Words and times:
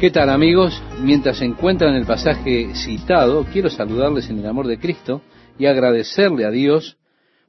¿Qué 0.00 0.12
tal 0.12 0.30
amigos? 0.30 0.80
Mientras 1.00 1.38
se 1.38 1.44
encuentran 1.44 1.96
el 1.96 2.06
pasaje 2.06 2.72
citado, 2.76 3.44
quiero 3.52 3.68
saludarles 3.68 4.30
en 4.30 4.38
el 4.38 4.46
amor 4.46 4.68
de 4.68 4.78
Cristo 4.78 5.22
y 5.58 5.66
agradecerle 5.66 6.44
a 6.44 6.52
Dios 6.52 6.98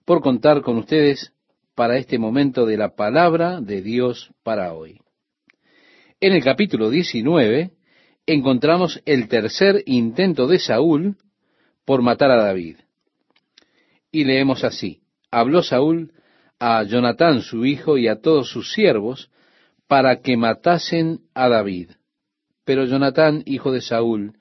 por 0.03 0.21
contar 0.21 0.63
con 0.63 0.77
ustedes 0.77 1.31
para 1.75 1.97
este 1.97 2.17
momento 2.17 2.65
de 2.65 2.75
la 2.75 2.96
palabra 2.96 3.62
de 3.62 3.83
Dios 3.83 4.31
para 4.41 4.73
hoy. 4.73 4.99
En 6.20 6.33
el 6.33 6.43
capítulo 6.43 6.89
19 6.89 7.70
encontramos 8.25 9.00
el 9.06 9.28
tercer 9.28 9.84
intento 9.86 10.47
de 10.47 10.58
Saúl 10.58 11.18
por 11.86 12.02
matar 12.02 12.31
a 12.31 12.42
David. 12.42 12.78
Y 14.12 14.24
leemos 14.24 14.63
así, 14.63 15.02
habló 15.29 15.62
Saúl 15.62 16.13
a 16.58 16.81
Jonatán 16.81 17.41
su 17.41 17.63
hijo 17.63 18.00
y 18.00 18.08
a 18.08 18.22
todos 18.22 18.50
sus 18.50 18.73
siervos 18.73 19.30
para 19.88 20.22
que 20.22 20.36
matasen 20.36 21.20
a 21.36 21.48
David. 21.48 21.91
Pero 22.70 22.86
Jonatán, 22.86 23.41
hijo 23.48 23.72
de 23.72 23.81
Saúl, 23.81 24.34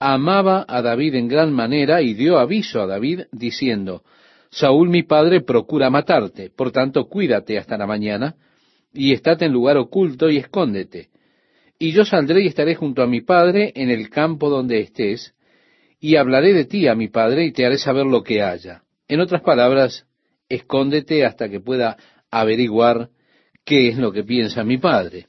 amaba 0.00 0.66
a 0.66 0.82
David 0.82 1.14
en 1.14 1.28
gran 1.28 1.52
manera 1.52 2.02
y 2.02 2.12
dio 2.12 2.40
aviso 2.40 2.82
a 2.82 2.88
David 2.88 3.26
diciendo, 3.30 4.02
Saúl 4.50 4.88
mi 4.88 5.04
padre 5.04 5.42
procura 5.42 5.88
matarte, 5.88 6.50
por 6.50 6.72
tanto 6.72 7.04
cuídate 7.04 7.58
hasta 7.58 7.78
la 7.78 7.86
mañana, 7.86 8.34
y 8.92 9.12
estate 9.12 9.44
en 9.44 9.52
lugar 9.52 9.76
oculto 9.76 10.28
y 10.28 10.38
escóndete. 10.38 11.10
Y 11.78 11.92
yo 11.92 12.04
saldré 12.04 12.42
y 12.42 12.48
estaré 12.48 12.74
junto 12.74 13.00
a 13.00 13.06
mi 13.06 13.20
padre 13.20 13.70
en 13.76 13.90
el 13.90 14.10
campo 14.10 14.50
donde 14.50 14.80
estés, 14.80 15.32
y 16.00 16.16
hablaré 16.16 16.54
de 16.54 16.64
ti 16.64 16.88
a 16.88 16.96
mi 16.96 17.06
padre 17.06 17.44
y 17.44 17.52
te 17.52 17.64
haré 17.64 17.78
saber 17.78 18.06
lo 18.06 18.24
que 18.24 18.42
haya. 18.42 18.82
En 19.06 19.20
otras 19.20 19.42
palabras, 19.42 20.04
escóndete 20.48 21.24
hasta 21.24 21.48
que 21.48 21.60
pueda 21.60 21.96
averiguar 22.28 23.10
qué 23.64 23.86
es 23.86 23.98
lo 23.98 24.10
que 24.10 24.24
piensa 24.24 24.64
mi 24.64 24.78
padre. 24.78 25.28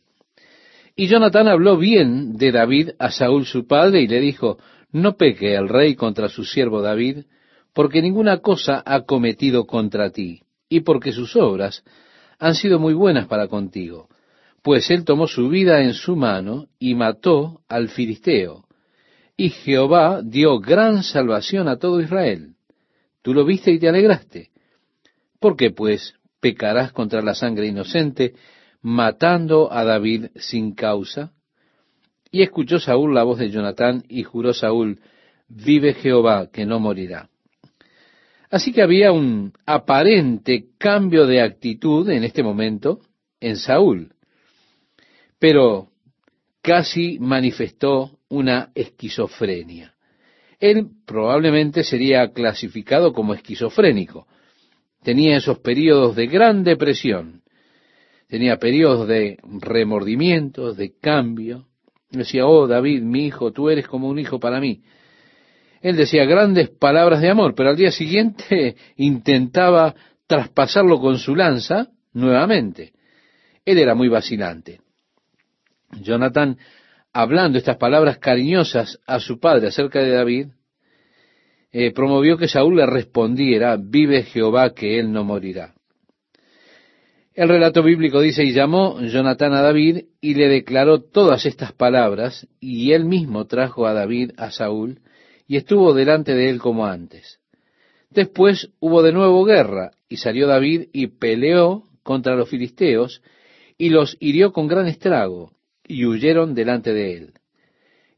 Y 0.96 1.08
Jonatán 1.08 1.48
habló 1.48 1.78
bien 1.78 2.38
de 2.38 2.52
David 2.52 2.92
a 3.00 3.10
Saúl 3.10 3.46
su 3.46 3.66
padre 3.66 4.02
y 4.02 4.08
le 4.08 4.20
dijo, 4.20 4.60
no 4.92 5.18
peque 5.18 5.56
el 5.56 5.68
rey 5.68 5.96
contra 5.96 6.30
su 6.30 6.44
siervo 6.44 6.82
David, 6.82 7.26
porque 7.74 8.02
ninguna 8.02 8.38
cosa 8.38 8.84
ha 8.86 9.02
cometido 9.02 9.66
contra 9.66 10.12
ti, 10.12 10.42
y 10.70 10.82
porque 10.82 11.12
sus 11.12 11.36
obras 11.36 11.84
han 12.38 12.54
sido 12.54 12.78
muy 12.78 12.94
buenas 12.94 13.28
para 13.28 13.48
contigo, 13.48 14.08
pues 14.62 14.92
él 14.92 15.04
tomó 15.04 15.28
su 15.28 15.50
vida 15.50 15.82
en 15.82 15.94
su 15.94 16.16
mano 16.16 16.68
y 16.78 16.94
mató 16.94 17.62
al 17.68 17.90
filisteo, 17.90 18.66
y 19.36 19.50
Jehová 19.50 20.22
dio 20.24 20.60
gran 20.60 21.02
salvación 21.02 21.68
a 21.68 21.78
todo 21.78 22.00
Israel. 22.02 22.54
Tú 23.24 23.34
lo 23.34 23.46
viste 23.46 23.72
y 23.72 23.80
te 23.80 23.90
alegraste. 23.90 24.52
¿Por 25.40 25.56
qué, 25.56 25.72
pues, 25.72 26.14
pecarás 26.40 26.92
contra 26.92 27.22
la 27.22 27.34
sangre 27.34 27.68
inocente, 27.68 28.36
matando 28.84 29.74
a 29.74 29.84
David 29.84 30.28
sin 30.36 30.76
causa? 30.76 31.34
Y 32.30 32.44
escuchó 32.44 32.80
Saúl 32.80 33.16
la 33.16 33.24
voz 33.24 33.40
de 33.40 33.50
Jonatán, 33.50 34.04
y 34.08 34.24
juró 34.24 34.54
Saúl, 34.54 35.00
vive 35.48 35.96
Jehová, 35.96 36.50
que 36.52 36.66
no 36.66 36.80
morirá. 36.80 37.30
Así 38.52 38.72
que 38.72 38.84
había 38.84 39.12
un 39.12 39.54
aparente 39.66 40.66
cambio 40.78 41.26
de 41.26 41.42
actitud 41.42 42.08
en 42.10 42.24
este 42.24 42.44
momento 42.44 43.00
en 43.40 43.58
Saúl, 43.58 44.14
pero 45.40 45.90
casi 46.62 47.18
manifestó 47.20 48.20
una 48.30 48.72
esquizofrenia. 48.76 49.94
Él 50.60 50.88
probablemente 51.06 51.84
sería 51.84 52.32
clasificado 52.32 53.12
como 53.12 53.34
esquizofrénico, 53.34 54.28
tenía 55.04 55.38
esos 55.38 55.60
periodos 55.60 56.16
de 56.16 56.28
gran 56.28 56.64
depresión, 56.64 57.43
tenía 58.34 58.58
periodos 58.58 59.08
de 59.08 59.38
remordimientos, 59.62 60.76
de 60.76 60.98
cambio. 61.00 61.68
Decía, 62.10 62.48
oh 62.48 62.66
David, 62.66 63.04
mi 63.04 63.28
hijo, 63.28 63.52
tú 63.52 63.70
eres 63.70 63.88
como 63.88 64.10
un 64.10 64.18
hijo 64.18 64.40
para 64.40 64.60
mí. 64.60 64.82
Él 65.82 65.96
decía 65.96 66.26
grandes 66.26 66.72
palabras 66.72 67.22
de 67.22 67.30
amor, 67.30 67.54
pero 67.54 67.70
al 67.70 67.76
día 67.76 67.92
siguiente 67.92 68.76
intentaba 68.96 69.94
traspasarlo 70.26 71.00
con 71.00 71.20
su 71.20 71.36
lanza 71.36 71.90
nuevamente. 72.12 72.94
Él 73.66 73.78
era 73.78 73.94
muy 73.94 74.08
vacilante. 74.08 74.82
Jonathan, 76.02 76.58
hablando 77.14 77.60
estas 77.60 77.78
palabras 77.78 78.18
cariñosas 78.18 79.00
a 79.06 79.20
su 79.20 79.40
padre 79.40 79.68
acerca 79.68 80.00
de 80.00 80.10
David, 80.10 80.48
eh, 81.72 81.92
promovió 81.94 82.36
que 82.36 82.48
Saúl 82.48 82.78
le 82.78 82.88
respondiera, 82.88 83.78
vive 83.80 84.24
Jehová 84.24 84.74
que 84.74 85.00
él 85.00 85.12
no 85.12 85.24
morirá. 85.24 85.73
El 87.36 87.50
relato 87.50 87.82
bíblico 87.82 88.22
dice, 88.22 88.44
y 88.44 88.54
llamó 88.54 89.02
Jonatán 89.02 89.54
a 89.54 89.62
David 89.62 90.06
y 90.22 90.36
le 90.36 90.48
declaró 90.50 91.02
todas 91.02 91.48
estas 91.48 91.72
palabras, 91.74 92.48
y 92.60 92.92
él 92.92 93.06
mismo 93.06 93.46
trajo 93.46 93.88
a 93.88 93.94
David 93.94 94.34
a 94.38 94.52
Saúl, 94.52 95.00
y 95.48 95.58
estuvo 95.58 95.96
delante 95.96 96.36
de 96.36 96.50
él 96.50 96.60
como 96.60 96.86
antes. 96.86 97.40
Después 98.12 98.70
hubo 98.80 99.02
de 99.02 99.14
nuevo 99.14 99.44
guerra, 99.46 99.92
y 100.08 100.18
salió 100.18 100.46
David 100.46 100.90
y 100.94 101.08
peleó 101.08 101.86
contra 102.04 102.36
los 102.36 102.50
filisteos, 102.50 103.24
y 103.80 103.90
los 103.90 104.16
hirió 104.20 104.54
con 104.54 104.68
gran 104.68 104.86
estrago, 104.86 105.54
y 105.88 106.06
huyeron 106.06 106.54
delante 106.54 106.94
de 106.94 107.18
él. 107.18 107.34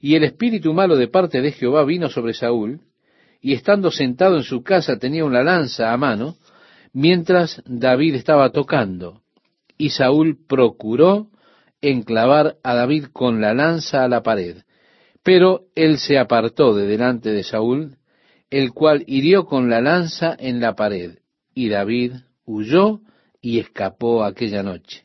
Y 0.01 0.15
el 0.15 0.25
espíritu 0.25 0.73
malo 0.73 0.97
de 0.97 1.07
parte 1.07 1.41
de 1.41 1.53
Jehová 1.53 1.85
vino 1.85 2.09
sobre 2.09 2.33
Saúl, 2.33 2.81
y 3.39 3.53
estando 3.53 3.91
sentado 3.91 4.35
en 4.35 4.43
su 4.43 4.61
casa 4.61 4.99
tenía 4.99 5.23
una 5.23 5.41
lanza 5.41 5.93
a 5.93 5.97
mano, 5.97 6.35
mientras 6.95 7.61
David 7.65 8.15
estaba 8.15 8.51
tocando. 8.51 9.21
Y 9.77 9.89
Saúl 9.89 10.37
procuró 10.47 11.27
enclavar 11.81 12.55
a 12.63 12.73
David 12.73 13.07
con 13.11 13.41
la 13.41 13.53
lanza 13.53 14.05
a 14.05 14.07
la 14.07 14.23
pared. 14.23 14.59
Pero 15.21 15.65
él 15.75 15.97
se 15.97 16.17
apartó 16.17 16.73
de 16.73 16.87
delante 16.87 17.31
de 17.31 17.43
Saúl, 17.43 17.97
el 18.49 18.71
cual 18.71 19.03
hirió 19.07 19.45
con 19.45 19.69
la 19.69 19.81
lanza 19.81 20.35
en 20.39 20.61
la 20.61 20.75
pared. 20.75 21.19
Y 21.53 21.67
David 21.67 22.13
huyó 22.45 23.01
y 23.41 23.59
escapó 23.59 24.23
aquella 24.23 24.63
noche. 24.63 25.03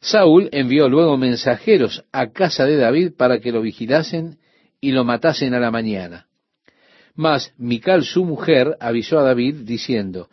Saúl 0.00 0.48
envió 0.52 0.88
luego 0.88 1.16
mensajeros 1.16 2.04
a 2.12 2.30
casa 2.30 2.66
de 2.66 2.76
David 2.76 3.14
para 3.16 3.40
que 3.40 3.50
lo 3.50 3.62
vigilasen 3.62 4.38
y 4.80 4.92
lo 4.92 5.02
matasen 5.04 5.54
a 5.54 5.60
la 5.60 5.72
mañana. 5.72 6.28
Mas 7.14 7.52
Mical 7.58 8.04
su 8.04 8.24
mujer 8.24 8.76
avisó 8.80 9.18
a 9.18 9.22
David 9.22 9.62
diciendo, 9.64 10.28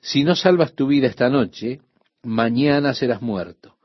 si 0.00 0.24
no 0.24 0.34
salvas 0.34 0.74
tu 0.74 0.86
vida 0.86 1.06
esta 1.06 1.28
noche, 1.28 1.80
mañana 2.22 2.94
serás 2.94 3.22
muerto. 3.22 3.76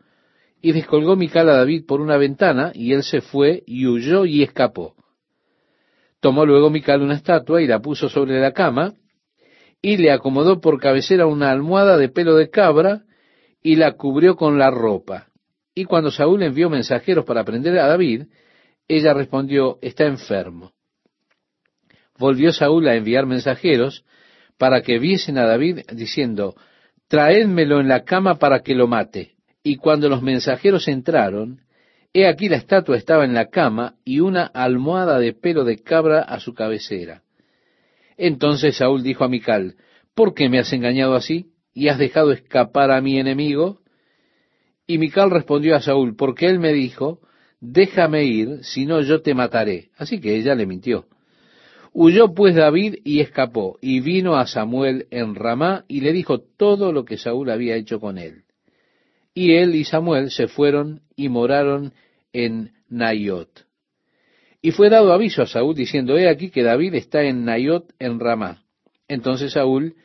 Y 0.62 0.72
descolgó 0.72 1.16
Mical 1.16 1.50
a 1.50 1.58
David 1.58 1.86
por 1.86 2.02
una 2.02 2.18
ventana, 2.18 2.72
y 2.74 2.94
él 2.94 3.04
se 3.04 3.22
fue 3.22 3.64
y 3.68 3.86
huyó 3.86 4.26
y 4.26 4.44
escapó. 4.44 4.96
Tomó 6.20 6.46
luego 6.46 6.70
Mical 6.70 7.02
una 7.02 7.16
estatua 7.16 7.62
y 7.62 7.68
la 7.68 7.80
puso 7.80 8.10
sobre 8.10 8.40
la 8.40 8.52
cama, 8.52 8.94
y 9.82 9.98
le 9.98 10.12
acomodó 10.12 10.62
por 10.62 10.80
cabecera 10.80 11.28
una 11.28 11.52
almohada 11.52 11.98
de 11.98 12.10
pelo 12.10 12.36
de 12.36 12.50
cabra, 12.50 13.04
y 13.62 13.76
la 13.76 13.94
cubrió 13.94 14.36
con 14.36 14.58
la 14.58 14.72
ropa. 14.72 15.28
Y 15.76 15.86
cuando 15.86 16.10
Saúl 16.10 16.42
envió 16.44 16.70
mensajeros 16.70 17.26
para 17.26 17.44
prender 17.44 17.78
a 17.78 17.88
David, 17.88 18.24
ella 18.88 19.14
respondió, 19.14 19.78
está 19.82 20.06
enfermo 20.06 20.76
volvió 22.18 22.52
Saúl 22.54 22.88
a 22.88 22.96
enviar 22.96 23.26
mensajeros 23.26 24.06
para 24.58 24.82
que 24.82 25.00
viesen 25.00 25.38
a 25.38 25.46
David 25.46 25.80
diciendo, 25.92 26.56
traédmelo 27.08 27.80
en 27.80 27.88
la 27.88 28.04
cama 28.04 28.36
para 28.36 28.62
que 28.62 28.76
lo 28.76 28.88
mate. 28.88 29.34
Y 29.64 29.78
cuando 29.78 30.10
los 30.10 30.22
mensajeros 30.22 30.88
entraron, 30.88 31.62
he 32.14 32.28
aquí 32.28 32.50
la 32.50 32.58
estatua 32.58 32.98
estaba 32.98 33.26
en 33.26 33.34
la 33.34 33.48
cama 33.48 33.96
y 34.06 34.20
una 34.20 34.46
almohada 34.46 35.20
de 35.20 35.34
pelo 35.34 35.64
de 35.64 35.80
cabra 35.80 36.22
a 36.22 36.40
su 36.40 36.54
cabecera. 36.54 37.24
Entonces 38.18 38.78
Saúl 38.78 39.04
dijo 39.04 39.24
a 39.24 39.28
Mical, 39.28 39.76
¿por 40.14 40.34
qué 40.34 40.48
me 40.48 40.60
has 40.60 40.72
engañado 40.72 41.16
así 41.16 41.48
y 41.74 41.90
has 41.90 41.98
dejado 41.98 42.32
escapar 42.32 42.92
a 42.92 43.02
mi 43.02 43.20
enemigo? 43.20 43.82
Y 44.88 44.98
Mical 44.98 45.32
respondió 45.32 45.76
a 45.76 45.82
Saúl, 45.82 46.16
porque 46.16 46.46
él 46.46 46.60
me 46.60 46.72
dijo, 46.72 47.20
déjame 47.60 48.24
ir, 48.24 48.64
si 48.64 48.86
no 48.86 49.02
yo 49.02 49.22
te 49.22 49.34
mataré. 49.34 49.90
Así 49.98 50.22
que 50.22 50.36
ella 50.36 50.56
le 50.56 50.66
mintió. 50.66 51.08
Huyó 51.98 52.34
pues 52.34 52.56
David 52.56 52.96
y 53.06 53.22
escapó, 53.22 53.80
y 53.80 54.02
vino 54.02 54.36
a 54.36 54.48
Samuel 54.48 55.08
en 55.12 55.34
Ramá 55.34 55.86
y 55.88 56.02
le 56.02 56.12
dijo 56.12 56.42
todo 56.42 56.92
lo 56.92 57.06
que 57.06 57.18
Saúl 57.18 57.50
había 57.50 57.78
hecho 57.78 58.02
con 58.02 58.18
él. 58.18 58.44
Y 59.34 59.54
él 59.54 59.76
y 59.76 59.86
Samuel 59.86 60.30
se 60.30 60.50
fueron 60.50 61.04
y 61.16 61.30
moraron 61.30 61.94
en 62.34 62.74
Nayot. 62.90 63.66
Y 64.62 64.72
fue 64.72 64.90
dado 64.90 65.14
aviso 65.14 65.42
a 65.42 65.48
Saúl 65.48 65.74
diciendo, 65.74 66.18
he 66.18 66.28
aquí 66.28 66.50
que 66.50 66.64
David 66.64 66.96
está 66.96 67.24
en 67.24 67.46
Nayot 67.46 67.94
en 67.98 68.20
Ramá. 68.20 68.62
Entonces 69.08 69.54
Saúl 69.54 69.96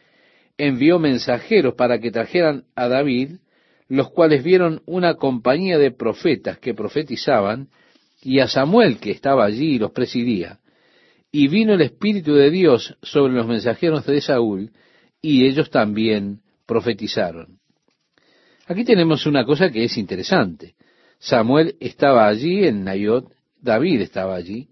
envió 0.58 1.00
mensajeros 1.00 1.74
para 1.74 1.98
que 1.98 2.12
trajeran 2.12 2.66
a 2.76 2.86
David, 2.86 3.38
los 3.88 4.10
cuales 4.10 4.44
vieron 4.44 4.80
una 4.86 5.14
compañía 5.14 5.76
de 5.76 5.90
profetas 5.90 6.56
que 6.56 6.72
profetizaban, 6.72 7.68
y 8.22 8.38
a 8.38 8.46
Samuel 8.46 9.00
que 9.00 9.10
estaba 9.10 9.44
allí 9.44 9.74
y 9.74 9.78
los 9.80 9.90
presidía. 9.90 10.59
Y 11.32 11.48
vino 11.48 11.74
el 11.74 11.80
Espíritu 11.82 12.34
de 12.34 12.50
Dios 12.50 12.96
sobre 13.02 13.32
los 13.32 13.46
mensajeros 13.46 14.04
de 14.06 14.20
Saúl, 14.20 14.72
y 15.22 15.46
ellos 15.46 15.70
también 15.70 16.40
profetizaron. 16.66 17.58
Aquí 18.66 18.84
tenemos 18.84 19.26
una 19.26 19.44
cosa 19.44 19.70
que 19.70 19.84
es 19.84 19.96
interesante. 19.98 20.74
Samuel 21.18 21.76
estaba 21.80 22.26
allí 22.26 22.64
en 22.64 22.84
Nayot, 22.84 23.32
David 23.60 24.00
estaba 24.00 24.36
allí. 24.36 24.68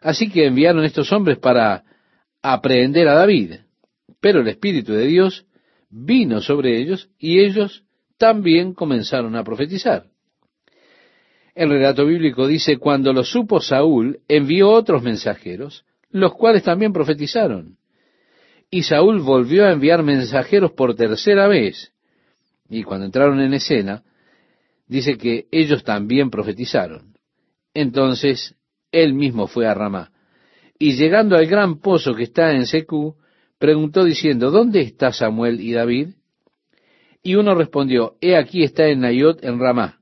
Así 0.00 0.30
que 0.30 0.46
enviaron 0.46 0.84
estos 0.84 1.12
hombres 1.12 1.38
para 1.38 1.84
aprehender 2.42 3.08
a 3.08 3.14
David. 3.14 3.56
Pero 4.20 4.40
el 4.40 4.48
Espíritu 4.48 4.92
de 4.92 5.06
Dios 5.06 5.46
vino 5.90 6.40
sobre 6.40 6.80
ellos 6.80 7.10
y 7.18 7.40
ellos 7.40 7.84
también 8.18 8.74
comenzaron 8.74 9.36
a 9.36 9.44
profetizar. 9.44 10.06
El 11.54 11.70
relato 11.70 12.06
bíblico 12.06 12.46
dice, 12.46 12.76
cuando 12.76 13.12
lo 13.12 13.24
supo 13.24 13.60
Saúl, 13.60 14.20
envió 14.28 14.70
otros 14.70 15.02
mensajeros, 15.02 15.84
los 16.10 16.34
cuales 16.34 16.62
también 16.62 16.92
profetizaron. 16.92 17.76
Y 18.70 18.84
Saúl 18.84 19.20
volvió 19.20 19.66
a 19.66 19.72
enviar 19.72 20.02
mensajeros 20.02 20.72
por 20.72 20.94
tercera 20.94 21.48
vez. 21.48 21.92
Y 22.68 22.84
cuando 22.84 23.06
entraron 23.06 23.40
en 23.40 23.52
escena, 23.54 24.04
dice 24.86 25.18
que 25.18 25.46
ellos 25.50 25.82
también 25.82 26.30
profetizaron. 26.30 27.14
Entonces 27.74 28.54
él 28.92 29.14
mismo 29.14 29.46
fue 29.46 29.66
a 29.66 29.74
Ramá. 29.74 30.12
Y 30.78 30.92
llegando 30.92 31.36
al 31.36 31.46
gran 31.46 31.80
pozo 31.80 32.14
que 32.14 32.24
está 32.24 32.52
en 32.52 32.66
Secú, 32.66 33.16
preguntó 33.58 34.04
diciendo, 34.04 34.50
¿dónde 34.50 34.80
está 34.80 35.12
Samuel 35.12 35.60
y 35.60 35.72
David? 35.72 36.10
Y 37.22 37.34
uno 37.34 37.54
respondió, 37.54 38.16
he 38.20 38.36
aquí 38.36 38.62
está 38.62 38.86
en 38.86 39.00
Nayot 39.00 39.44
en 39.44 39.58
Ramá. 39.58 39.99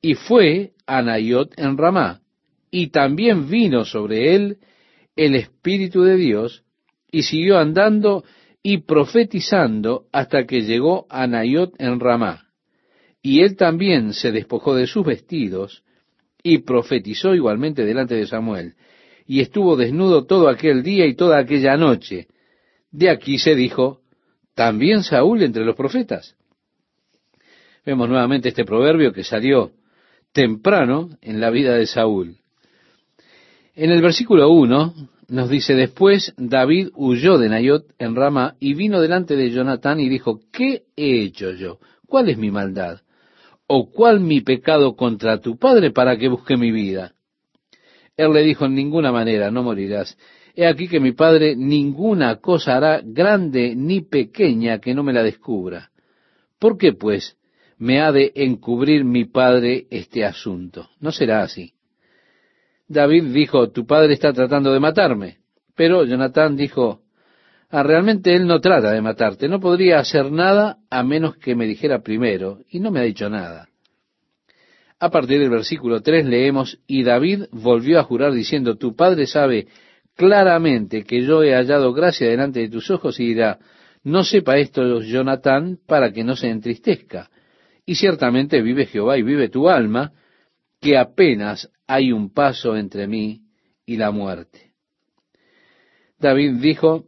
Y 0.00 0.14
fue 0.14 0.72
a 0.86 1.02
Nayot 1.02 1.58
en 1.58 1.76
Ramá. 1.76 2.20
Y 2.70 2.88
también 2.88 3.48
vino 3.48 3.84
sobre 3.84 4.34
él 4.34 4.58
el 5.16 5.34
Espíritu 5.34 6.02
de 6.02 6.16
Dios, 6.16 6.62
y 7.10 7.22
siguió 7.22 7.58
andando 7.58 8.24
y 8.62 8.78
profetizando 8.78 10.04
hasta 10.12 10.46
que 10.46 10.62
llegó 10.62 11.06
a 11.08 11.26
Nayot 11.26 11.74
en 11.78 11.98
Ramá. 11.98 12.46
Y 13.22 13.40
él 13.40 13.56
también 13.56 14.12
se 14.12 14.30
despojó 14.30 14.74
de 14.74 14.86
sus 14.86 15.04
vestidos 15.04 15.82
y 16.42 16.58
profetizó 16.58 17.34
igualmente 17.34 17.84
delante 17.84 18.14
de 18.14 18.26
Samuel. 18.26 18.74
Y 19.26 19.40
estuvo 19.40 19.76
desnudo 19.76 20.24
todo 20.24 20.48
aquel 20.48 20.82
día 20.82 21.06
y 21.06 21.14
toda 21.14 21.38
aquella 21.38 21.76
noche. 21.76 22.28
De 22.90 23.10
aquí 23.10 23.38
se 23.38 23.54
dijo, 23.54 24.00
también 24.54 25.02
Saúl 25.02 25.42
entre 25.42 25.64
los 25.64 25.74
profetas. 25.74 26.36
Vemos 27.84 28.08
nuevamente 28.08 28.50
este 28.50 28.64
proverbio 28.64 29.12
que 29.12 29.24
salió 29.24 29.72
temprano 30.38 31.08
en 31.20 31.40
la 31.40 31.50
vida 31.50 31.74
de 31.74 31.86
Saúl. 31.88 32.36
En 33.74 33.90
el 33.90 34.00
versículo 34.00 34.50
1 34.50 34.94
nos 35.30 35.50
dice, 35.50 35.74
después 35.74 36.32
David 36.36 36.90
huyó 36.94 37.38
de 37.38 37.48
Nayot 37.48 37.86
en 37.98 38.14
Rama 38.14 38.54
y 38.60 38.74
vino 38.74 39.00
delante 39.00 39.34
de 39.34 39.50
Jonatán 39.50 39.98
y 39.98 40.08
dijo, 40.08 40.38
¿qué 40.52 40.84
he 40.94 41.24
hecho 41.24 41.50
yo? 41.50 41.80
¿Cuál 42.06 42.28
es 42.28 42.38
mi 42.38 42.52
maldad? 42.52 43.00
¿O 43.66 43.90
cuál 43.90 44.20
mi 44.20 44.40
pecado 44.40 44.94
contra 44.94 45.40
tu 45.40 45.58
padre 45.58 45.90
para 45.90 46.16
que 46.16 46.28
busque 46.28 46.56
mi 46.56 46.70
vida? 46.70 47.14
Él 48.16 48.32
le 48.32 48.44
dijo, 48.44 48.66
en 48.66 48.76
ninguna 48.76 49.10
manera, 49.10 49.50
no 49.50 49.64
morirás. 49.64 50.16
He 50.54 50.68
aquí 50.68 50.86
que 50.86 51.00
mi 51.00 51.10
padre 51.10 51.56
ninguna 51.56 52.36
cosa 52.36 52.76
hará 52.76 53.00
grande 53.04 53.74
ni 53.74 54.02
pequeña 54.02 54.78
que 54.78 54.94
no 54.94 55.02
me 55.02 55.12
la 55.12 55.24
descubra. 55.24 55.90
¿Por 56.60 56.78
qué, 56.78 56.92
pues, 56.92 57.37
me 57.78 58.00
ha 58.00 58.12
de 58.12 58.32
encubrir 58.34 59.04
mi 59.04 59.24
padre 59.24 59.86
este 59.90 60.24
asunto? 60.24 60.90
No 61.00 61.12
será 61.12 61.42
así. 61.42 61.74
David 62.88 63.24
dijo, 63.34 63.70
tu 63.70 63.86
padre 63.86 64.14
está 64.14 64.32
tratando 64.32 64.72
de 64.72 64.80
matarme. 64.80 65.38
Pero 65.76 66.04
Jonatán 66.04 66.56
dijo, 66.56 67.02
ah, 67.70 67.82
realmente 67.82 68.34
él 68.34 68.46
no 68.46 68.60
trata 68.60 68.90
de 68.90 69.00
matarte, 69.00 69.48
no 69.48 69.60
podría 69.60 69.98
hacer 69.98 70.32
nada 70.32 70.78
a 70.90 71.02
menos 71.02 71.36
que 71.36 71.54
me 71.54 71.66
dijera 71.66 72.02
primero, 72.02 72.60
y 72.68 72.80
no 72.80 72.90
me 72.90 73.00
ha 73.00 73.04
dicho 73.04 73.28
nada. 73.28 73.68
A 74.98 75.10
partir 75.10 75.38
del 75.38 75.50
versículo 75.50 76.00
3 76.00 76.26
leemos, 76.26 76.80
y 76.86 77.04
David 77.04 77.44
volvió 77.52 78.00
a 78.00 78.04
jurar 78.04 78.32
diciendo, 78.32 78.76
tu 78.76 78.96
padre 78.96 79.26
sabe 79.26 79.68
claramente 80.16 81.04
que 81.04 81.22
yo 81.22 81.44
he 81.44 81.54
hallado 81.54 81.92
gracia 81.92 82.28
delante 82.28 82.58
de 82.58 82.68
tus 82.68 82.90
ojos 82.90 83.20
y 83.20 83.26
dirá, 83.26 83.60
no 84.02 84.24
sepa 84.24 84.58
esto 84.58 85.00
Jonatán 85.02 85.78
para 85.86 86.12
que 86.12 86.24
no 86.24 86.34
se 86.34 86.48
entristezca. 86.48 87.30
Y 87.88 87.94
ciertamente 87.94 88.60
vive 88.60 88.84
Jehová 88.84 89.16
y 89.16 89.22
vive 89.22 89.48
tu 89.48 89.70
alma, 89.70 90.12
que 90.78 90.98
apenas 90.98 91.70
hay 91.86 92.12
un 92.12 92.34
paso 92.34 92.76
entre 92.76 93.06
mí 93.06 93.40
y 93.86 93.96
la 93.96 94.10
muerte. 94.10 94.72
David 96.18 96.56
dijo, 96.60 97.06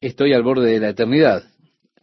estoy 0.00 0.32
al 0.32 0.42
borde 0.42 0.72
de 0.72 0.80
la 0.80 0.88
eternidad. 0.88 1.44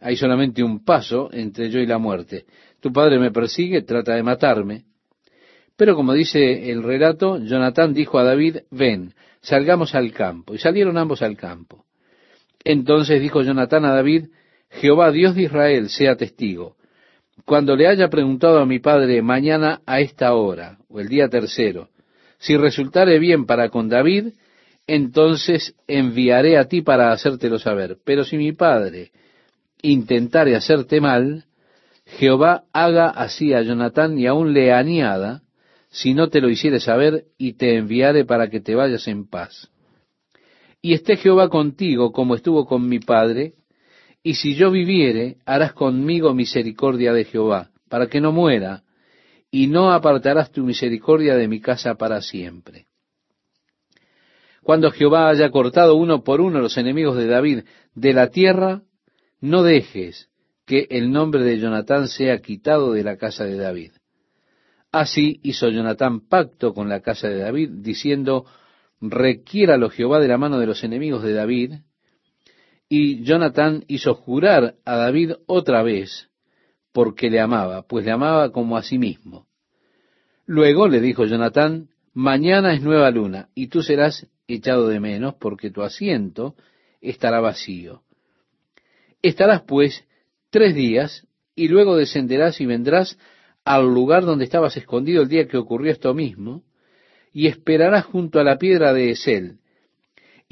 Hay 0.00 0.16
solamente 0.16 0.62
un 0.62 0.86
paso 0.86 1.28
entre 1.34 1.68
yo 1.68 1.80
y 1.80 1.86
la 1.86 1.98
muerte. 1.98 2.46
Tu 2.80 2.90
padre 2.94 3.18
me 3.18 3.30
persigue, 3.30 3.82
trata 3.82 4.14
de 4.14 4.22
matarme. 4.22 4.84
Pero 5.76 5.94
como 5.94 6.14
dice 6.14 6.70
el 6.70 6.82
relato, 6.82 7.36
Jonatán 7.36 7.92
dijo 7.92 8.18
a 8.18 8.24
David, 8.24 8.60
ven, 8.70 9.12
salgamos 9.42 9.94
al 9.94 10.12
campo. 10.12 10.54
Y 10.54 10.58
salieron 10.58 10.96
ambos 10.96 11.20
al 11.20 11.36
campo. 11.36 11.84
Entonces 12.64 13.20
dijo 13.20 13.42
Jonatán 13.42 13.84
a 13.84 13.92
David, 13.92 14.28
Jehová 14.70 15.10
Dios 15.10 15.34
de 15.34 15.42
Israel 15.42 15.90
sea 15.90 16.16
testigo 16.16 16.76
cuando 17.44 17.76
le 17.76 17.86
haya 17.86 18.08
preguntado 18.08 18.58
a 18.58 18.66
mi 18.66 18.78
padre 18.78 19.20
mañana 19.22 19.80
a 19.86 20.00
esta 20.00 20.34
hora, 20.34 20.78
o 20.88 21.00
el 21.00 21.08
día 21.08 21.28
tercero, 21.28 21.88
si 22.38 22.56
resultare 22.56 23.18
bien 23.18 23.46
para 23.46 23.68
con 23.68 23.88
David, 23.88 24.34
entonces 24.86 25.74
enviaré 25.86 26.58
a 26.58 26.68
ti 26.68 26.82
para 26.82 27.12
hacértelo 27.12 27.58
saber. 27.58 27.98
Pero 28.04 28.24
si 28.24 28.36
mi 28.36 28.52
padre 28.52 29.12
intentare 29.82 30.56
hacerte 30.56 31.00
mal, 31.00 31.44
Jehová 32.06 32.64
haga 32.72 33.08
así 33.08 33.54
a 33.54 33.62
Jonatán 33.62 34.18
y 34.18 34.26
aún 34.26 34.52
le 34.52 34.72
añada, 34.72 35.42
si 35.90 36.12
no 36.12 36.28
te 36.28 36.40
lo 36.40 36.50
hiciere 36.50 36.80
saber, 36.80 37.24
y 37.38 37.54
te 37.54 37.76
enviare 37.76 38.24
para 38.24 38.48
que 38.48 38.60
te 38.60 38.74
vayas 38.74 39.08
en 39.08 39.26
paz. 39.28 39.70
Y 40.82 40.92
esté 40.92 41.16
Jehová 41.16 41.48
contigo 41.48 42.12
como 42.12 42.34
estuvo 42.34 42.66
con 42.66 42.88
mi 42.88 42.98
padre, 42.98 43.54
y 44.26 44.34
si 44.34 44.54
yo 44.54 44.70
viviere, 44.70 45.36
harás 45.44 45.74
conmigo 45.74 46.32
misericordia 46.32 47.12
de 47.12 47.26
Jehová, 47.26 47.70
para 47.90 48.06
que 48.06 48.22
no 48.22 48.32
muera, 48.32 48.82
y 49.50 49.66
no 49.66 49.92
apartarás 49.92 50.50
tu 50.50 50.64
misericordia 50.64 51.36
de 51.36 51.46
mi 51.46 51.60
casa 51.60 51.96
para 51.96 52.22
siempre. 52.22 52.86
Cuando 54.62 54.90
Jehová 54.90 55.28
haya 55.28 55.50
cortado 55.50 55.94
uno 55.94 56.24
por 56.24 56.40
uno 56.40 56.58
los 56.60 56.78
enemigos 56.78 57.18
de 57.18 57.26
David 57.26 57.64
de 57.94 58.12
la 58.14 58.30
tierra, 58.30 58.82
no 59.42 59.62
dejes 59.62 60.30
que 60.64 60.86
el 60.88 61.12
nombre 61.12 61.44
de 61.44 61.58
Jonatán 61.58 62.08
sea 62.08 62.38
quitado 62.38 62.94
de 62.94 63.04
la 63.04 63.18
casa 63.18 63.44
de 63.44 63.58
David. 63.58 63.92
Así 64.90 65.38
hizo 65.42 65.68
Jonatán 65.68 66.26
pacto 66.26 66.72
con 66.72 66.88
la 66.88 67.00
casa 67.00 67.28
de 67.28 67.40
David, 67.40 67.68
diciendo, 67.82 68.46
requiéralo 69.02 69.90
Jehová 69.90 70.18
de 70.18 70.28
la 70.28 70.38
mano 70.38 70.58
de 70.58 70.66
los 70.66 70.82
enemigos 70.82 71.22
de 71.22 71.34
David, 71.34 71.74
y 72.88 73.22
Jonatán 73.24 73.84
hizo 73.88 74.14
jurar 74.14 74.76
a 74.84 74.96
David 74.96 75.32
otra 75.46 75.82
vez, 75.82 76.28
porque 76.92 77.30
le 77.30 77.40
amaba, 77.40 77.82
pues 77.82 78.04
le 78.04 78.12
amaba 78.12 78.52
como 78.52 78.76
a 78.76 78.82
sí 78.82 78.98
mismo. 78.98 79.46
Luego 80.46 80.88
le 80.88 81.00
dijo 81.00 81.24
Jonatán, 81.24 81.88
mañana 82.12 82.74
es 82.74 82.82
nueva 82.82 83.10
luna, 83.10 83.48
y 83.54 83.68
tú 83.68 83.82
serás 83.82 84.28
echado 84.46 84.88
de 84.88 85.00
menos, 85.00 85.34
porque 85.34 85.70
tu 85.70 85.82
asiento 85.82 86.54
estará 87.00 87.40
vacío. 87.40 88.02
Estarás 89.22 89.62
pues 89.62 90.04
tres 90.50 90.74
días, 90.74 91.26
y 91.56 91.68
luego 91.68 91.96
descenderás 91.96 92.60
y 92.60 92.66
vendrás 92.66 93.18
al 93.64 93.86
lugar 93.86 94.24
donde 94.24 94.44
estabas 94.44 94.76
escondido 94.76 95.22
el 95.22 95.28
día 95.28 95.48
que 95.48 95.56
ocurrió 95.56 95.90
esto 95.90 96.12
mismo, 96.12 96.62
y 97.32 97.46
esperarás 97.48 98.04
junto 98.04 98.38
a 98.38 98.44
la 98.44 98.58
piedra 98.58 98.92
de 98.92 99.10
Esel, 99.10 99.58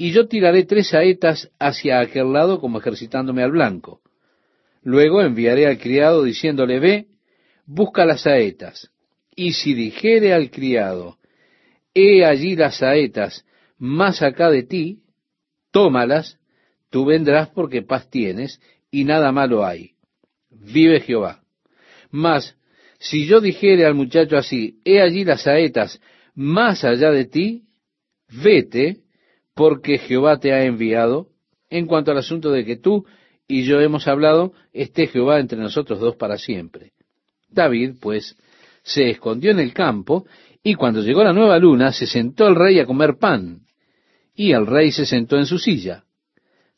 y 0.03 0.11
yo 0.11 0.27
tiraré 0.27 0.65
tres 0.65 0.89
saetas 0.89 1.49
hacia 1.59 2.01
aquel 2.01 2.33
lado 2.33 2.59
como 2.59 2.77
ejercitándome 2.77 3.41
al 3.41 3.51
blanco. 3.51 4.01
Luego 4.81 5.21
enviaré 5.21 5.65
al 5.65 5.77
criado 5.77 6.23
diciéndole, 6.23 6.81
ve, 6.81 7.07
busca 7.65 8.03
las 8.03 8.23
saetas. 8.23 8.91
Y 9.33 9.53
si 9.53 9.73
dijere 9.73 10.33
al 10.33 10.51
criado, 10.51 11.19
he 11.93 12.25
allí 12.25 12.57
las 12.57 12.79
saetas 12.79 13.45
más 13.77 14.21
acá 14.21 14.49
de 14.49 14.63
ti, 14.63 15.03
tómalas, 15.71 16.37
tú 16.89 17.05
vendrás 17.05 17.47
porque 17.51 17.81
paz 17.81 18.09
tienes 18.09 18.59
y 18.91 19.05
nada 19.05 19.31
malo 19.31 19.65
hay. 19.65 19.91
Vive 20.49 20.99
Jehová. 20.99 21.43
Mas, 22.11 22.57
si 22.99 23.25
yo 23.25 23.39
dijere 23.39 23.85
al 23.85 23.95
muchacho 23.95 24.35
así, 24.35 24.81
he 24.83 24.99
allí 24.99 25.23
las 25.23 25.43
saetas 25.43 26.01
más 26.35 26.83
allá 26.83 27.09
de 27.09 27.23
ti, 27.23 27.63
vete, 28.27 29.02
porque 29.53 29.97
Jehová 29.97 30.39
te 30.39 30.53
ha 30.53 30.63
enviado. 30.63 31.27
En 31.69 31.87
cuanto 31.87 32.11
al 32.11 32.17
asunto 32.17 32.51
de 32.51 32.65
que 32.65 32.77
tú 32.77 33.05
y 33.47 33.63
yo 33.63 33.81
hemos 33.81 34.07
hablado, 34.07 34.53
esté 34.71 35.07
Jehová 35.07 35.39
entre 35.39 35.57
nosotros 35.57 35.99
dos 35.99 36.15
para 36.15 36.37
siempre. 36.37 36.93
David, 37.49 37.95
pues, 37.99 38.37
se 38.83 39.09
escondió 39.09 39.51
en 39.51 39.59
el 39.59 39.73
campo, 39.73 40.25
y 40.63 40.75
cuando 40.75 41.01
llegó 41.01 41.23
la 41.23 41.33
nueva 41.33 41.57
luna, 41.59 41.91
se 41.91 42.07
sentó 42.07 42.47
el 42.47 42.55
rey 42.55 42.79
a 42.79 42.85
comer 42.85 43.17
pan, 43.17 43.61
y 44.35 44.51
el 44.51 44.65
rey 44.65 44.91
se 44.91 45.05
sentó 45.05 45.37
en 45.37 45.45
su 45.45 45.59
silla, 45.59 46.03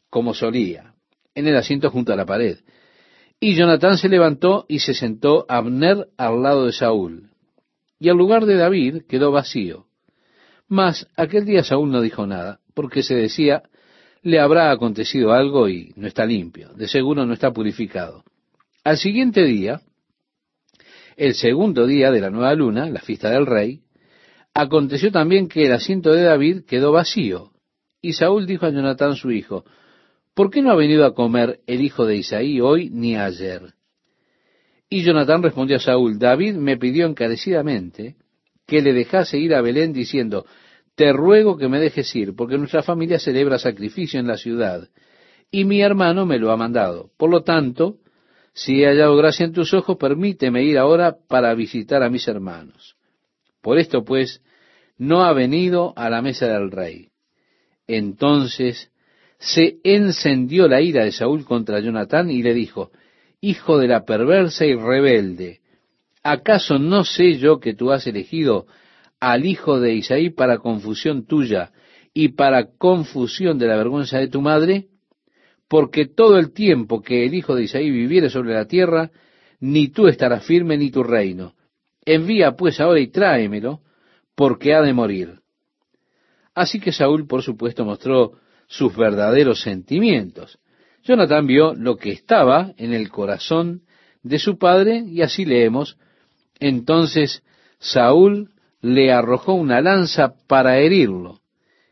como 0.09 0.33
solía, 0.33 0.93
en 1.33 1.47
el 1.47 1.55
asiento 1.55 1.89
junto 1.89 2.13
a 2.13 2.15
la 2.15 2.25
pared. 2.25 2.59
Y 3.39 3.55
Jonatán 3.55 3.97
se 3.97 4.09
levantó 4.09 4.65
y 4.67 4.79
se 4.79 4.93
sentó 4.93 5.45
Abner 5.49 6.07
al 6.17 6.41
lado 6.41 6.65
de 6.65 6.71
Saúl. 6.71 7.29
y 7.97 8.09
el 8.09 8.17
lugar 8.17 8.45
de 8.45 8.55
David 8.55 9.03
quedó 9.07 9.31
vacío. 9.31 9.85
Mas 10.67 11.07
aquel 11.15 11.45
día 11.45 11.63
Saúl 11.63 11.91
no 11.91 12.01
dijo 12.01 12.27
nada, 12.27 12.59
porque 12.75 13.01
se 13.01 13.15
decía, 13.15 13.63
le 14.21 14.39
habrá 14.39 14.69
acontecido 14.69 15.33
algo 15.33 15.67
y 15.67 15.93
no 15.95 16.05
está 16.05 16.25
limpio, 16.25 16.73
de 16.73 16.87
seguro 16.87 17.25
no 17.25 17.33
está 17.33 17.51
purificado. 17.51 18.23
Al 18.83 18.97
siguiente 18.97 19.43
día, 19.43 19.81
el 21.17 21.33
segundo 21.33 21.87
día 21.87 22.11
de 22.11 22.21
la 22.21 22.29
nueva 22.29 22.53
luna, 22.53 22.87
la 22.89 22.99
fiesta 22.99 23.31
del 23.31 23.47
rey, 23.47 23.81
aconteció 24.53 25.11
también 25.11 25.47
que 25.47 25.65
el 25.65 25.71
asiento 25.73 26.11
de 26.11 26.23
David 26.23 26.65
quedó 26.67 26.91
vacío. 26.91 27.51
Y 28.01 28.13
Saúl 28.13 28.45
dijo 28.45 28.65
a 28.65 28.69
Jonatán 28.69 29.15
su 29.15 29.31
hijo, 29.31 29.65
¿por 30.33 30.51
qué 30.51 30.61
no 30.61 30.71
ha 30.71 30.75
venido 30.75 31.05
a 31.05 31.15
comer 31.15 31.61
el 31.65 31.81
hijo 31.81 32.05
de 32.05 32.17
Isaí 32.17 32.61
hoy 32.61 32.89
ni 32.89 33.15
ayer? 33.15 33.73
Y 34.89 35.03
Jonatán 35.03 35.41
respondió 35.41 35.77
a 35.77 35.79
Saúl, 35.79 36.19
David 36.19 36.55
me 36.55 36.77
pidió 36.77 37.07
encarecidamente 37.07 38.15
que 38.67 38.81
le 38.81 38.93
dejase 38.93 39.37
ir 39.37 39.53
a 39.55 39.61
Belén 39.61 39.93
diciendo, 39.93 40.45
te 40.95 41.11
ruego 41.11 41.57
que 41.57 41.67
me 41.67 41.79
dejes 41.79 42.15
ir, 42.15 42.35
porque 42.35 42.57
nuestra 42.57 42.81
familia 42.81 43.19
celebra 43.19 43.59
sacrificio 43.59 44.19
en 44.19 44.27
la 44.27 44.37
ciudad, 44.37 44.89
y 45.51 45.65
mi 45.65 45.81
hermano 45.81 46.25
me 46.25 46.39
lo 46.39 46.51
ha 46.51 46.57
mandado. 46.57 47.11
Por 47.17 47.29
lo 47.29 47.43
tanto, 47.43 47.97
si 48.53 48.81
he 48.81 48.87
hallado 48.87 49.15
gracia 49.17 49.45
en 49.45 49.53
tus 49.53 49.73
ojos, 49.73 49.97
permíteme 49.97 50.63
ir 50.63 50.77
ahora 50.77 51.17
para 51.27 51.53
visitar 51.53 52.01
a 52.03 52.09
mis 52.09 52.27
hermanos. 52.27 52.95
Por 53.61 53.77
esto, 53.77 54.03
pues, 54.03 54.41
no 54.97 55.23
ha 55.23 55.33
venido 55.33 55.93
a 55.97 56.09
la 56.09 56.21
mesa 56.21 56.47
del 56.47 56.71
rey. 56.71 57.09
Entonces 57.87 58.91
se 59.37 59.77
encendió 59.83 60.67
la 60.67 60.81
ira 60.81 61.03
de 61.03 61.11
Saúl 61.11 61.45
contra 61.45 61.79
Jonatán 61.79 62.31
y 62.31 62.41
le 62.41 62.53
dijo, 62.53 62.91
Hijo 63.41 63.77
de 63.77 63.87
la 63.87 64.05
perversa 64.05 64.65
y 64.65 64.73
rebelde, 64.73 65.59
¿acaso 66.23 66.79
no 66.79 67.03
sé 67.03 67.33
yo 67.33 67.59
que 67.59 67.75
tú 67.75 67.91
has 67.91 68.07
elegido 68.07 68.65
al 69.25 69.47
hijo 69.47 69.79
de 69.79 69.95
Isaí 69.95 70.29
para 70.29 70.59
confusión 70.59 71.25
tuya 71.25 71.71
y 72.13 72.29
para 72.29 72.67
confusión 72.77 73.57
de 73.57 73.65
la 73.65 73.75
vergüenza 73.75 74.19
de 74.19 74.27
tu 74.27 74.39
madre? 74.39 74.85
Porque 75.67 76.05
todo 76.05 76.37
el 76.37 76.53
tiempo 76.53 77.01
que 77.01 77.25
el 77.25 77.33
hijo 77.33 77.55
de 77.55 77.63
Isaí 77.63 77.89
viviere 77.89 78.29
sobre 78.29 78.53
la 78.53 78.65
tierra, 78.65 79.09
ni 79.59 79.87
tú 79.87 80.07
estarás 80.07 80.45
firme 80.45 80.77
ni 80.77 80.91
tu 80.91 81.01
reino. 81.01 81.55
Envía 82.05 82.51
pues 82.51 82.79
ahora 82.79 82.99
y 82.99 83.07
tráemelo, 83.07 83.81
porque 84.35 84.75
ha 84.75 84.83
de 84.83 84.93
morir. 84.93 85.39
Así 86.53 86.79
que 86.79 86.91
Saúl, 86.91 87.25
por 87.25 87.41
supuesto, 87.41 87.83
mostró 87.83 88.33
sus 88.67 88.95
verdaderos 88.95 89.61
sentimientos. 89.61 90.59
Jonatán 91.03 91.47
vio 91.47 91.73
lo 91.73 91.97
que 91.97 92.11
estaba 92.11 92.73
en 92.77 92.93
el 92.93 93.09
corazón 93.09 93.81
de 94.21 94.37
su 94.37 94.59
padre, 94.59 95.03
y 95.03 95.23
así 95.23 95.45
leemos, 95.45 95.97
entonces 96.59 97.41
Saúl 97.79 98.51
le 98.85 99.11
arrojó 99.11 99.55
una 99.55 99.81
lanza 99.81 100.35
para 100.47 100.77
herirlo. 100.77 101.39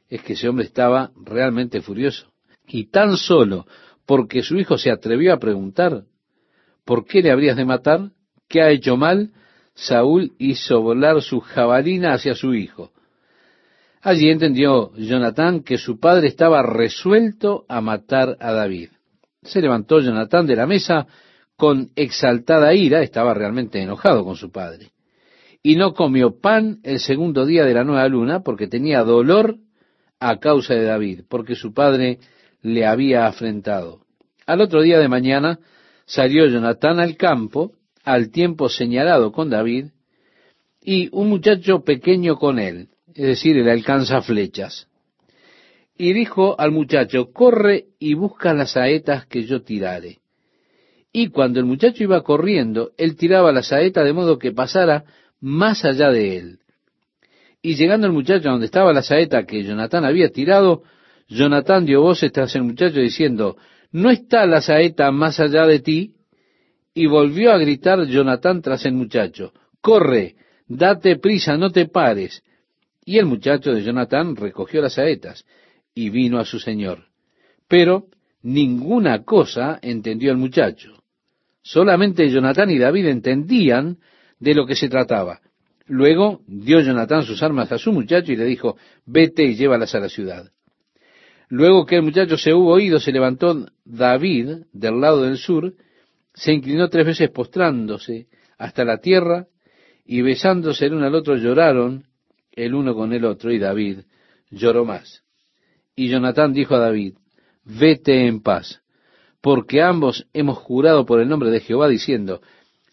Es 0.10 0.22
que 0.22 0.34
ese 0.34 0.48
hombre 0.48 0.66
estaba 0.66 1.10
realmente 1.16 1.82
furioso. 1.82 2.32
Y 2.68 2.92
tan 2.92 3.18
solo 3.18 3.66
porque 4.06 4.44
su 4.44 4.58
hijo 4.58 4.78
se 4.78 4.92
atrevió 4.92 5.34
a 5.34 5.40
preguntar, 5.40 6.04
¿por 6.86 7.06
qué 7.06 7.24
le 7.24 7.32
habrías 7.32 7.58
de 7.58 7.66
matar? 7.66 8.12
¿Qué 8.48 8.62
ha 8.62 8.70
hecho 8.70 8.96
mal? 8.96 9.32
Saúl 9.74 10.34
hizo 10.38 10.82
volar 10.82 11.24
su 11.24 11.40
jabalina 11.40 12.14
hacia 12.14 12.36
su 12.36 12.54
hijo. 12.54 12.92
Allí 14.04 14.30
entendió 14.30 14.94
Jonatán 14.96 15.64
que 15.64 15.80
su 15.80 16.00
padre 16.00 16.28
estaba 16.28 16.62
resuelto 16.62 17.66
a 17.70 17.82
matar 17.82 18.38
a 18.40 18.52
David. 18.52 18.90
Se 19.42 19.62
levantó 19.62 20.00
Jonatán 20.00 20.46
de 20.46 20.58
la 20.58 20.68
mesa 20.68 21.08
con 21.56 21.90
exaltada 21.96 22.72
ira, 22.76 23.02
estaba 23.02 23.34
realmente 23.34 23.82
enojado 23.82 24.24
con 24.24 24.36
su 24.36 24.52
padre 24.52 24.93
y 25.64 25.78
no 25.78 25.94
comió 25.94 26.42
pan 26.42 26.80
el 26.84 27.00
segundo 27.00 27.46
día 27.46 27.64
de 27.64 27.74
la 27.74 27.86
nueva 27.86 28.08
luna 28.10 28.44
porque 28.44 28.68
tenía 28.68 29.04
dolor 29.04 29.56
a 30.20 30.38
causa 30.40 30.74
de 30.74 30.84
David, 30.84 31.22
porque 31.30 31.56
su 31.56 31.74
padre 31.74 32.20
le 32.62 32.86
había 32.86 33.26
afrentado. 33.26 34.02
Al 34.46 34.60
otro 34.60 34.82
día 34.82 35.00
de 35.00 35.08
mañana 35.08 35.60
salió 36.06 36.46
Jonatán 36.48 37.00
al 37.00 37.16
campo 37.16 37.72
al 38.04 38.32
tiempo 38.32 38.68
señalado 38.68 39.32
con 39.32 39.50
David 39.50 39.88
y 40.82 41.08
un 41.14 41.30
muchacho 41.30 41.86
pequeño 41.86 42.36
con 42.36 42.60
él, 42.60 42.90
es 43.16 43.26
decir, 43.26 43.58
el 43.58 43.70
alcanza 43.70 44.22
flechas. 44.22 44.90
Y 45.98 46.12
dijo 46.12 46.60
al 46.60 46.72
muchacho, 46.72 47.32
corre 47.32 47.86
y 48.00 48.16
busca 48.16 48.54
las 48.54 48.72
saetas 48.72 49.26
que 49.28 49.44
yo 49.44 49.62
tirare. 49.62 50.20
Y 51.14 51.28
cuando 51.28 51.60
el 51.60 51.66
muchacho 51.66 52.04
iba 52.04 52.24
corriendo, 52.24 52.92
él 52.98 53.16
tiraba 53.16 53.52
la 53.54 53.64
saeta 53.64 54.04
de 54.04 54.14
modo 54.14 54.40
que 54.40 54.52
pasara 54.52 55.06
más 55.44 55.84
allá 55.84 56.10
de 56.10 56.38
él. 56.38 56.60
Y 57.62 57.76
llegando 57.76 58.08
el 58.08 58.14
muchacho 58.14 58.50
donde 58.50 58.66
estaba 58.66 58.94
la 58.94 59.02
saeta 59.02 59.46
que 59.46 59.64
Jonatán 59.64 60.06
había 60.06 60.30
tirado, 60.30 60.84
Jonatán 61.28 61.86
dio 61.86 62.02
voces 62.02 62.32
tras 62.32 62.56
el 62.56 62.64
muchacho 62.64 63.00
diciendo, 63.00 63.58
¿no 63.92 64.10
está 64.10 64.46
la 64.46 64.62
saeta 64.62 65.12
más 65.12 65.42
allá 65.42 65.66
de 65.66 65.80
ti? 65.80 66.14
Y 66.94 67.08
volvió 67.08 67.52
a 67.52 67.58
gritar 67.58 68.06
Jonatán 68.06 68.62
tras 68.62 68.86
el 68.86 68.94
muchacho, 68.94 69.52
corre, 69.82 70.36
date 70.68 71.18
prisa, 71.18 71.58
no 71.58 71.72
te 71.72 71.88
pares. 71.88 72.42
Y 73.04 73.18
el 73.18 73.26
muchacho 73.26 73.74
de 73.74 73.84
Jonatán 73.84 74.38
recogió 74.38 74.82
las 74.82 74.94
saetas 74.94 75.46
y 75.94 76.10
vino 76.10 76.40
a 76.40 76.46
su 76.46 76.58
señor. 76.58 77.08
Pero 77.68 78.06
ninguna 78.44 79.24
cosa 79.24 79.78
entendió 79.82 80.32
el 80.32 80.38
muchacho. 80.38 81.04
Solamente 81.62 82.30
Jonatán 82.30 82.70
y 82.72 82.78
David 82.78 83.08
entendían 83.08 83.98
de 84.44 84.54
lo 84.54 84.66
que 84.66 84.76
se 84.76 84.90
trataba. 84.90 85.40
Luego 85.88 86.42
dio 86.48 86.82
Jonatán 86.82 87.24
sus 87.24 87.42
armas 87.42 87.72
a 87.72 87.78
su 87.78 87.94
muchacho 87.94 88.34
y 88.34 88.36
le 88.36 88.44
dijo, 88.44 88.78
vete 89.06 89.44
y 89.44 89.56
llévalas 89.56 89.96
a 89.96 90.00
la 90.00 90.10
ciudad. 90.10 90.52
Luego 91.48 91.86
que 91.86 91.96
el 91.96 92.04
muchacho 92.04 92.38
se 92.38 92.54
hubo 92.54 92.74
oído, 92.74 93.00
se 93.00 93.14
levantó 93.14 93.66
David 93.86 94.66
del 94.74 95.00
lado 95.00 95.24
del 95.24 95.38
sur, 95.38 95.74
se 96.34 96.52
inclinó 96.52 96.90
tres 96.90 97.06
veces 97.06 97.30
postrándose 97.30 98.28
hasta 98.58 98.84
la 98.84 98.98
tierra 98.98 99.48
y 100.06 100.22
besándose 100.22 100.88
el 100.88 100.96
uno 100.96 101.06
al 101.06 101.16
otro 101.16 101.38
lloraron 101.38 102.06
el 102.52 102.76
uno 102.76 102.96
con 102.96 103.14
el 103.14 103.24
otro 103.24 103.52
y 103.52 103.60
David 103.60 104.00
lloró 104.50 104.84
más. 104.84 105.24
Y 105.96 106.10
Jonatán 106.10 106.54
dijo 106.54 106.76
a 106.76 106.80
David, 106.80 107.16
vete 107.64 108.28
en 108.28 108.42
paz, 108.42 108.82
porque 109.42 109.82
ambos 109.82 110.28
hemos 110.34 110.58
jurado 110.58 111.06
por 111.06 111.22
el 111.22 111.30
nombre 111.30 111.50
de 111.50 111.62
Jehová 111.62 111.88
diciendo, 111.88 112.42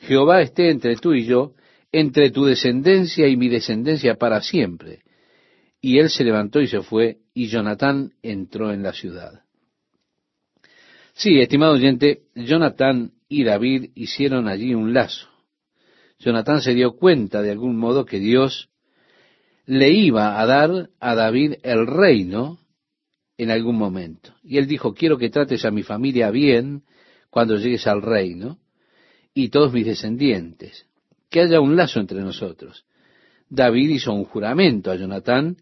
Jehová 0.01 0.41
esté 0.41 0.71
entre 0.71 0.97
tú 0.97 1.13
y 1.13 1.25
yo, 1.25 1.53
entre 1.93 2.31
tu 2.31 2.45
descendencia 2.45 3.29
y 3.29 3.37
mi 3.37 3.49
descendencia 3.49 4.15
para 4.15 4.41
siempre. 4.41 5.01
Y 5.81 5.99
él 5.99 6.11
se 6.11 6.25
levantó 6.25 6.61
y 6.61 6.69
se 6.69 6.83
fue, 6.83 7.19
y 7.35 7.49
Jonatán 7.49 8.13
entró 8.23 8.73
en 8.73 8.83
la 8.83 8.93
ciudad. 8.93 9.43
Sí, 11.15 11.39
estimado 11.39 11.75
oyente, 11.75 12.23
Jonatán 12.35 13.13
y 13.29 13.45
David 13.45 13.91
hicieron 13.95 14.49
allí 14.49 14.75
un 14.75 14.95
lazo. 14.95 15.29
Jonatán 16.19 16.61
se 16.61 16.75
dio 16.75 16.93
cuenta 16.93 17.43
de 17.43 17.51
algún 17.51 17.77
modo 17.77 18.05
que 18.05 18.19
Dios 18.19 18.69
le 19.67 19.91
iba 19.91 20.41
a 20.41 20.47
dar 20.47 20.91
a 20.99 21.15
David 21.15 21.55
el 21.63 21.87
reino 21.87 22.59
en 23.39 23.51
algún 23.51 23.77
momento. 23.77 24.35
Y 24.43 24.59
él 24.59 24.67
dijo, 24.67 24.95
quiero 24.95 25.17
que 25.17 25.31
trates 25.31 25.65
a 25.65 25.71
mi 25.71 25.83
familia 25.83 26.31
bien 26.31 26.83
cuando 27.31 27.57
llegues 27.57 27.87
al 27.87 28.03
reino 28.03 28.59
y 29.35 29.49
todos 29.49 29.73
mis 29.73 29.87
descendientes, 29.87 30.87
que 31.29 31.41
haya 31.41 31.61
un 31.61 31.77
lazo 31.77 32.01
entre 32.01 32.21
nosotros. 32.21 32.85
David 33.49 33.91
hizo 33.91 34.13
un 34.13 34.25
juramento 34.25 34.91
a 34.91 34.97
Jonatán 34.97 35.57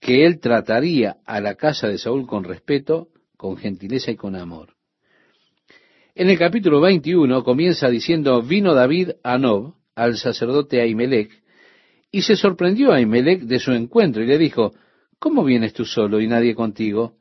que 0.00 0.26
él 0.26 0.40
trataría 0.40 1.16
a 1.24 1.40
la 1.40 1.54
casa 1.54 1.88
de 1.88 1.98
Saúl 1.98 2.26
con 2.26 2.44
respeto, 2.44 3.08
con 3.36 3.56
gentileza 3.56 4.10
y 4.10 4.16
con 4.16 4.36
amor. 4.36 4.74
En 6.14 6.30
el 6.30 6.38
capítulo 6.38 6.80
21 6.80 7.42
comienza 7.42 7.88
diciendo, 7.88 8.40
vino 8.42 8.74
David 8.74 9.10
a 9.22 9.38
Nob, 9.38 9.74
al 9.94 10.16
sacerdote 10.16 10.80
Ahimelech, 10.80 11.42
y 12.10 12.22
se 12.22 12.36
sorprendió 12.36 12.92
a 12.92 12.96
Ahimelech 12.96 13.42
de 13.42 13.58
su 13.58 13.72
encuentro 13.72 14.22
y 14.22 14.26
le 14.26 14.38
dijo, 14.38 14.72
¿cómo 15.18 15.42
vienes 15.42 15.72
tú 15.72 15.84
solo 15.84 16.20
y 16.20 16.28
nadie 16.28 16.54
contigo? 16.54 17.16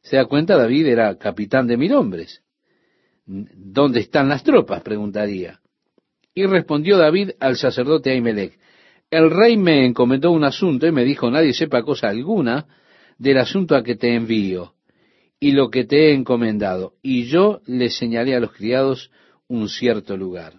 Se 0.00 0.16
da 0.16 0.24
cuenta, 0.26 0.56
David 0.56 0.86
era 0.86 1.18
capitán 1.18 1.66
de 1.66 1.76
mil 1.76 1.92
hombres. 1.92 2.42
¿Dónde 3.26 4.00
están 4.00 4.28
las 4.28 4.44
tropas? 4.44 4.82
preguntaría. 4.82 5.60
Y 6.34 6.46
respondió 6.46 6.96
David 6.96 7.30
al 7.40 7.56
sacerdote 7.56 8.10
Ahimelech, 8.10 8.58
el 9.10 9.30
rey 9.30 9.56
me 9.56 9.86
encomendó 9.86 10.32
un 10.32 10.44
asunto 10.44 10.86
y 10.86 10.92
me 10.92 11.04
dijo, 11.04 11.30
nadie 11.30 11.52
sepa 11.52 11.82
cosa 11.82 12.08
alguna 12.08 12.66
del 13.18 13.38
asunto 13.38 13.76
a 13.76 13.82
que 13.82 13.96
te 13.96 14.14
envío 14.14 14.74
y 15.38 15.52
lo 15.52 15.70
que 15.70 15.84
te 15.84 16.08
he 16.08 16.14
encomendado. 16.14 16.94
Y 17.02 17.24
yo 17.24 17.60
le 17.66 17.90
señalé 17.90 18.34
a 18.34 18.40
los 18.40 18.52
criados 18.52 19.10
un 19.48 19.68
cierto 19.68 20.16
lugar. 20.16 20.54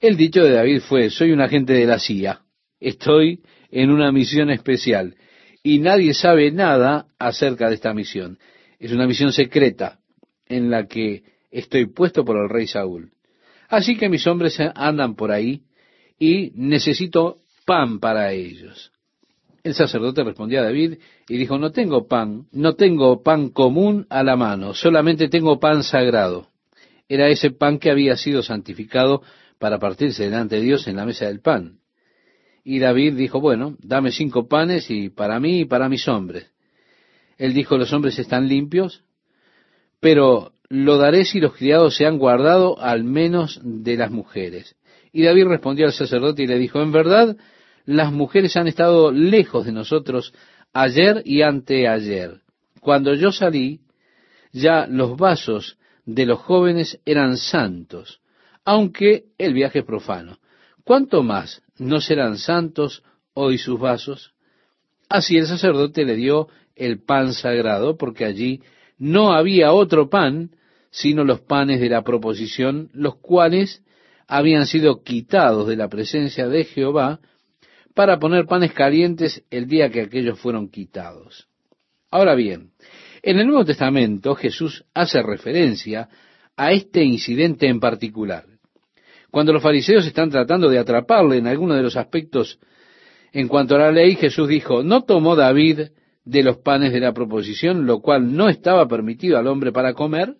El 0.00 0.16
dicho 0.16 0.42
de 0.42 0.52
David 0.52 0.80
fue, 0.80 1.10
soy 1.10 1.32
un 1.32 1.40
agente 1.40 1.72
de 1.72 1.86
la 1.86 1.98
CIA, 1.98 2.42
estoy 2.80 3.40
en 3.70 3.90
una 3.90 4.12
misión 4.12 4.50
especial 4.50 5.16
y 5.62 5.78
nadie 5.78 6.14
sabe 6.14 6.50
nada 6.52 7.06
acerca 7.18 7.68
de 7.68 7.74
esta 7.74 7.92
misión. 7.94 8.38
Es 8.78 8.92
una 8.92 9.06
misión 9.06 9.32
secreta 9.32 9.98
en 10.46 10.70
la 10.70 10.86
que 10.86 11.22
estoy 11.50 11.86
puesto 11.86 12.24
por 12.24 12.36
el 12.36 12.48
rey 12.48 12.66
Saúl. 12.66 13.12
Así 13.68 13.96
que 13.96 14.08
mis 14.08 14.26
hombres 14.26 14.58
andan 14.74 15.14
por 15.14 15.30
ahí 15.30 15.62
y 16.18 16.52
necesito 16.54 17.38
pan 17.64 18.00
para 18.00 18.32
ellos. 18.32 18.92
El 19.62 19.74
sacerdote 19.74 20.24
respondió 20.24 20.60
a 20.60 20.64
David 20.64 20.94
y 21.28 21.36
dijo, 21.36 21.58
no 21.58 21.72
tengo 21.72 22.06
pan, 22.06 22.46
no 22.52 22.74
tengo 22.74 23.22
pan 23.22 23.50
común 23.50 24.06
a 24.08 24.22
la 24.22 24.36
mano, 24.36 24.72
solamente 24.72 25.28
tengo 25.28 25.58
pan 25.58 25.82
sagrado. 25.82 26.48
Era 27.08 27.28
ese 27.28 27.50
pan 27.50 27.78
que 27.78 27.90
había 27.90 28.16
sido 28.16 28.42
santificado 28.42 29.22
para 29.58 29.78
partirse 29.78 30.24
delante 30.24 30.56
de 30.56 30.62
Dios 30.62 30.86
en 30.88 30.96
la 30.96 31.04
mesa 31.04 31.26
del 31.26 31.40
pan. 31.40 31.80
Y 32.64 32.78
David 32.78 33.14
dijo, 33.14 33.40
bueno, 33.40 33.76
dame 33.80 34.12
cinco 34.12 34.46
panes 34.46 34.90
y 34.90 35.08
para 35.08 35.40
mí 35.40 35.60
y 35.60 35.64
para 35.64 35.88
mis 35.88 36.06
hombres. 36.08 36.50
Él 37.36 37.54
dijo, 37.54 37.76
los 37.76 37.92
hombres 37.92 38.18
están 38.18 38.48
limpios, 38.48 39.04
pero 40.00 40.52
lo 40.68 40.98
daré 40.98 41.24
si 41.24 41.40
los 41.40 41.54
criados 41.54 41.96
se 41.96 42.06
han 42.06 42.18
guardado 42.18 42.78
al 42.80 43.04
menos 43.04 43.60
de 43.62 43.96
las 43.96 44.10
mujeres. 44.10 44.76
Y 45.12 45.22
David 45.22 45.46
respondió 45.46 45.86
al 45.86 45.92
sacerdote 45.92 46.42
y 46.42 46.46
le 46.46 46.58
dijo, 46.58 46.80
en 46.80 46.92
verdad, 46.92 47.36
las 47.86 48.12
mujeres 48.12 48.56
han 48.56 48.68
estado 48.68 49.10
lejos 49.10 49.64
de 49.64 49.72
nosotros 49.72 50.34
ayer 50.72 51.22
y 51.24 51.42
anteayer. 51.42 52.42
Cuando 52.80 53.14
yo 53.14 53.32
salí, 53.32 53.80
ya 54.52 54.86
los 54.86 55.16
vasos 55.16 55.78
de 56.04 56.26
los 56.26 56.38
jóvenes 56.38 57.00
eran 57.04 57.36
santos, 57.36 58.20
aunque 58.64 59.24
el 59.38 59.54
viaje 59.54 59.80
es 59.80 59.84
profano. 59.84 60.38
¿Cuánto 60.84 61.22
más 61.22 61.62
no 61.78 62.00
serán 62.00 62.38
santos 62.38 63.02
hoy 63.34 63.58
sus 63.58 63.78
vasos? 63.78 64.32
Así 65.08 65.36
el 65.38 65.46
sacerdote 65.46 66.04
le 66.04 66.16
dio 66.16 66.48
el 66.76 67.02
pan 67.02 67.32
sagrado, 67.32 67.96
porque 67.96 68.24
allí 68.24 68.62
no 68.98 69.32
había 69.32 69.72
otro 69.72 70.08
pan 70.08 70.50
sino 70.90 71.24
los 71.24 71.40
panes 71.40 71.80
de 71.80 71.88
la 71.88 72.02
proposición, 72.02 72.90
los 72.92 73.16
cuales 73.16 73.82
habían 74.26 74.66
sido 74.66 75.02
quitados 75.02 75.66
de 75.66 75.76
la 75.76 75.88
presencia 75.88 76.48
de 76.48 76.64
Jehová 76.64 77.20
para 77.94 78.18
poner 78.18 78.46
panes 78.46 78.72
calientes 78.72 79.44
el 79.50 79.66
día 79.66 79.90
que 79.90 80.02
aquellos 80.02 80.38
fueron 80.38 80.68
quitados. 80.68 81.48
Ahora 82.10 82.34
bien, 82.34 82.70
en 83.22 83.38
el 83.38 83.46
Nuevo 83.46 83.64
Testamento 83.64 84.34
Jesús 84.34 84.84
hace 84.94 85.22
referencia 85.22 86.08
a 86.56 86.72
este 86.72 87.02
incidente 87.02 87.66
en 87.66 87.80
particular. 87.80 88.44
Cuando 89.30 89.52
los 89.52 89.62
fariseos 89.62 90.06
están 90.06 90.30
tratando 90.30 90.68
de 90.68 90.78
atraparle 90.78 91.36
en 91.36 91.46
alguno 91.46 91.74
de 91.74 91.82
los 91.82 91.96
aspectos 91.96 92.58
en 93.32 93.48
cuanto 93.48 93.76
a 93.76 93.78
la 93.78 93.92
ley, 93.92 94.16
Jesús 94.16 94.48
dijo, 94.48 94.82
¿no 94.82 95.02
tomó 95.02 95.36
David 95.36 95.88
de 96.24 96.42
los 96.42 96.58
panes 96.58 96.92
de 96.92 97.00
la 97.00 97.12
proposición, 97.12 97.86
lo 97.86 98.00
cual 98.00 98.34
no 98.34 98.48
estaba 98.48 98.88
permitido 98.88 99.38
al 99.38 99.46
hombre 99.46 99.72
para 99.72 99.94
comer? 99.94 100.34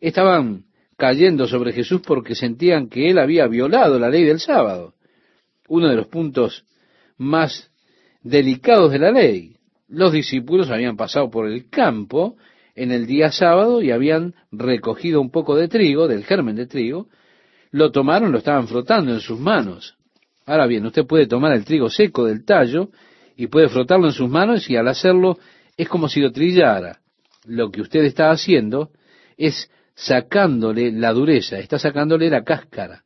Estaban 0.00 0.64
cayendo 0.96 1.46
sobre 1.46 1.72
Jesús 1.72 2.00
porque 2.06 2.34
sentían 2.34 2.88
que 2.88 3.10
él 3.10 3.18
había 3.18 3.46
violado 3.46 3.98
la 3.98 4.08
ley 4.08 4.24
del 4.24 4.40
sábado 4.40 4.96
uno 5.68 5.88
de 5.88 5.96
los 5.96 6.06
puntos 6.06 6.64
más 7.16 7.70
delicados 8.22 8.92
de 8.92 8.98
la 8.98 9.10
ley. 9.10 9.56
Los 9.88 10.12
discípulos 10.12 10.70
habían 10.70 10.96
pasado 10.96 11.30
por 11.30 11.46
el 11.46 11.68
campo 11.68 12.36
en 12.74 12.90
el 12.90 13.06
día 13.06 13.30
sábado 13.32 13.82
y 13.82 13.90
habían 13.90 14.34
recogido 14.50 15.20
un 15.20 15.30
poco 15.30 15.56
de 15.56 15.68
trigo, 15.68 16.08
del 16.08 16.24
germen 16.24 16.56
de 16.56 16.66
trigo, 16.66 17.08
lo 17.70 17.90
tomaron, 17.90 18.32
lo 18.32 18.38
estaban 18.38 18.68
frotando 18.68 19.12
en 19.12 19.20
sus 19.20 19.38
manos. 19.38 19.96
Ahora 20.44 20.66
bien, 20.66 20.84
usted 20.86 21.06
puede 21.06 21.26
tomar 21.26 21.52
el 21.52 21.64
trigo 21.64 21.88
seco 21.88 22.24
del 22.24 22.44
tallo 22.44 22.90
y 23.36 23.48
puede 23.48 23.68
frotarlo 23.68 24.06
en 24.06 24.12
sus 24.12 24.28
manos 24.28 24.68
y 24.70 24.76
al 24.76 24.88
hacerlo 24.88 25.38
es 25.76 25.88
como 25.88 26.08
si 26.08 26.20
lo 26.20 26.32
trillara. 26.32 27.00
Lo 27.44 27.70
que 27.70 27.80
usted 27.80 28.04
está 28.04 28.30
haciendo 28.30 28.90
es 29.36 29.70
sacándole 29.96 30.92
la 30.92 31.12
dureza, 31.12 31.58
está 31.58 31.80
sacándole 31.80 32.30
la 32.30 32.44
cáscara 32.44 33.02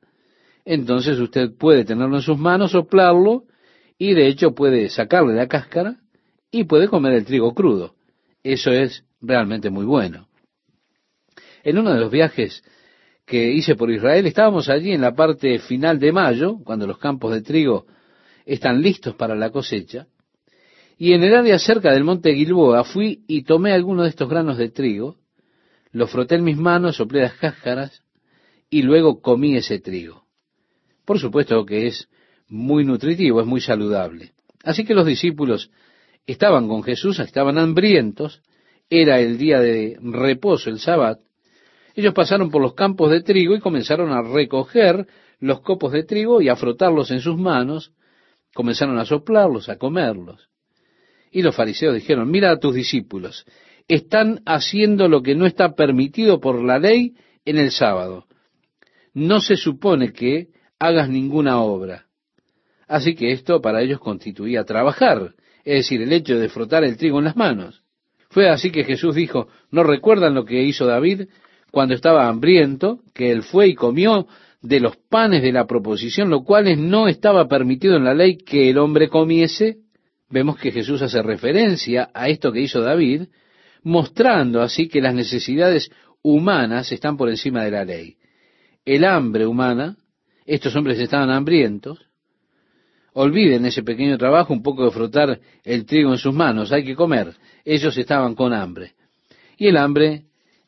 entonces 0.65 1.19
usted 1.19 1.51
puede 1.57 1.85
tenerlo 1.85 2.17
en 2.17 2.23
sus 2.23 2.39
manos, 2.39 2.73
soplarlo, 2.73 3.45
y 3.99 4.15
de 4.15 4.29
hecho 4.29 4.55
puede 4.55 4.89
sacarle 4.89 5.35
la 5.35 5.49
cáscara 5.49 5.97
y 6.51 6.65
puede 6.65 6.89
comer 6.89 7.15
el 7.15 7.25
trigo 7.25 7.55
crudo. 7.55 7.95
Eso 8.43 8.71
es 8.71 9.05
realmente 9.21 9.71
muy 9.71 9.85
bueno. 9.85 10.29
En 11.63 11.79
uno 11.79 11.93
de 11.93 12.01
los 12.01 12.11
viajes 12.11 12.63
que 13.27 13.53
hice 13.53 13.75
por 13.75 13.91
Israel, 13.91 14.27
estábamos 14.27 14.69
allí 14.69 14.93
en 14.93 15.03
la 15.03 15.15
parte 15.15 15.59
final 15.59 15.99
de 15.99 16.13
mayo, 16.13 16.59
cuando 16.65 16.87
los 16.87 16.99
campos 16.99 17.33
de 17.33 17.43
trigo 17.43 17.87
están 18.47 18.81
listos 18.81 19.15
para 19.15 19.35
la 19.35 19.51
cosecha, 19.51 20.07
y 20.97 21.13
en 21.13 21.23
el 21.23 21.35
área 21.35 21.59
cerca 21.59 21.93
del 21.93 22.05
monte 22.05 22.35
Gilboa 22.35 22.85
fui 22.85 23.25
y 23.27 23.43
tomé 23.43 23.73
algunos 23.73 24.05
de 24.05 24.11
estos 24.11 24.29
granos 24.29 24.57
de 24.57 24.71
trigo, 24.71 25.17
los 25.93 26.11
froté 26.11 26.37
en 26.37 26.45
mis 26.45 26.57
manos, 26.57 26.97
soplé 26.97 27.23
las 27.23 27.35
cáscaras, 27.35 28.03
y 28.69 28.83
luego 28.83 29.21
comí 29.21 29.57
ese 29.57 29.81
trigo. 29.81 30.25
Por 31.05 31.19
supuesto 31.19 31.67
que 31.67 31.89
es 31.89 32.09
muy 32.49 32.85
nutritivo, 32.85 33.41
es 33.41 33.47
muy 33.47 33.61
saludable. 33.61 34.33
Así 34.63 34.85
que 34.85 34.95
los 34.95 35.07
discípulos 35.07 35.71
estaban 36.27 36.69
con 36.69 36.83
Jesús, 36.83 37.19
estaban 37.19 37.59
hambrientos, 37.59 38.43
era 38.89 39.21
el 39.21 39.39
día 39.39 39.61
de 39.61 39.99
reposo, 40.01 40.71
el 40.71 40.79
sábado. 40.79 41.21
Ellos 41.95 42.15
pasaron 42.15 42.51
por 42.51 42.63
los 42.63 42.75
campos 42.75 43.11
de 43.11 43.23
trigo 43.23 43.55
y 43.55 43.61
comenzaron 43.61 44.13
a 44.13 44.23
recoger 44.23 45.07
los 45.39 45.61
copos 45.61 45.93
de 45.93 46.05
trigo 46.05 46.41
y 46.41 46.49
a 46.49 46.57
frotarlos 46.57 47.11
en 47.11 47.21
sus 47.21 47.37
manos, 47.37 47.93
comenzaron 48.55 48.99
a 48.99 49.05
soplarlos, 49.05 49.69
a 49.69 49.77
comerlos. 49.77 50.49
Y 51.33 51.43
los 51.43 51.55
fariseos 51.55 51.95
dijeron, 51.95 52.31
mira 52.31 52.51
a 52.51 52.59
tus 52.59 52.75
discípulos, 52.75 53.45
están 53.95 54.41
haciendo 54.47 55.09
lo 55.09 55.23
que 55.23 55.35
no 55.35 55.47
está 55.47 55.75
permitido 55.75 56.41
por 56.41 56.63
la 56.63 56.79
ley 56.79 57.15
en 57.45 57.59
el 57.59 57.71
sábado. 57.73 58.27
No 59.15 59.41
se 59.41 59.57
supone 59.57 60.13
que 60.13 60.49
hagas 60.79 61.09
ninguna 61.09 61.61
obra. 61.61 62.07
Así 62.87 63.15
que 63.15 63.33
esto 63.33 63.61
para 63.61 63.83
ellos 63.83 64.01
constituía 64.01 64.65
trabajar, 64.65 65.35
es 65.65 65.75
decir, 65.75 66.03
el 66.03 66.13
hecho 66.13 66.39
de 66.39 66.49
frotar 66.49 66.85
el 66.85 66.97
trigo 66.97 67.19
en 67.19 67.25
las 67.25 67.37
manos. 67.37 67.83
Fue 68.31 68.49
así 68.49 68.71
que 68.71 68.85
Jesús 68.85 69.17
dijo, 69.17 69.49
¿no 69.73 69.83
recuerdan 69.83 70.35
lo 70.35 70.45
que 70.45 70.63
hizo 70.63 70.87
David 70.87 71.23
cuando 71.73 71.95
estaba 71.95 72.29
hambriento, 72.29 73.01
que 73.13 73.33
él 73.33 73.43
fue 73.43 73.69
y 73.69 73.75
comió 73.75 74.29
de 74.63 74.79
los 74.79 74.97
panes 74.97 75.43
de 75.43 75.53
la 75.53 75.67
proposición, 75.67 76.31
lo 76.31 76.45
cual 76.45 76.91
no 76.91 77.09
estaba 77.09 77.49
permitido 77.49 77.97
en 77.97 78.05
la 78.05 78.15
ley 78.15 78.39
que 78.39 78.71
el 78.71 78.79
hombre 78.79 79.09
comiese? 79.09 79.79
Vemos 80.29 80.59
que 80.59 80.71
Jesús 80.71 81.03
hace 81.03 81.23
referencia 81.23 82.11
a 82.15 82.29
esto 82.29 82.53
que 82.53 82.61
hizo 82.61 82.81
David, 82.81 83.23
mostrando 83.83 84.63
así 84.63 84.89
que 84.89 85.01
las 85.01 85.15
necesidades 85.15 85.91
humanas 86.23 86.93
están 86.93 87.17
por 87.17 87.29
encima 87.29 87.65
de 87.65 87.71
la 87.71 87.85
ley. 87.85 88.17
El 88.85 89.05
hambre 89.05 89.47
humana 89.47 89.97
estos 90.51 90.75
hombres 90.75 90.99
estaban 90.99 91.31
hambrientos. 91.31 91.99
Olviden 93.13 93.67
ese 93.67 93.85
pequeño 93.85 94.19
trabajo, 94.19 94.53
un 94.53 94.63
poco 94.63 94.85
de 94.85 94.91
frotar 94.91 95.41
el 95.63 95.87
trigo 95.87 96.11
en 96.11 96.19
sus 96.19 96.35
manos, 96.35 96.73
hay 96.73 96.85
que 96.85 96.97
comer. 96.97 97.35
Ellos 97.65 97.97
estaban 97.97 98.35
con 98.35 98.53
hambre. 98.53 98.95
Y 99.57 99.69
el 99.69 99.77
hambre 99.77 100.25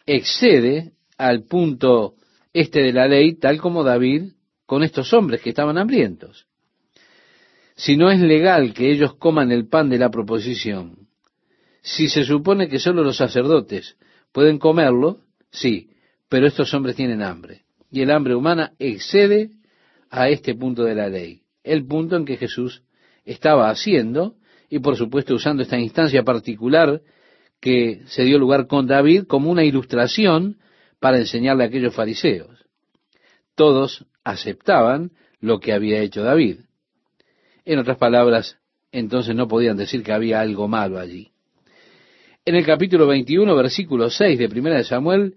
excede 0.07 0.93
al 1.19 1.45
punto 1.45 2.15
este 2.53 2.81
de 2.81 2.93
la 2.93 3.09
ley, 3.09 3.35
tal 3.35 3.61
como 3.61 3.83
David 3.83 4.33
con 4.67 4.85
estos 4.85 5.13
hombres 5.13 5.41
que 5.41 5.51
estaban 5.51 5.77
hambrientos. 5.79 6.47
Si 7.75 7.97
no 7.97 8.09
es 8.11 8.21
legal 8.21 8.75
que 8.75 8.91
ellos 8.91 9.15
coman 9.17 9.51
el 9.51 9.67
pan 9.69 9.89
de 9.89 9.99
la 9.99 10.11
proposición, 10.11 11.02
si 11.83 12.09
se 12.09 12.25
supone 12.25 12.69
que 12.69 12.79
solo 12.79 13.03
los 13.03 13.17
sacerdotes 13.17 13.97
pueden 14.33 14.59
comerlo, 14.59 15.19
sí, 15.51 15.91
pero 16.29 16.47
estos 16.47 16.73
hombres 16.73 16.97
tienen 16.97 17.23
hambre. 17.23 17.63
Y 17.91 18.01
el 18.01 18.11
hambre 18.11 18.35
humana 18.35 18.73
excede 18.79 19.51
a 20.09 20.29
este 20.29 20.55
punto 20.55 20.85
de 20.85 20.95
la 20.95 21.09
ley, 21.09 21.43
el 21.65 21.85
punto 21.87 22.17
en 22.17 22.25
que 22.25 22.37
Jesús 22.37 22.83
estaba 23.25 23.69
haciendo 23.69 24.37
y 24.71 24.79
por 24.79 24.97
supuesto 24.97 25.35
usando 25.35 25.63
esta 25.63 25.79
instancia 25.79 26.23
particular 26.23 27.03
que 27.61 28.03
se 28.07 28.25
dio 28.25 28.39
lugar 28.39 28.67
con 28.67 28.87
David 28.87 29.25
como 29.25 29.51
una 29.51 29.65
ilustración 29.65 30.59
para 31.01 31.19
enseñarle 31.19 31.65
a 31.65 31.67
aquellos 31.67 31.95
fariseos. 31.95 32.65
Todos 33.55 34.07
aceptaban 34.25 35.11
lo 35.41 35.61
que 35.61 35.73
había 35.73 36.01
hecho 36.01 36.23
David. 36.23 36.61
En 37.65 37.79
otras 37.79 37.99
palabras, 37.99 38.59
entonces 38.93 39.35
no 39.35 39.49
podían 39.49 39.77
decir 39.77 40.03
que 40.03 40.13
había 40.13 40.41
algo 40.41 40.69
malo 40.69 40.99
allí. 40.99 41.32
En 42.45 42.57
el 42.57 42.67
capítulo 42.67 43.07
21, 43.07 43.55
versículo 43.55 44.11
6 44.11 44.37
de 44.37 44.49
Primera 44.49 44.77
de 44.77 44.83
Samuel, 44.83 45.37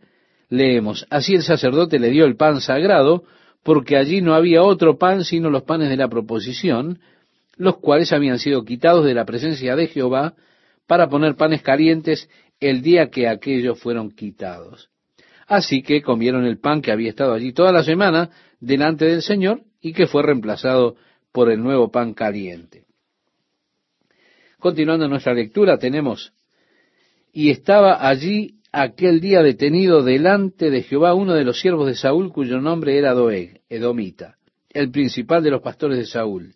leemos, 0.49 1.05
Así 1.11 1.35
el 1.35 1.43
sacerdote 1.43 1.99
le 1.99 2.09
dio 2.09 2.25
el 2.25 2.35
pan 2.35 2.61
sagrado 2.61 3.25
porque 3.61 3.95
allí 3.95 4.21
no 4.21 4.33
había 4.33 4.63
otro 4.63 4.97
pan 4.97 5.23
sino 5.23 5.51
los 5.51 5.61
panes 5.63 5.89
de 5.89 5.97
la 5.97 6.07
proposición, 6.07 6.99
los 7.57 7.77
cuales 7.77 8.11
habían 8.11 8.39
sido 8.39 8.65
quitados 8.65 9.05
de 9.05 9.13
la 9.13 9.23
presencia 9.23 9.75
de 9.75 9.85
Jehová 9.85 10.33
para 10.87 11.07
poner 11.07 11.35
panes 11.35 11.61
calientes 11.61 12.27
el 12.59 12.81
día 12.81 13.11
que 13.11 13.27
aquellos 13.27 13.79
fueron 13.79 14.09
quitados. 14.09 14.89
Así 15.45 15.83
que 15.83 16.01
comieron 16.01 16.43
el 16.43 16.57
pan 16.57 16.81
que 16.81 16.91
había 16.91 17.09
estado 17.09 17.35
allí 17.35 17.53
toda 17.53 17.71
la 17.71 17.83
semana 17.83 18.31
delante 18.59 19.05
del 19.05 19.21
Señor 19.21 19.61
y 19.79 19.93
que 19.93 20.07
fue 20.07 20.23
reemplazado 20.23 20.95
por 21.31 21.51
el 21.51 21.61
nuevo 21.61 21.91
pan 21.91 22.15
caliente. 22.15 22.85
Continuando 24.57 25.07
nuestra 25.07 25.35
lectura 25.35 25.77
tenemos, 25.77 26.33
y 27.35 27.49
estaba 27.49 28.07
allí 28.07 28.61
aquel 28.71 29.19
día 29.19 29.43
detenido 29.43 30.03
delante 30.03 30.69
de 30.69 30.83
Jehová 30.83 31.13
uno 31.13 31.33
de 31.33 31.43
los 31.43 31.59
siervos 31.59 31.85
de 31.85 31.95
Saúl 31.95 32.31
cuyo 32.31 32.61
nombre 32.61 32.97
era 32.97 33.13
Doeg, 33.13 33.59
Edomita. 33.67 34.37
el 34.69 34.89
principal 34.89 35.43
de 35.43 35.51
los 35.51 35.61
pastores 35.61 35.97
de 35.97 36.05
Saúl. 36.05 36.53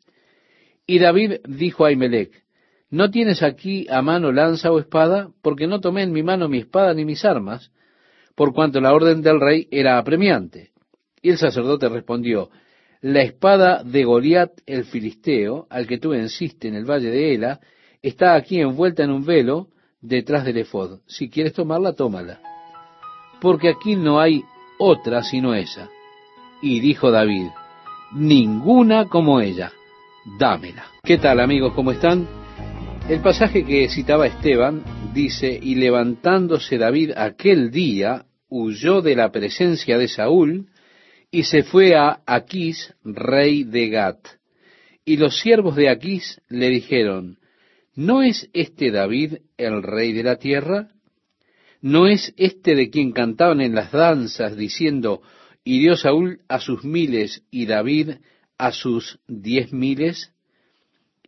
Y 0.88 1.00
David 1.00 1.42
dijo 1.46 1.84
a 1.84 1.90
Ahimelech, 1.90 2.32
¿no 2.90 3.12
tienes 3.12 3.44
aquí 3.44 3.88
a 3.90 4.02
mano 4.02 4.32
lanza 4.32 4.72
o 4.72 4.80
espada? 4.80 5.32
Porque 5.42 5.68
no 5.68 5.82
tomé 5.82 6.04
en 6.04 6.14
mi 6.14 6.24
mano 6.24 6.48
mi 6.48 6.60
espada 6.60 6.94
ni 6.94 7.04
mis 7.04 7.26
armas, 7.26 7.72
por 8.36 8.54
cuanto 8.54 8.80
la 8.80 8.94
orden 8.94 9.22
del 9.22 9.42
rey 9.42 9.68
era 9.72 9.98
apremiante. 9.98 10.72
Y 11.22 11.32
el 11.32 11.38
sacerdote 11.38 11.90
respondió, 11.90 12.52
la 13.02 13.22
espada 13.22 13.84
de 13.84 14.06
Goliat 14.06 14.52
el 14.66 14.86
filisteo, 14.86 15.68
al 15.70 15.88
que 15.88 15.98
tú 15.98 16.12
venciste 16.12 16.70
en 16.70 16.76
el 16.76 16.90
valle 16.90 17.10
de 17.10 17.36
Ela, 17.36 17.60
está 18.02 18.36
aquí 18.36 18.62
envuelta 18.62 19.04
en 19.04 19.12
un 19.12 19.26
velo 19.26 19.68
detrás 20.02 20.46
del 20.46 20.58
efod. 20.58 21.00
Si 21.08 21.30
quieres 21.30 21.54
tomarla, 21.54 21.94
tómala. 21.94 22.40
Porque 23.42 23.70
aquí 23.70 23.96
no 23.96 24.20
hay 24.20 24.44
otra 24.78 25.24
sino 25.24 25.54
esa. 25.54 25.90
Y 26.62 26.80
dijo 26.80 27.12
David, 27.12 27.48
ninguna 28.14 29.06
como 29.08 29.42
ella, 29.42 29.72
dámela. 30.38 30.86
¿Qué 31.04 31.18
tal 31.18 31.40
amigos? 31.40 31.74
¿Cómo 31.74 31.92
están? 31.92 32.28
El 33.08 33.22
pasaje 33.22 33.66
que 33.66 33.90
citaba 33.90 34.28
Esteban 34.28 34.84
dice, 35.14 35.58
y 35.62 35.76
levantándose 35.76 36.78
David 36.78 37.12
aquel 37.16 37.72
día, 37.72 38.26
huyó 38.50 39.02
de 39.02 39.16
la 39.16 39.32
presencia 39.32 39.98
de 39.98 40.08
Saúl, 40.08 40.68
y 41.32 41.44
se 41.44 41.64
fue 41.64 41.96
a 41.96 42.22
Aquís, 42.26 42.94
rey 43.04 43.64
de 43.64 43.90
Gat. 43.90 44.20
Y 45.06 45.18
los 45.18 45.40
siervos 45.40 45.76
de 45.76 45.90
Aquís 45.90 46.40
le 46.50 46.70
dijeron, 46.70 47.39
¿no 48.00 48.24
es 48.24 48.50
este 48.54 48.92
David 48.92 49.40
el 49.58 49.84
rey 49.84 50.14
de 50.14 50.24
la 50.24 50.38
tierra? 50.38 50.88
¿No 51.82 52.08
es 52.08 52.34
este 52.38 52.74
de 52.74 52.90
quien 52.90 53.12
cantaban 53.12 53.60
en 53.60 53.76
las 53.76 53.92
danzas 53.92 54.56
diciendo, 54.56 55.22
hirió 55.66 55.98
Saúl 55.98 56.40
a 56.48 56.62
sus 56.62 56.86
miles 56.86 57.44
y 57.52 57.66
David 57.66 58.12
a 58.58 58.72
sus 58.72 59.20
diez 59.28 59.74
miles? 59.74 60.32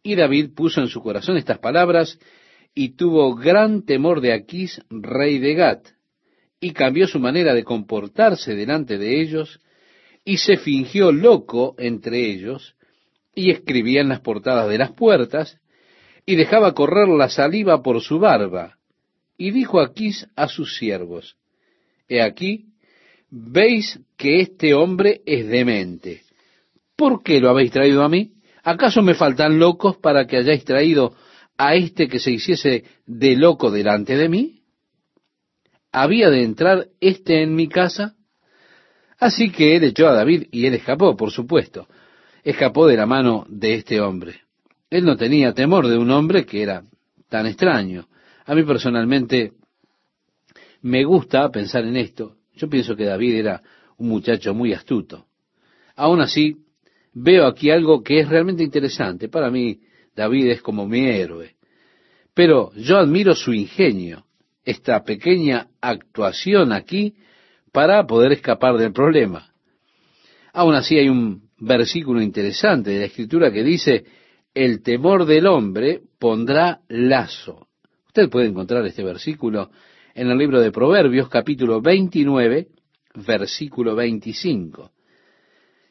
Y 0.02 0.16
David 0.16 0.52
puso 0.56 0.80
en 0.80 0.88
su 0.88 1.02
corazón 1.02 1.36
estas 1.36 1.60
palabras 1.60 2.18
y 2.74 2.96
tuvo 2.96 3.36
gran 3.36 3.84
temor 3.84 4.22
de 4.22 4.32
Aquís, 4.32 4.80
rey 4.90 5.40
de 5.40 5.56
Gat, 5.56 5.88
y 6.62 6.72
cambió 6.72 7.06
su 7.06 7.20
manera 7.20 7.54
de 7.54 7.66
comportarse 7.66 8.56
delante 8.56 8.98
de 8.98 9.20
ellos, 9.20 9.60
y 10.24 10.38
se 10.38 10.56
fingió 10.56 11.12
loco 11.12 11.76
entre 11.78 12.32
ellos, 12.32 12.78
y 13.36 13.52
escribía 13.52 14.00
en 14.00 14.08
las 14.08 14.22
portadas 14.22 14.70
de 14.70 14.78
las 14.78 14.94
puertas, 14.94 15.61
y 16.26 16.36
dejaba 16.36 16.74
correr 16.74 17.08
la 17.08 17.30
saliva 17.30 17.82
por 17.82 18.02
su 18.02 18.20
barba, 18.20 18.78
y 19.38 19.52
dijo 19.52 19.82
Aquís 19.82 20.28
a 20.36 20.48
sus 20.48 20.78
siervos, 20.78 21.36
He 22.08 22.22
aquí, 22.22 22.66
veis 23.30 24.00
que 24.18 24.42
este 24.42 24.74
hombre 24.74 25.22
es 25.26 25.48
demente. 25.48 26.22
¿Por 26.96 27.24
qué 27.24 27.40
lo 27.40 27.50
habéis 27.50 27.72
traído 27.72 28.04
a 28.04 28.10
mí? 28.10 28.34
¿Acaso 28.64 29.02
me 29.02 29.16
faltan 29.16 29.58
locos 29.58 29.98
para 29.98 30.28
que 30.28 30.38
hayáis 30.38 30.64
traído 30.66 31.16
a 31.58 31.76
este 31.76 32.08
que 32.08 32.20
se 32.20 32.32
hiciese 32.32 32.84
de 33.06 33.36
loco 33.36 33.72
delante 33.72 34.18
de 34.18 34.30
mí? 34.30 34.62
¿Había 35.92 36.30
de 36.30 36.44
entrar 36.44 36.88
este 37.00 37.42
en 37.42 37.56
mi 37.56 37.68
casa? 37.68 38.16
Así 39.20 39.52
que 39.52 39.76
él 39.76 39.84
echó 39.84 40.08
a 40.08 40.14
David 40.14 40.48
y 40.52 40.66
él 40.66 40.74
escapó, 40.74 41.16
por 41.16 41.32
supuesto. 41.32 41.88
Escapó 42.44 42.88
de 42.88 42.98
la 42.98 43.06
mano 43.06 43.46
de 43.48 43.76
este 43.76 44.02
hombre. 44.02 44.42
Él 44.92 45.06
no 45.06 45.16
tenía 45.16 45.54
temor 45.54 45.88
de 45.88 45.98
un 45.98 46.12
hombre 46.12 46.46
que 46.46 46.62
era 46.62 46.84
tan 47.30 47.48
extraño. 47.48 48.10
A 48.46 48.54
mí 48.54 48.64
personalmente 48.64 49.54
me 50.82 51.06
gusta 51.06 51.50
pensar 51.50 51.86
en 51.86 51.96
esto. 51.96 52.36
Yo 52.54 52.70
pienso 52.70 52.96
que 52.96 53.06
David 53.06 53.36
era 53.36 53.62
un 53.98 54.10
muchacho 54.10 54.54
muy 54.54 54.74
astuto. 54.74 55.28
Aún 55.96 56.20
así, 56.20 56.58
veo 57.14 57.48
aquí 57.48 57.72
algo 57.72 58.04
que 58.04 58.20
es 58.20 58.28
realmente 58.28 58.64
interesante. 58.64 59.30
Para 59.30 59.50
mí, 59.50 59.80
David 60.14 60.52
es 60.52 60.62
como 60.62 60.86
mi 60.86 61.08
héroe. 61.08 61.56
Pero 62.34 62.74
yo 62.76 62.98
admiro 62.98 63.34
su 63.34 63.54
ingenio. 63.54 64.26
Esta 64.66 65.04
pequeña 65.04 65.70
actuación 65.80 66.74
aquí 66.74 67.16
para 67.72 68.06
poder 68.06 68.34
escapar 68.34 68.78
del 68.78 68.92
problema. 68.92 69.54
Aún 70.52 70.76
así 70.76 70.98
hay 70.98 71.08
un 71.08 71.50
versículo 71.58 72.22
interesante 72.22 72.92
de 72.92 73.00
la 73.00 73.06
Escritura 73.06 73.52
que 73.52 73.64
dice, 73.64 74.04
el 74.54 74.82
temor 74.82 75.26
del 75.26 75.48
hombre 75.48 76.02
pondrá 76.20 76.82
lazo. 76.88 77.68
Usted 78.08 78.30
puede 78.30 78.48
encontrar 78.48 78.86
este 78.86 79.04
versículo 79.04 79.72
en 80.14 80.30
el 80.30 80.38
libro 80.38 80.60
de 80.60 80.72
Proverbios 80.72 81.30
capítulo 81.30 81.82
29, 81.82 82.68
versículo 83.16 83.96
25. 83.96 84.92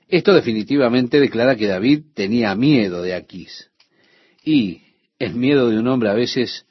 Esto 0.09 0.35
definitivamente 0.35 1.20
declara 1.20 1.57
que 1.57 1.66
David 1.66 2.03
tenía 2.14 2.55
miedo 2.55 3.03
de 3.03 3.14
Aquís. 3.14 3.70
Y 4.44 4.83
el 5.18 5.35
miedo 5.35 5.68
de 5.68 5.79
un 5.79 5.87
hombre 5.88 6.11
a 6.11 6.14
veces 6.14 6.66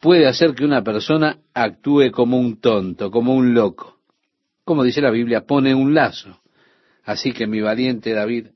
puede 0.00 0.26
hacer 0.26 0.54
que 0.54 0.64
una 0.64 0.82
persona 0.82 1.38
actúe 1.52 2.10
como 2.12 2.38
un 2.38 2.60
tonto, 2.60 3.10
como 3.10 3.34
un 3.34 3.52
loco 3.54 3.96
como 4.66 4.82
dice 4.82 5.00
la 5.00 5.12
Biblia, 5.12 5.46
pone 5.46 5.76
un 5.76 5.94
lazo. 5.94 6.40
Así 7.04 7.32
que 7.32 7.46
mi 7.46 7.60
valiente 7.60 8.12
David, 8.12 8.48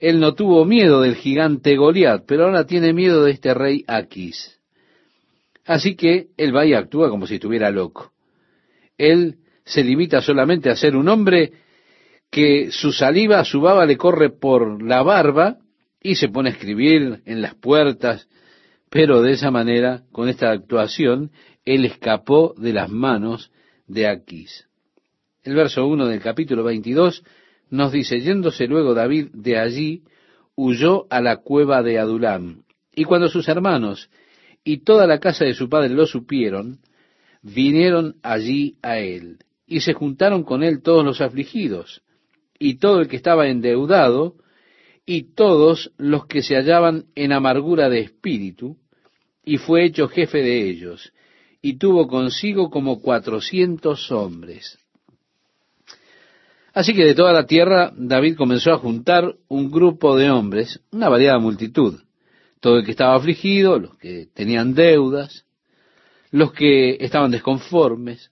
él 0.00 0.20
no 0.20 0.34
tuvo 0.34 0.64
miedo 0.64 1.00
del 1.00 1.16
gigante 1.16 1.76
Goliat, 1.76 2.24
pero 2.26 2.44
ahora 2.44 2.66
tiene 2.66 2.92
miedo 2.92 3.24
de 3.24 3.32
este 3.32 3.54
rey 3.54 3.84
Aquis. 3.86 4.58
Así 5.64 5.96
que 5.96 6.28
él 6.36 6.54
va 6.54 6.64
y 6.64 6.74
actúa 6.74 7.10
como 7.10 7.26
si 7.26 7.36
estuviera 7.36 7.70
loco. 7.70 8.12
Él 8.98 9.36
se 9.64 9.82
limita 9.82 10.20
solamente 10.20 10.70
a 10.70 10.76
ser 10.76 10.96
un 10.96 11.08
hombre 11.08 11.52
que 12.30 12.70
su 12.70 12.92
saliva, 12.92 13.44
su 13.44 13.60
baba 13.60 13.86
le 13.86 13.96
corre 13.96 14.30
por 14.30 14.82
la 14.82 15.02
barba 15.02 15.58
y 16.00 16.14
se 16.14 16.28
pone 16.28 16.50
a 16.50 16.52
escribir 16.52 17.22
en 17.24 17.42
las 17.42 17.54
puertas, 17.54 18.28
pero 18.90 19.22
de 19.22 19.32
esa 19.32 19.50
manera, 19.50 20.02
con 20.12 20.28
esta 20.28 20.50
actuación, 20.50 21.32
él 21.64 21.84
escapó 21.84 22.54
de 22.56 22.72
las 22.72 22.90
manos 22.90 23.50
de 23.88 24.06
Aquis. 24.06 24.66
El 25.42 25.54
verso 25.54 25.86
1 25.86 26.06
del 26.06 26.20
capítulo 26.20 26.62
22 26.62 27.24
nos 27.70 27.92
dice, 27.92 28.20
yéndose 28.20 28.66
luego 28.66 28.94
David 28.94 29.28
de 29.32 29.58
allí, 29.58 30.02
huyó 30.54 31.06
a 31.10 31.20
la 31.20 31.38
cueva 31.38 31.82
de 31.82 31.98
Adulam. 31.98 32.62
Y 32.94 33.04
cuando 33.04 33.28
sus 33.28 33.48
hermanos 33.48 34.10
y 34.64 34.78
toda 34.78 35.06
la 35.06 35.20
casa 35.20 35.44
de 35.44 35.54
su 35.54 35.68
padre 35.68 35.90
lo 35.90 36.06
supieron, 36.06 36.80
vinieron 37.42 38.16
allí 38.22 38.76
a 38.82 38.98
él, 38.98 39.38
y 39.66 39.80
se 39.80 39.92
juntaron 39.92 40.42
con 40.42 40.62
él 40.62 40.82
todos 40.82 41.04
los 41.04 41.20
afligidos, 41.20 42.02
y 42.58 42.76
todo 42.78 43.00
el 43.00 43.08
que 43.08 43.16
estaba 43.16 43.48
endeudado, 43.48 44.36
y 45.04 45.34
todos 45.34 45.92
los 45.98 46.26
que 46.26 46.42
se 46.42 46.56
hallaban 46.56 47.06
en 47.14 47.32
amargura 47.32 47.88
de 47.88 48.00
espíritu, 48.00 48.76
y 49.44 49.58
fue 49.58 49.84
hecho 49.84 50.08
jefe 50.08 50.38
de 50.38 50.68
ellos, 50.68 51.12
y 51.62 51.78
tuvo 51.78 52.08
consigo 52.08 52.70
como 52.70 53.00
cuatrocientos 53.00 54.10
hombres. 54.10 54.78
Así 56.76 56.92
que 56.92 57.06
de 57.06 57.14
toda 57.14 57.32
la 57.32 57.46
tierra 57.46 57.90
David 57.96 58.36
comenzó 58.36 58.70
a 58.70 58.76
juntar 58.76 59.34
un 59.48 59.70
grupo 59.70 60.14
de 60.14 60.30
hombres, 60.30 60.78
una 60.92 61.08
variada 61.08 61.38
multitud, 61.38 62.02
todo 62.60 62.76
el 62.76 62.84
que 62.84 62.90
estaba 62.90 63.16
afligido, 63.16 63.78
los 63.78 63.96
que 63.96 64.28
tenían 64.34 64.74
deudas, 64.74 65.46
los 66.30 66.52
que 66.52 66.98
estaban 67.00 67.30
desconformes. 67.30 68.30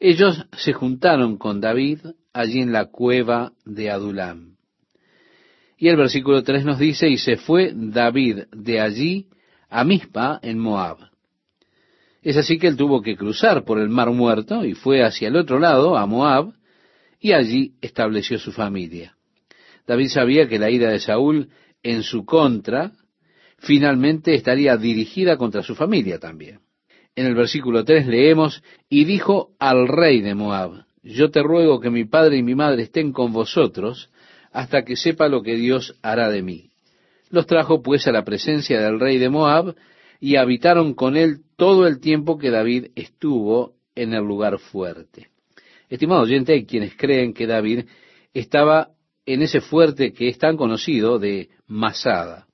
Ellos 0.00 0.44
se 0.52 0.74
juntaron 0.74 1.38
con 1.38 1.62
David 1.62 2.00
allí 2.34 2.60
en 2.60 2.72
la 2.72 2.90
cueva 2.90 3.54
de 3.64 3.90
Adulam. 3.90 4.58
Y 5.78 5.88
el 5.88 5.96
versículo 5.96 6.42
3 6.42 6.62
nos 6.66 6.78
dice, 6.78 7.08
y 7.08 7.16
se 7.16 7.38
fue 7.38 7.72
David 7.74 8.48
de 8.52 8.82
allí 8.82 9.28
a 9.70 9.82
Mizpa 9.82 10.40
en 10.42 10.58
Moab. 10.58 10.98
Es 12.20 12.36
así 12.36 12.58
que 12.58 12.66
él 12.66 12.76
tuvo 12.76 13.00
que 13.00 13.16
cruzar 13.16 13.64
por 13.64 13.78
el 13.78 13.88
mar 13.88 14.10
muerto 14.10 14.62
y 14.62 14.74
fue 14.74 15.02
hacia 15.02 15.28
el 15.28 15.36
otro 15.36 15.58
lado, 15.58 15.96
a 15.96 16.04
Moab, 16.04 16.52
y 17.20 17.32
allí 17.32 17.74
estableció 17.80 18.38
su 18.38 18.52
familia. 18.52 19.16
David 19.86 20.08
sabía 20.08 20.48
que 20.48 20.58
la 20.58 20.70
ira 20.70 20.90
de 20.90 21.00
Saúl 21.00 21.48
en 21.82 22.02
su 22.02 22.24
contra 22.24 22.92
finalmente 23.58 24.34
estaría 24.34 24.76
dirigida 24.76 25.36
contra 25.36 25.62
su 25.62 25.74
familia 25.74 26.18
también. 26.18 26.60
En 27.14 27.26
el 27.26 27.34
versículo 27.34 27.84
3 27.84 28.06
leemos, 28.06 28.62
y 28.90 29.04
dijo 29.04 29.54
al 29.58 29.88
rey 29.88 30.20
de 30.20 30.34
Moab, 30.34 30.84
yo 31.02 31.30
te 31.30 31.42
ruego 31.42 31.80
que 31.80 31.88
mi 31.88 32.04
padre 32.04 32.36
y 32.36 32.42
mi 32.42 32.54
madre 32.54 32.82
estén 32.82 33.12
con 33.12 33.32
vosotros 33.32 34.10
hasta 34.52 34.84
que 34.84 34.96
sepa 34.96 35.28
lo 35.28 35.42
que 35.42 35.54
Dios 35.54 35.96
hará 36.02 36.30
de 36.30 36.42
mí. 36.42 36.70
Los 37.30 37.46
trajo 37.46 37.82
pues 37.82 38.06
a 38.06 38.12
la 38.12 38.24
presencia 38.24 38.80
del 38.80 39.00
rey 39.00 39.18
de 39.18 39.28
Moab 39.28 39.74
y 40.20 40.36
habitaron 40.36 40.94
con 40.94 41.16
él 41.16 41.42
todo 41.56 41.86
el 41.86 42.00
tiempo 42.00 42.38
que 42.38 42.50
David 42.50 42.86
estuvo 42.94 43.74
en 43.94 44.12
el 44.12 44.24
lugar 44.24 44.58
fuerte. 44.58 45.28
Estimado 45.88 46.22
oyente, 46.22 46.52
hay 46.52 46.66
quienes 46.66 46.96
creen 46.96 47.32
que 47.32 47.46
David 47.46 47.84
estaba 48.34 48.90
en 49.24 49.42
ese 49.42 49.60
fuerte 49.60 50.12
que 50.12 50.28
es 50.28 50.38
tan 50.38 50.56
conocido 50.56 51.18
de 51.18 51.48
Masada. 51.66 52.46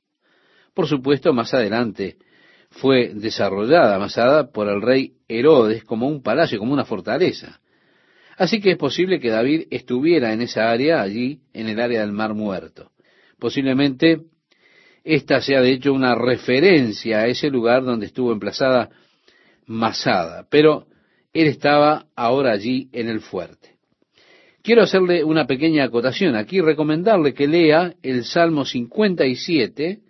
Por 0.75 0.87
supuesto, 0.87 1.33
más 1.33 1.53
adelante 1.55 2.17
fue 2.71 3.13
desarrollada 3.15 3.99
Masada 3.99 4.51
por 4.51 4.69
el 4.69 4.81
rey 4.81 5.15
Herodes 5.29 5.85
como 5.85 6.09
un 6.09 6.23
palacio, 6.23 6.59
como 6.59 6.73
una 6.73 6.85
fortaleza. 6.85 7.61
Así 8.37 8.61
que 8.61 8.73
es 8.73 8.79
posible 8.79 9.21
que 9.21 9.31
David 9.31 9.67
estuviera 9.71 10.33
en 10.33 10.41
esa 10.41 10.71
área, 10.71 11.03
allí, 11.03 11.41
en 11.53 11.69
el 11.69 11.81
área 11.81 12.01
del 12.01 12.13
Mar 12.13 12.35
Muerto. 12.35 12.93
Posiblemente 13.39 14.23
esta 15.05 15.41
sea 15.41 15.61
de 15.61 15.73
hecho 15.73 15.93
una 15.93 16.15
referencia 16.15 17.21
a 17.21 17.27
ese 17.27 17.51
lugar 17.51 17.83
donde 17.85 18.07
estuvo 18.07 18.33
emplazada 18.33 18.91
Masada, 19.67 20.47
pero 20.51 20.87
él 21.33 21.47
estaba 21.47 22.07
ahora 22.15 22.53
allí 22.53 22.89
en 22.93 23.09
el 23.09 23.21
fuerte. 23.21 23.73
Quiero 24.63 24.83
hacerle 24.83 25.25
una 25.25 25.47
pequeña 25.47 25.85
acotación 25.85 26.37
aquí, 26.37 26.61
recomendarle 26.61 27.35
que 27.35 27.49
lea 27.49 27.95
el 28.03 28.25
Salmo 28.25 28.65
57 28.65 30.01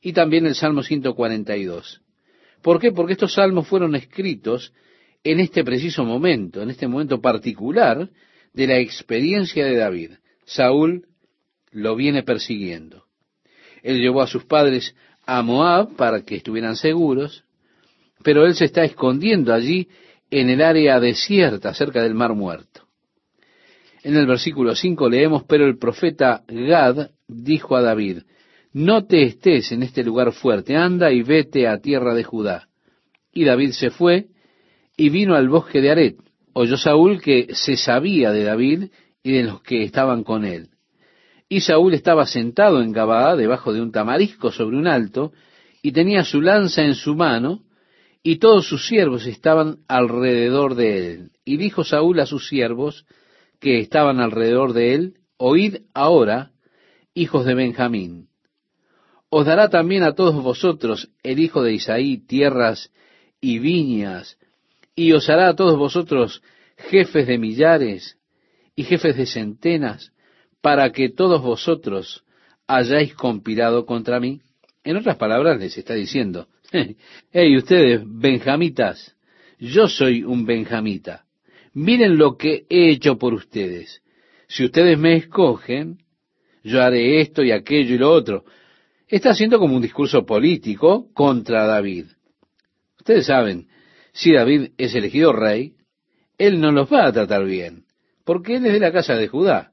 y 0.00 0.12
también 0.12 0.46
el 0.46 0.54
Salmo 0.54 0.82
142. 0.82 2.02
¿Por 2.62 2.80
qué? 2.80 2.92
Porque 2.92 3.14
estos 3.14 3.34
salmos 3.34 3.66
fueron 3.66 3.96
escritos 3.96 4.72
en 5.24 5.40
este 5.40 5.64
preciso 5.64 6.04
momento, 6.04 6.62
en 6.62 6.70
este 6.70 6.86
momento 6.86 7.20
particular 7.20 8.08
de 8.52 8.66
la 8.66 8.78
experiencia 8.78 9.64
de 9.64 9.76
David. 9.76 10.10
Saúl 10.44 11.06
lo 11.72 11.96
viene 11.96 12.22
persiguiendo. 12.22 13.04
Él 13.82 14.00
llevó 14.00 14.22
a 14.22 14.28
sus 14.28 14.44
padres 14.44 14.94
a 15.26 15.42
Moab 15.42 15.96
para 15.96 16.22
que 16.22 16.36
estuvieran 16.36 16.76
seguros, 16.76 17.44
pero 18.22 18.46
él 18.46 18.54
se 18.54 18.64
está 18.64 18.84
escondiendo 18.84 19.52
allí 19.52 19.88
en 20.30 20.50
el 20.50 20.62
área 20.62 21.00
desierta 21.00 21.74
cerca 21.74 22.02
del 22.02 22.14
mar 22.14 22.34
muerto. 22.34 22.82
En 24.02 24.16
el 24.16 24.26
versículo 24.26 24.74
5 24.74 25.08
leemos, 25.08 25.44
pero 25.44 25.66
el 25.66 25.78
profeta 25.78 26.44
Gad 26.46 27.10
dijo 27.26 27.76
a 27.76 27.82
David, 27.82 28.22
no 28.72 29.06
te 29.06 29.22
estés 29.22 29.72
en 29.72 29.82
este 29.82 30.04
lugar 30.04 30.32
fuerte, 30.32 30.76
anda 30.76 31.10
y 31.10 31.22
vete 31.22 31.66
a 31.66 31.80
tierra 31.80 32.14
de 32.14 32.24
Judá. 32.24 32.68
Y 33.32 33.44
David 33.44 33.70
se 33.72 33.90
fue 33.90 34.26
y 34.96 35.08
vino 35.08 35.34
al 35.34 35.48
bosque 35.48 35.80
de 35.80 35.90
Aret. 35.90 36.16
Oyó 36.52 36.76
Saúl 36.76 37.20
que 37.20 37.48
se 37.52 37.76
sabía 37.76 38.32
de 38.32 38.44
David 38.44 38.84
y 39.22 39.32
de 39.32 39.42
los 39.42 39.62
que 39.62 39.82
estaban 39.82 40.24
con 40.24 40.44
él. 40.44 40.68
Y 41.48 41.60
Saúl 41.60 41.94
estaba 41.94 42.26
sentado 42.26 42.82
en 42.82 42.92
Gabaa, 42.92 43.36
debajo 43.36 43.72
de 43.72 43.80
un 43.80 43.92
tamarisco 43.92 44.50
sobre 44.50 44.76
un 44.76 44.86
alto, 44.86 45.32
y 45.82 45.92
tenía 45.92 46.24
su 46.24 46.40
lanza 46.40 46.82
en 46.82 46.94
su 46.94 47.14
mano, 47.14 47.62
y 48.28 48.38
todos 48.38 48.66
sus 48.66 48.88
siervos 48.88 49.24
estaban 49.24 49.84
alrededor 49.86 50.74
de 50.74 51.12
él. 51.12 51.30
Y 51.44 51.58
dijo 51.58 51.84
Saúl 51.84 52.18
a 52.18 52.26
sus 52.26 52.48
siervos 52.48 53.06
que 53.60 53.78
estaban 53.78 54.18
alrededor 54.18 54.72
de 54.72 54.94
él, 54.94 55.14
Oíd 55.36 55.82
ahora, 55.94 56.50
hijos 57.14 57.46
de 57.46 57.54
Benjamín. 57.54 58.26
Os 59.28 59.46
dará 59.46 59.68
también 59.68 60.02
a 60.02 60.16
todos 60.16 60.42
vosotros 60.42 61.08
el 61.22 61.38
hijo 61.38 61.62
de 61.62 61.74
Isaí 61.74 62.18
tierras 62.18 62.90
y 63.40 63.60
viñas, 63.60 64.38
y 64.96 65.12
os 65.12 65.30
hará 65.30 65.50
a 65.50 65.54
todos 65.54 65.78
vosotros 65.78 66.42
jefes 66.76 67.28
de 67.28 67.38
millares 67.38 68.18
y 68.74 68.82
jefes 68.82 69.16
de 69.16 69.26
centenas, 69.26 70.10
para 70.60 70.90
que 70.90 71.10
todos 71.10 71.42
vosotros 71.42 72.24
hayáis 72.66 73.14
conspirado 73.14 73.86
contra 73.86 74.18
mí. 74.18 74.40
En 74.82 74.96
otras 74.96 75.14
palabras 75.16 75.60
les 75.60 75.78
está 75.78 75.94
diciendo, 75.94 76.48
hey 77.32 77.56
ustedes, 77.56 78.02
benjamitas, 78.04 79.16
yo 79.58 79.88
soy 79.88 80.22
un 80.22 80.44
benjamita. 80.44 81.24
Miren 81.74 82.16
lo 82.16 82.36
que 82.36 82.66
he 82.68 82.90
hecho 82.90 83.18
por 83.18 83.34
ustedes. 83.34 84.02
Si 84.48 84.64
ustedes 84.64 84.98
me 84.98 85.16
escogen, 85.16 85.98
yo 86.62 86.82
haré 86.82 87.20
esto 87.20 87.42
y 87.42 87.52
aquello 87.52 87.94
y 87.94 87.98
lo 87.98 88.10
otro. 88.10 88.44
Está 89.08 89.30
haciendo 89.30 89.58
como 89.58 89.76
un 89.76 89.82
discurso 89.82 90.24
político 90.24 91.12
contra 91.12 91.66
David. 91.66 92.06
Ustedes 92.98 93.26
saben, 93.26 93.68
si 94.12 94.32
David 94.32 94.70
es 94.78 94.94
elegido 94.94 95.32
rey, 95.32 95.74
él 96.38 96.60
no 96.60 96.72
los 96.72 96.92
va 96.92 97.06
a 97.06 97.12
tratar 97.12 97.44
bien, 97.44 97.84
porque 98.24 98.56
él 98.56 98.66
es 98.66 98.72
de 98.72 98.80
la 98.80 98.92
casa 98.92 99.14
de 99.14 99.28
Judá. 99.28 99.72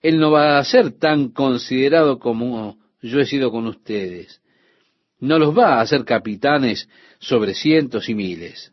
Él 0.00 0.18
no 0.18 0.30
va 0.30 0.58
a 0.58 0.64
ser 0.64 0.92
tan 0.92 1.30
considerado 1.30 2.18
como 2.18 2.78
yo 3.02 3.20
he 3.20 3.26
sido 3.26 3.50
con 3.50 3.66
ustedes. 3.66 4.40
No 5.20 5.38
los 5.38 5.56
va 5.56 5.74
a 5.74 5.80
hacer 5.80 6.04
capitanes 6.04 6.88
sobre 7.18 7.54
cientos 7.54 8.08
y 8.08 8.14
miles. 8.14 8.72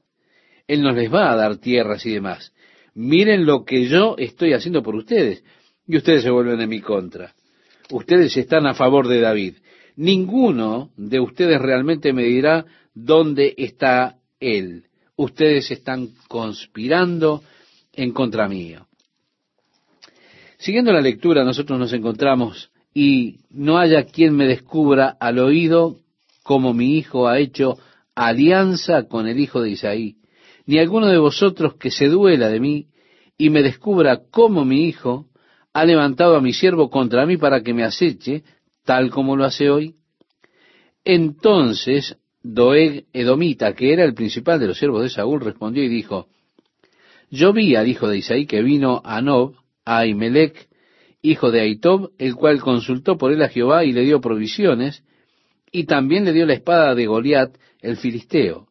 Él 0.67 0.81
no 0.81 0.91
les 0.91 1.13
va 1.13 1.31
a 1.31 1.35
dar 1.35 1.57
tierras 1.57 2.05
y 2.05 2.11
demás. 2.11 2.53
Miren 2.93 3.45
lo 3.45 3.65
que 3.65 3.87
yo 3.87 4.15
estoy 4.17 4.53
haciendo 4.53 4.81
por 4.83 4.95
ustedes. 4.95 5.43
Y 5.87 5.97
ustedes 5.97 6.23
se 6.23 6.29
vuelven 6.29 6.61
en 6.61 6.69
mi 6.69 6.81
contra. 6.81 7.33
Ustedes 7.91 8.35
están 8.37 8.65
a 8.65 8.73
favor 8.73 9.07
de 9.07 9.21
David. 9.21 9.55
Ninguno 9.95 10.91
de 10.97 11.19
ustedes 11.19 11.61
realmente 11.61 12.13
me 12.13 12.23
dirá 12.23 12.65
dónde 12.93 13.53
está 13.57 14.17
él. 14.39 14.85
Ustedes 15.15 15.71
están 15.71 16.09
conspirando 16.27 17.43
en 17.93 18.11
contra 18.11 18.47
mío. 18.47 18.87
Siguiendo 20.57 20.91
la 20.91 21.01
lectura, 21.01 21.43
nosotros 21.43 21.77
nos 21.77 21.93
encontramos 21.93 22.71
y 22.93 23.39
no 23.51 23.77
haya 23.77 24.05
quien 24.05 24.35
me 24.35 24.47
descubra 24.47 25.15
al 25.19 25.39
oído 25.39 25.97
como 26.45 26.75
mi 26.75 26.95
hijo 26.99 27.27
ha 27.27 27.39
hecho 27.39 27.79
alianza 28.13 29.07
con 29.07 29.27
el 29.27 29.39
hijo 29.39 29.63
de 29.63 29.71
Isaí, 29.71 30.17
ni 30.67 30.77
alguno 30.77 31.07
de 31.07 31.17
vosotros 31.17 31.73
que 31.73 31.89
se 31.89 32.07
duela 32.07 32.49
de 32.49 32.59
mí 32.59 32.85
y 33.35 33.49
me 33.49 33.63
descubra 33.63 34.21
cómo 34.29 34.63
mi 34.63 34.87
hijo 34.87 35.25
ha 35.73 35.83
levantado 35.85 36.35
a 36.35 36.41
mi 36.41 36.53
siervo 36.53 36.91
contra 36.91 37.25
mí 37.25 37.37
para 37.37 37.63
que 37.63 37.73
me 37.73 37.83
aceche, 37.83 38.43
tal 38.83 39.09
como 39.09 39.35
lo 39.35 39.43
hace 39.43 39.71
hoy. 39.71 39.95
Entonces 41.03 42.15
Doeg 42.43 43.05
Edomita, 43.11 43.73
que 43.73 43.91
era 43.91 44.05
el 44.05 44.13
principal 44.13 44.59
de 44.59 44.67
los 44.67 44.77
siervos 44.77 45.01
de 45.01 45.09
Saúl, 45.09 45.41
respondió 45.41 45.83
y 45.83 45.89
dijo, 45.89 46.27
Yo 47.31 47.53
vi 47.53 47.75
al 47.75 47.87
hijo 47.87 48.07
de 48.07 48.19
Isaí 48.19 48.45
que 48.45 48.61
vino 48.61 49.01
a 49.03 49.19
Nob, 49.19 49.55
a 49.83 49.97
Ahimelech, 49.97 50.69
hijo 51.23 51.49
de 51.49 51.61
Aitob, 51.61 52.11
el 52.19 52.35
cual 52.35 52.61
consultó 52.61 53.17
por 53.17 53.31
él 53.31 53.41
a 53.41 53.49
Jehová 53.49 53.83
y 53.83 53.93
le 53.93 54.03
dio 54.03 54.21
provisiones, 54.21 55.03
y 55.75 55.83
también 55.83 56.23
le 56.23 56.31
dio 56.31 56.45
la 56.45 56.53
espada 56.53 56.95
de 56.95 57.05
Goliat, 57.05 57.57
el 57.81 57.97
filisteo. 57.97 58.69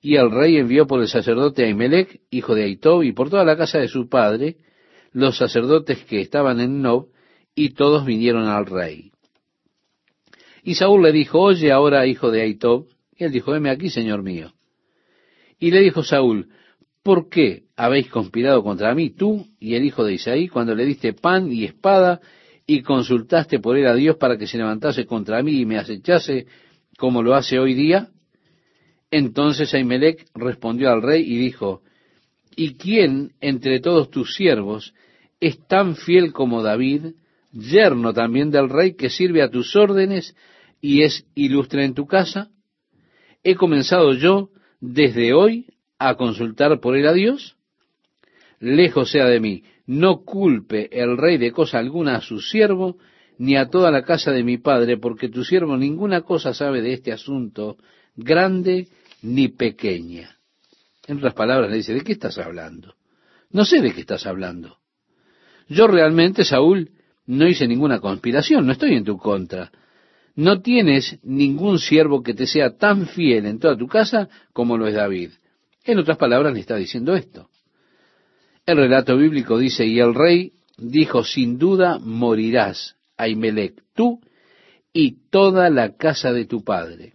Y 0.00 0.16
el 0.16 0.32
rey 0.32 0.56
envió 0.56 0.84
por 0.84 1.00
el 1.00 1.06
sacerdote 1.06 1.64
Ahimelech, 1.64 2.20
hijo 2.30 2.56
de 2.56 2.64
Aitob, 2.64 3.04
y 3.04 3.12
por 3.12 3.30
toda 3.30 3.44
la 3.44 3.56
casa 3.56 3.78
de 3.78 3.86
su 3.86 4.08
padre, 4.08 4.56
los 5.12 5.36
sacerdotes 5.36 6.04
que 6.04 6.20
estaban 6.20 6.58
en 6.58 6.82
Nob, 6.82 7.10
y 7.54 7.74
todos 7.74 8.04
vinieron 8.04 8.48
al 8.48 8.66
rey. 8.66 9.12
Y 10.64 10.74
Saúl 10.74 11.04
le 11.04 11.12
dijo, 11.12 11.38
oye 11.38 11.70
ahora, 11.70 12.08
hijo 12.08 12.32
de 12.32 12.42
Aitob, 12.42 12.88
y 13.16 13.22
él 13.22 13.30
dijo, 13.30 13.54
heme 13.54 13.70
aquí, 13.70 13.88
señor 13.88 14.24
mío. 14.24 14.52
Y 15.60 15.70
le 15.70 15.80
dijo 15.80 16.02
Saúl, 16.02 16.48
¿por 17.04 17.28
qué 17.28 17.66
habéis 17.76 18.08
conspirado 18.08 18.64
contra 18.64 18.96
mí, 18.96 19.10
tú 19.10 19.46
y 19.60 19.76
el 19.76 19.84
hijo 19.84 20.02
de 20.02 20.14
Isaí, 20.14 20.48
cuando 20.48 20.74
le 20.74 20.86
diste 20.86 21.12
pan 21.12 21.52
y 21.52 21.64
espada 21.64 22.20
y 22.66 22.82
consultaste 22.82 23.60
por 23.60 23.76
él 23.76 23.86
a 23.86 23.94
Dios 23.94 24.16
para 24.16 24.36
que 24.36 24.46
se 24.46 24.58
levantase 24.58 25.06
contra 25.06 25.42
mí 25.42 25.60
y 25.60 25.66
me 25.66 25.78
acechase 25.78 26.46
como 26.98 27.22
lo 27.22 27.34
hace 27.34 27.58
hoy 27.58 27.74
día? 27.74 28.08
Entonces 29.10 29.72
Ahimelech 29.72 30.26
respondió 30.34 30.90
al 30.90 31.02
rey 31.02 31.22
y 31.22 31.36
dijo, 31.36 31.82
¿y 32.56 32.74
quién 32.74 33.32
entre 33.40 33.80
todos 33.80 34.10
tus 34.10 34.34
siervos 34.34 34.94
es 35.38 35.64
tan 35.68 35.94
fiel 35.94 36.32
como 36.32 36.62
David, 36.62 37.14
yerno 37.52 38.12
también 38.12 38.50
del 38.50 38.68
rey, 38.68 38.94
que 38.94 39.10
sirve 39.10 39.42
a 39.42 39.50
tus 39.50 39.76
órdenes 39.76 40.34
y 40.80 41.02
es 41.02 41.24
ilustre 41.34 41.84
en 41.84 41.94
tu 41.94 42.06
casa? 42.06 42.50
¿He 43.44 43.54
comenzado 43.54 44.12
yo 44.14 44.50
desde 44.80 45.32
hoy 45.32 45.66
a 45.98 46.16
consultar 46.16 46.80
por 46.80 46.96
él 46.96 47.06
a 47.06 47.12
Dios? 47.12 47.56
Lejos 48.58 49.10
sea 49.10 49.26
de 49.26 49.38
mí, 49.38 49.62
no 49.86 50.24
culpe 50.24 50.88
el 50.92 51.16
rey 51.16 51.38
de 51.38 51.52
cosa 51.52 51.78
alguna 51.78 52.16
a 52.16 52.20
su 52.20 52.40
siervo, 52.40 52.98
ni 53.38 53.56
a 53.56 53.68
toda 53.68 53.90
la 53.90 54.02
casa 54.02 54.32
de 54.32 54.42
mi 54.42 54.58
padre, 54.58 54.96
porque 54.96 55.28
tu 55.28 55.44
siervo 55.44 55.76
ninguna 55.76 56.22
cosa 56.22 56.54
sabe 56.54 56.82
de 56.82 56.92
este 56.94 57.12
asunto, 57.12 57.76
grande 58.16 58.88
ni 59.22 59.48
pequeña. 59.48 60.36
En 61.06 61.18
otras 61.18 61.34
palabras 61.34 61.70
le 61.70 61.76
dice, 61.76 61.94
¿de 61.94 62.00
qué 62.00 62.12
estás 62.12 62.38
hablando? 62.38 62.94
No 63.50 63.64
sé 63.64 63.80
de 63.80 63.92
qué 63.92 64.00
estás 64.00 64.26
hablando. 64.26 64.78
Yo 65.68 65.86
realmente, 65.86 66.44
Saúl, 66.44 66.90
no 67.26 67.46
hice 67.46 67.66
ninguna 67.66 68.00
conspiración, 68.00 68.66
no 68.66 68.72
estoy 68.72 68.94
en 68.94 69.04
tu 69.04 69.18
contra. 69.18 69.70
No 70.34 70.60
tienes 70.60 71.18
ningún 71.22 71.78
siervo 71.78 72.22
que 72.22 72.34
te 72.34 72.46
sea 72.46 72.76
tan 72.76 73.06
fiel 73.06 73.46
en 73.46 73.58
toda 73.58 73.76
tu 73.76 73.86
casa 73.86 74.28
como 74.52 74.76
lo 74.76 74.86
es 74.86 74.94
David. 74.94 75.30
En 75.84 75.98
otras 75.98 76.18
palabras, 76.18 76.52
le 76.52 76.60
está 76.60 76.76
diciendo 76.76 77.14
esto. 77.14 77.48
El 78.66 78.78
relato 78.78 79.16
bíblico 79.16 79.58
dice, 79.58 79.86
y 79.86 80.00
el 80.00 80.12
rey 80.12 80.52
dijo, 80.76 81.22
sin 81.22 81.56
duda 81.56 82.00
morirás, 82.00 82.96
Ahimelech, 83.16 83.80
tú 83.94 84.20
y 84.92 85.28
toda 85.30 85.70
la 85.70 85.96
casa 85.96 86.32
de 86.32 86.46
tu 86.46 86.64
padre. 86.64 87.14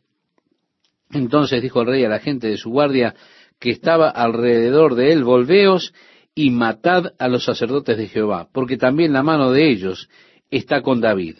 Entonces 1.11 1.61
dijo 1.61 1.81
el 1.81 1.87
rey 1.87 2.05
a 2.05 2.09
la 2.09 2.19
gente 2.19 2.47
de 2.47 2.57
su 2.57 2.69
guardia 2.71 3.15
que 3.59 3.69
estaba 3.69 4.09
alrededor 4.09 4.95
de 4.95 5.11
él, 5.11 5.25
volveos 5.25 5.93
y 6.33 6.51
matad 6.51 7.13
a 7.19 7.27
los 7.27 7.43
sacerdotes 7.43 7.97
de 7.97 8.07
Jehová, 8.07 8.47
porque 8.53 8.77
también 8.77 9.11
la 9.11 9.21
mano 9.21 9.51
de 9.51 9.69
ellos 9.69 10.09
está 10.49 10.81
con 10.81 11.01
David, 11.01 11.35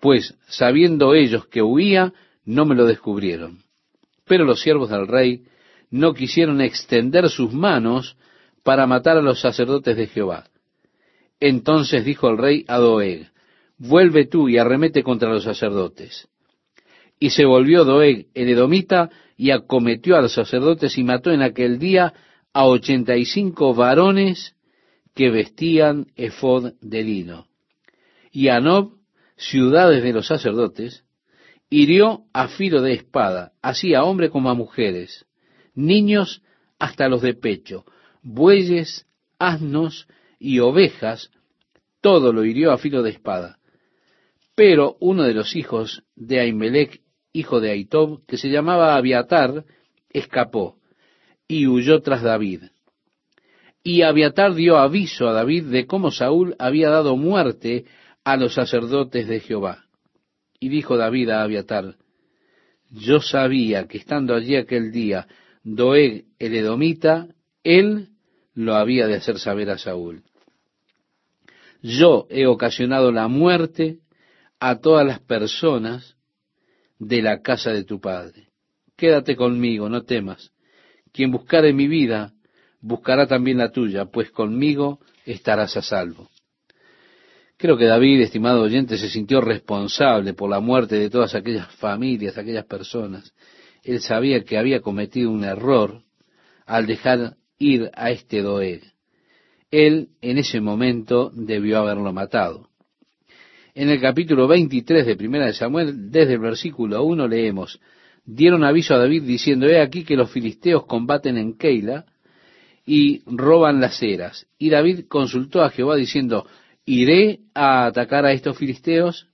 pues 0.00 0.36
sabiendo 0.48 1.14
ellos 1.14 1.46
que 1.46 1.62
huía, 1.62 2.12
no 2.44 2.66
me 2.66 2.74
lo 2.74 2.86
descubrieron. 2.86 3.60
Pero 4.26 4.44
los 4.44 4.60
siervos 4.60 4.90
del 4.90 5.06
rey 5.06 5.44
no 5.90 6.12
quisieron 6.12 6.60
extender 6.60 7.28
sus 7.30 7.52
manos 7.52 8.16
para 8.64 8.88
matar 8.88 9.16
a 9.16 9.22
los 9.22 9.40
sacerdotes 9.40 9.96
de 9.96 10.08
Jehová. 10.08 10.48
Entonces 11.38 12.04
dijo 12.04 12.28
el 12.28 12.38
rey 12.38 12.64
a 12.66 12.78
Doeg, 12.78 13.30
vuelve 13.78 14.26
tú 14.26 14.48
y 14.48 14.58
arremete 14.58 15.04
contra 15.04 15.32
los 15.32 15.44
sacerdotes. 15.44 16.26
Y 17.20 17.30
se 17.30 17.44
volvió 17.44 17.84
Doeg 17.84 18.26
el 18.34 18.48
edomita 18.48 19.10
y 19.36 19.50
acometió 19.50 20.16
a 20.16 20.22
los 20.22 20.32
sacerdotes 20.32 20.98
y 20.98 21.04
mató 21.04 21.30
en 21.30 21.42
aquel 21.42 21.78
día 21.78 22.12
a 22.52 22.66
ochenta 22.66 23.16
y 23.16 23.24
cinco 23.26 23.74
varones 23.74 24.56
que 25.14 25.30
vestían 25.30 26.06
efod 26.16 26.72
de 26.80 27.02
lino. 27.02 27.46
Y 28.32 28.48
a 28.48 28.60
Nob, 28.60 28.94
ciudades 29.36 30.02
de 30.02 30.12
los 30.12 30.26
sacerdotes, 30.26 31.04
hirió 31.68 32.22
a 32.32 32.48
filo 32.48 32.80
de 32.80 32.94
espada, 32.94 33.52
así 33.60 33.94
a 33.94 34.04
hombres 34.04 34.30
como 34.30 34.50
a 34.50 34.54
mujeres, 34.54 35.26
niños 35.74 36.42
hasta 36.78 37.08
los 37.08 37.22
de 37.22 37.34
pecho, 37.34 37.84
bueyes, 38.24 39.06
asnos 39.38 40.08
y 40.40 40.58
ovejas, 40.58 41.30
todo 42.00 42.32
lo 42.32 42.44
hirió 42.44 42.72
a 42.72 42.78
filo 42.78 43.02
de 43.02 43.10
espada. 43.10 43.58
Pero 44.56 44.96
uno 45.00 45.22
de 45.22 45.34
los 45.34 45.54
hijos 45.54 46.02
de 46.16 46.40
Ahimelech, 46.40 47.02
hijo 47.32 47.60
de 47.60 47.70
Aitob, 47.70 48.24
que 48.26 48.36
se 48.36 48.48
llamaba 48.48 48.96
Abiatar, 48.96 49.64
escapó 50.10 50.78
y 51.46 51.66
huyó 51.66 52.00
tras 52.00 52.22
David. 52.22 52.64
Y 53.82 54.02
Abiatar 54.02 54.54
dio 54.54 54.78
aviso 54.78 55.28
a 55.28 55.32
David 55.32 55.64
de 55.66 55.86
cómo 55.86 56.10
Saúl 56.10 56.56
había 56.58 56.88
dado 56.88 57.16
muerte 57.16 57.84
a 58.24 58.36
los 58.36 58.54
sacerdotes 58.54 59.28
de 59.28 59.40
Jehová. 59.40 59.84
Y 60.58 60.70
dijo 60.70 60.96
David 60.96 61.30
a 61.30 61.42
Abiatar, 61.42 61.96
yo 62.90 63.20
sabía 63.20 63.86
que 63.86 63.98
estando 63.98 64.34
allí 64.34 64.56
aquel 64.56 64.92
día 64.92 65.26
Doeg 65.64 66.26
el 66.38 66.54
Edomita, 66.54 67.28
él 67.62 68.13
lo 68.54 68.74
había 68.76 69.06
de 69.06 69.16
hacer 69.16 69.38
saber 69.38 69.70
a 69.70 69.78
Saúl. 69.78 70.22
Yo 71.82 72.26
he 72.30 72.46
ocasionado 72.46 73.12
la 73.12 73.28
muerte 73.28 73.98
a 74.58 74.78
todas 74.78 75.06
las 75.06 75.20
personas 75.20 76.16
de 76.98 77.20
la 77.20 77.42
casa 77.42 77.72
de 77.72 77.84
tu 77.84 78.00
padre. 78.00 78.48
Quédate 78.96 79.36
conmigo, 79.36 79.88
no 79.88 80.04
temas. 80.04 80.52
Quien 81.12 81.30
buscare 81.30 81.72
mi 81.72 81.88
vida, 81.88 82.32
buscará 82.80 83.26
también 83.26 83.58
la 83.58 83.70
tuya, 83.72 84.06
pues 84.06 84.30
conmigo 84.30 85.00
estarás 85.26 85.76
a 85.76 85.82
salvo. 85.82 86.30
Creo 87.56 87.76
que 87.76 87.84
David, 87.84 88.20
estimado 88.20 88.62
oyente, 88.62 88.98
se 88.98 89.08
sintió 89.08 89.40
responsable 89.40 90.34
por 90.34 90.50
la 90.50 90.60
muerte 90.60 90.96
de 90.96 91.10
todas 91.10 91.34
aquellas 91.34 91.72
familias, 91.76 92.36
aquellas 92.36 92.66
personas. 92.66 93.32
Él 93.82 94.00
sabía 94.00 94.42
que 94.44 94.58
había 94.58 94.80
cometido 94.80 95.30
un 95.30 95.44
error 95.44 96.02
al 96.66 96.86
dejar 96.86 97.36
ir 97.58 97.90
a 97.94 98.10
este 98.10 98.42
Doeg. 98.42 98.82
Él 99.70 100.08
en 100.20 100.38
ese 100.38 100.60
momento 100.60 101.30
debió 101.34 101.78
haberlo 101.78 102.12
matado. 102.12 102.68
En 103.74 103.88
el 103.88 104.00
capítulo 104.00 104.46
23 104.46 105.04
de 105.04 105.16
Primera 105.16 105.46
de 105.46 105.52
Samuel, 105.52 106.10
desde 106.10 106.34
el 106.34 106.38
versículo 106.38 107.02
1 107.02 107.26
leemos, 107.26 107.80
dieron 108.24 108.62
aviso 108.62 108.94
a 108.94 108.98
David 108.98 109.24
diciendo, 109.24 109.66
he 109.66 109.80
aquí 109.80 110.04
que 110.04 110.16
los 110.16 110.30
filisteos 110.30 110.86
combaten 110.86 111.36
en 111.36 111.56
Keila 111.56 112.06
y 112.86 113.22
roban 113.26 113.80
las 113.80 114.00
eras. 114.02 114.46
Y 114.58 114.70
David 114.70 115.06
consultó 115.08 115.62
a 115.62 115.70
Jehová 115.70 115.96
diciendo, 115.96 116.46
¿iré 116.84 117.40
a 117.54 117.86
atacar 117.86 118.24
a 118.24 118.32
estos 118.32 118.56
filisteos? 118.56 119.28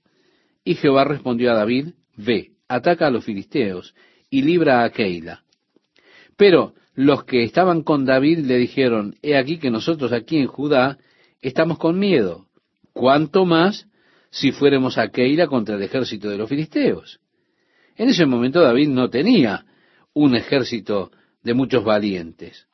Y 0.63 0.75
Jehová 0.75 1.03
respondió 1.03 1.51
a 1.51 1.55
David, 1.55 1.89
ve, 2.17 2.53
ataca 2.67 3.07
a 3.07 3.11
los 3.11 3.25
filisteos 3.25 3.93
y 4.29 4.41
libra 4.41 4.83
a 4.83 4.89
Keila. 4.89 5.43
Pero 6.35 6.73
los 6.93 7.23
que 7.23 7.43
estaban 7.43 7.83
con 7.83 8.05
David 8.05 8.39
le 8.39 8.57
dijeron, 8.57 9.15
he 9.21 9.37
aquí 9.37 9.57
que 9.57 9.71
nosotros 9.71 10.11
aquí 10.11 10.37
en 10.37 10.47
Judá 10.47 10.97
estamos 11.41 11.77
con 11.77 11.97
miedo, 11.97 12.47
cuánto 12.93 13.45
más 13.45 13.87
si 14.29 14.51
fuéramos 14.51 14.97
a 14.97 15.09
Keila 15.09 15.47
contra 15.47 15.75
el 15.75 15.83
ejército 15.83 16.29
de 16.29 16.37
los 16.37 16.49
filisteos. 16.49 17.19
En 17.95 18.09
ese 18.09 18.25
momento 18.25 18.61
David 18.61 18.89
no 18.89 19.09
tenía 19.09 19.65
un 20.13 20.35
ejército 20.35 21.11
de 21.43 21.53
muchos 21.53 21.83
valientes. 21.83 22.67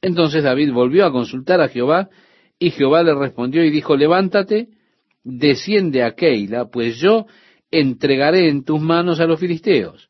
Entonces 0.00 0.44
David 0.44 0.72
volvió 0.72 1.06
a 1.06 1.12
consultar 1.12 1.60
a 1.60 1.68
Jehová 1.68 2.08
y 2.58 2.70
Jehová 2.70 3.02
le 3.02 3.14
respondió 3.14 3.64
y 3.64 3.70
dijo, 3.70 3.96
levántate, 3.96 4.68
desciende 5.24 6.02
a 6.02 6.14
Keila, 6.14 6.66
pues 6.70 6.98
yo 6.98 7.26
entregaré 7.70 8.48
en 8.48 8.64
tus 8.64 8.80
manos 8.80 9.20
a 9.20 9.26
los 9.26 9.38
filisteos. 9.38 10.07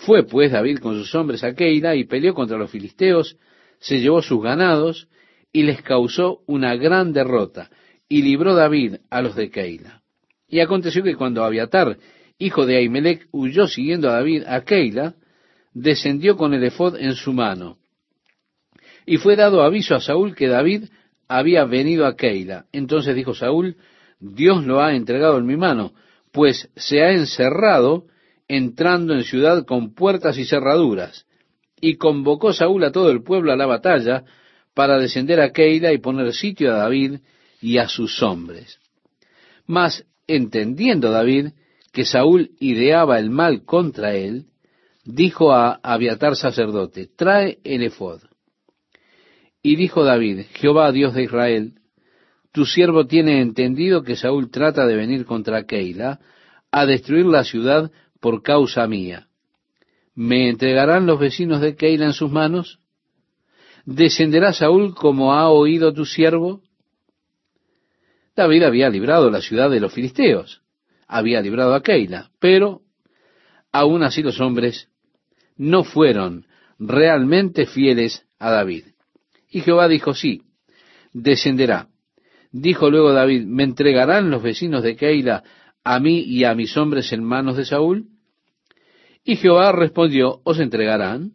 Fue 0.00 0.22
pues 0.22 0.52
David 0.52 0.78
con 0.78 0.96
sus 0.96 1.14
hombres 1.14 1.44
a 1.44 1.54
Keila 1.54 1.94
y 1.94 2.04
peleó 2.04 2.32
contra 2.32 2.56
los 2.56 2.70
filisteos, 2.70 3.36
se 3.80 4.00
llevó 4.00 4.22
sus 4.22 4.42
ganados 4.42 5.08
y 5.52 5.62
les 5.64 5.82
causó 5.82 6.40
una 6.46 6.74
gran 6.76 7.12
derrota, 7.12 7.70
y 8.08 8.22
libró 8.22 8.54
David 8.54 8.96
a 9.10 9.20
los 9.20 9.34
de 9.36 9.50
Keila. 9.50 10.00
Y 10.48 10.60
aconteció 10.60 11.02
que 11.02 11.16
cuando 11.16 11.44
Abiatar, 11.44 11.98
hijo 12.38 12.64
de 12.64 12.78
Ahimelech, 12.78 13.28
huyó 13.30 13.68
siguiendo 13.68 14.08
a 14.08 14.14
David 14.14 14.44
a 14.46 14.62
Keila, 14.62 15.16
descendió 15.74 16.36
con 16.36 16.54
el 16.54 16.64
efod 16.64 16.96
en 16.96 17.14
su 17.14 17.34
mano. 17.34 17.76
Y 19.04 19.18
fue 19.18 19.36
dado 19.36 19.62
aviso 19.62 19.94
a 19.94 20.00
Saúl 20.00 20.34
que 20.34 20.48
David 20.48 20.84
había 21.28 21.64
venido 21.64 22.06
a 22.06 22.16
Keila. 22.16 22.64
Entonces 22.72 23.14
dijo 23.14 23.34
Saúl, 23.34 23.76
Dios 24.18 24.64
lo 24.64 24.80
ha 24.80 24.94
entregado 24.94 25.36
en 25.38 25.46
mi 25.46 25.56
mano, 25.56 25.92
pues 26.32 26.70
se 26.74 27.02
ha 27.02 27.12
encerrado 27.12 28.06
entrando 28.50 29.14
en 29.14 29.22
ciudad 29.22 29.64
con 29.64 29.94
puertas 29.94 30.36
y 30.36 30.44
cerraduras. 30.44 31.24
Y 31.80 31.96
convocó 31.98 32.52
Saúl 32.52 32.82
a 32.82 32.90
todo 32.90 33.10
el 33.10 33.22
pueblo 33.22 33.52
a 33.52 33.56
la 33.56 33.66
batalla 33.66 34.24
para 34.74 34.98
descender 34.98 35.40
a 35.40 35.52
Keila 35.52 35.92
y 35.92 35.98
poner 35.98 36.32
sitio 36.34 36.72
a 36.72 36.78
David 36.78 37.20
y 37.60 37.78
a 37.78 37.88
sus 37.88 38.20
hombres. 38.24 38.80
Mas, 39.66 40.04
entendiendo 40.26 41.12
David 41.12 41.50
que 41.92 42.04
Saúl 42.04 42.50
ideaba 42.58 43.20
el 43.20 43.30
mal 43.30 43.64
contra 43.64 44.14
él, 44.14 44.46
dijo 45.04 45.52
a 45.52 45.78
Abiatar 45.80 46.34
sacerdote, 46.34 47.08
trae 47.16 47.58
el 47.62 47.84
efod. 47.84 48.20
Y 49.62 49.76
dijo 49.76 50.02
David, 50.02 50.46
Jehová 50.54 50.90
Dios 50.90 51.14
de 51.14 51.22
Israel, 51.22 51.74
tu 52.50 52.64
siervo 52.64 53.06
tiene 53.06 53.40
entendido 53.42 54.02
que 54.02 54.16
Saúl 54.16 54.50
trata 54.50 54.86
de 54.86 54.96
venir 54.96 55.24
contra 55.24 55.66
Keila 55.66 56.18
a 56.72 56.86
destruir 56.86 57.26
la 57.26 57.44
ciudad 57.44 57.92
por 58.20 58.42
causa 58.42 58.86
mía. 58.86 59.28
¿Me 60.14 60.48
entregarán 60.48 61.06
los 61.06 61.18
vecinos 61.18 61.60
de 61.60 61.76
Keila 61.76 62.06
en 62.06 62.12
sus 62.12 62.30
manos? 62.30 62.80
¿Descenderá 63.86 64.52
Saúl 64.52 64.94
como 64.94 65.32
ha 65.32 65.48
oído 65.48 65.92
tu 65.92 66.04
siervo? 66.04 66.62
David 68.36 68.62
había 68.64 68.88
librado 68.88 69.30
la 69.30 69.40
ciudad 69.40 69.70
de 69.70 69.80
los 69.80 69.92
filisteos, 69.92 70.62
había 71.06 71.40
librado 71.40 71.74
a 71.74 71.82
Keila, 71.82 72.30
pero 72.38 72.82
aún 73.72 74.02
así 74.02 74.22
los 74.22 74.40
hombres 74.40 74.88
no 75.56 75.84
fueron 75.84 76.46
realmente 76.78 77.66
fieles 77.66 78.24
a 78.38 78.50
David. 78.50 78.84
Y 79.50 79.60
Jehová 79.60 79.88
dijo, 79.88 80.14
sí, 80.14 80.42
descenderá. 81.12 81.88
Dijo 82.52 82.90
luego 82.90 83.12
David, 83.12 83.44
¿me 83.44 83.62
entregarán 83.62 84.30
los 84.30 84.42
vecinos 84.42 84.82
de 84.82 84.96
Keila 84.96 85.44
a 85.84 85.98
mí 85.98 86.20
y 86.20 86.44
a 86.44 86.54
mis 86.54 86.76
hombres 86.76 87.12
en 87.12 87.24
manos 87.24 87.56
de 87.56 87.64
Saúl? 87.64 88.06
Y 89.24 89.36
Jehová 89.36 89.72
respondió, 89.72 90.40
¿os 90.44 90.58
entregarán? 90.58 91.32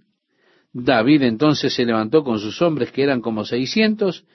David 0.73 1.23
entonces 1.23 1.73
se 1.73 1.85
levantó 1.85 2.23
con 2.23 2.39
sus 2.39 2.61
hombres, 2.61 2.91
que 2.91 3.03
eran 3.03 3.21
como 3.21 3.45
seiscientos, 3.45 4.25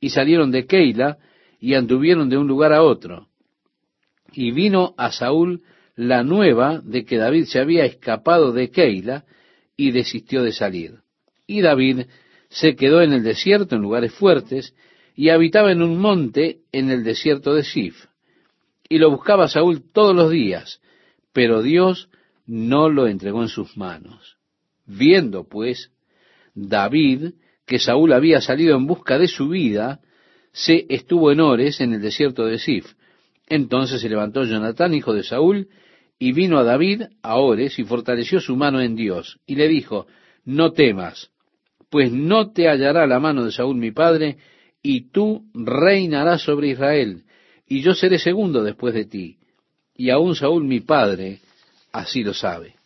y 0.00 0.10
salieron 0.10 0.50
de 0.50 0.66
Keila, 0.66 1.18
y 1.58 1.74
anduvieron 1.74 2.28
de 2.28 2.36
un 2.36 2.46
lugar 2.46 2.72
a 2.72 2.82
otro. 2.82 3.28
Y 4.32 4.52
vino 4.52 4.94
a 4.96 5.10
Saúl 5.10 5.62
la 5.96 6.22
nueva 6.22 6.80
de 6.82 7.04
que 7.04 7.16
David 7.16 7.44
se 7.44 7.58
había 7.58 7.84
escapado 7.84 8.52
de 8.52 8.70
Keila, 8.70 9.24
y 9.76 9.90
desistió 9.90 10.42
de 10.42 10.52
salir. 10.52 10.98
Y 11.46 11.60
David 11.60 12.06
se 12.48 12.76
quedó 12.76 13.02
en 13.02 13.12
el 13.12 13.22
desierto, 13.22 13.74
en 13.74 13.82
lugares 13.82 14.12
fuertes, 14.12 14.74
y 15.16 15.30
habitaba 15.30 15.72
en 15.72 15.82
un 15.82 15.98
monte 15.98 16.60
en 16.70 16.90
el 16.90 17.04
desierto 17.04 17.54
de 17.54 17.64
Sif 17.64 18.06
y 18.92 18.98
lo 18.98 19.10
buscaba 19.10 19.48
Saúl 19.48 19.82
todos 19.90 20.14
los 20.14 20.30
días, 20.30 20.82
pero 21.32 21.62
Dios 21.62 22.10
no 22.44 22.90
lo 22.90 23.06
entregó 23.06 23.40
en 23.40 23.48
sus 23.48 23.74
manos. 23.78 24.36
Viendo, 24.84 25.48
pues, 25.48 25.90
David 26.54 27.32
que 27.64 27.78
Saúl 27.78 28.12
había 28.12 28.42
salido 28.42 28.76
en 28.76 28.86
busca 28.86 29.18
de 29.18 29.28
su 29.28 29.48
vida, 29.48 30.00
se 30.52 30.84
estuvo 30.90 31.32
en 31.32 31.40
Ores, 31.40 31.80
en 31.80 31.94
el 31.94 32.02
desierto 32.02 32.44
de 32.44 32.58
Sif. 32.58 32.84
Entonces 33.46 34.02
se 34.02 34.10
levantó 34.10 34.44
Jonatán, 34.44 34.92
hijo 34.92 35.14
de 35.14 35.22
Saúl, 35.22 35.68
y 36.18 36.32
vino 36.32 36.58
a 36.58 36.64
David 36.64 37.04
a 37.22 37.36
Ores 37.36 37.78
y 37.78 37.84
fortaleció 37.84 38.40
su 38.40 38.56
mano 38.56 38.82
en 38.82 38.94
Dios, 38.94 39.40
y 39.46 39.54
le 39.54 39.68
dijo, 39.68 40.06
no 40.44 40.72
temas, 40.72 41.30
pues 41.88 42.12
no 42.12 42.52
te 42.52 42.68
hallará 42.68 43.06
la 43.06 43.20
mano 43.20 43.42
de 43.46 43.52
Saúl 43.52 43.76
mi 43.76 43.90
padre, 43.90 44.36
y 44.82 45.10
tú 45.12 45.46
reinarás 45.54 46.42
sobre 46.42 46.68
Israel, 46.68 47.24
y 47.66 47.82
yo 47.82 47.94
seré 47.94 48.18
segundo 48.18 48.62
después 48.62 48.94
de 48.94 49.04
ti, 49.04 49.38
y 49.96 50.10
aún 50.10 50.34
Saúl 50.34 50.64
mi 50.64 50.80
padre 50.80 51.40
así 51.92 52.22
lo 52.22 52.34
sabe. 52.34 52.76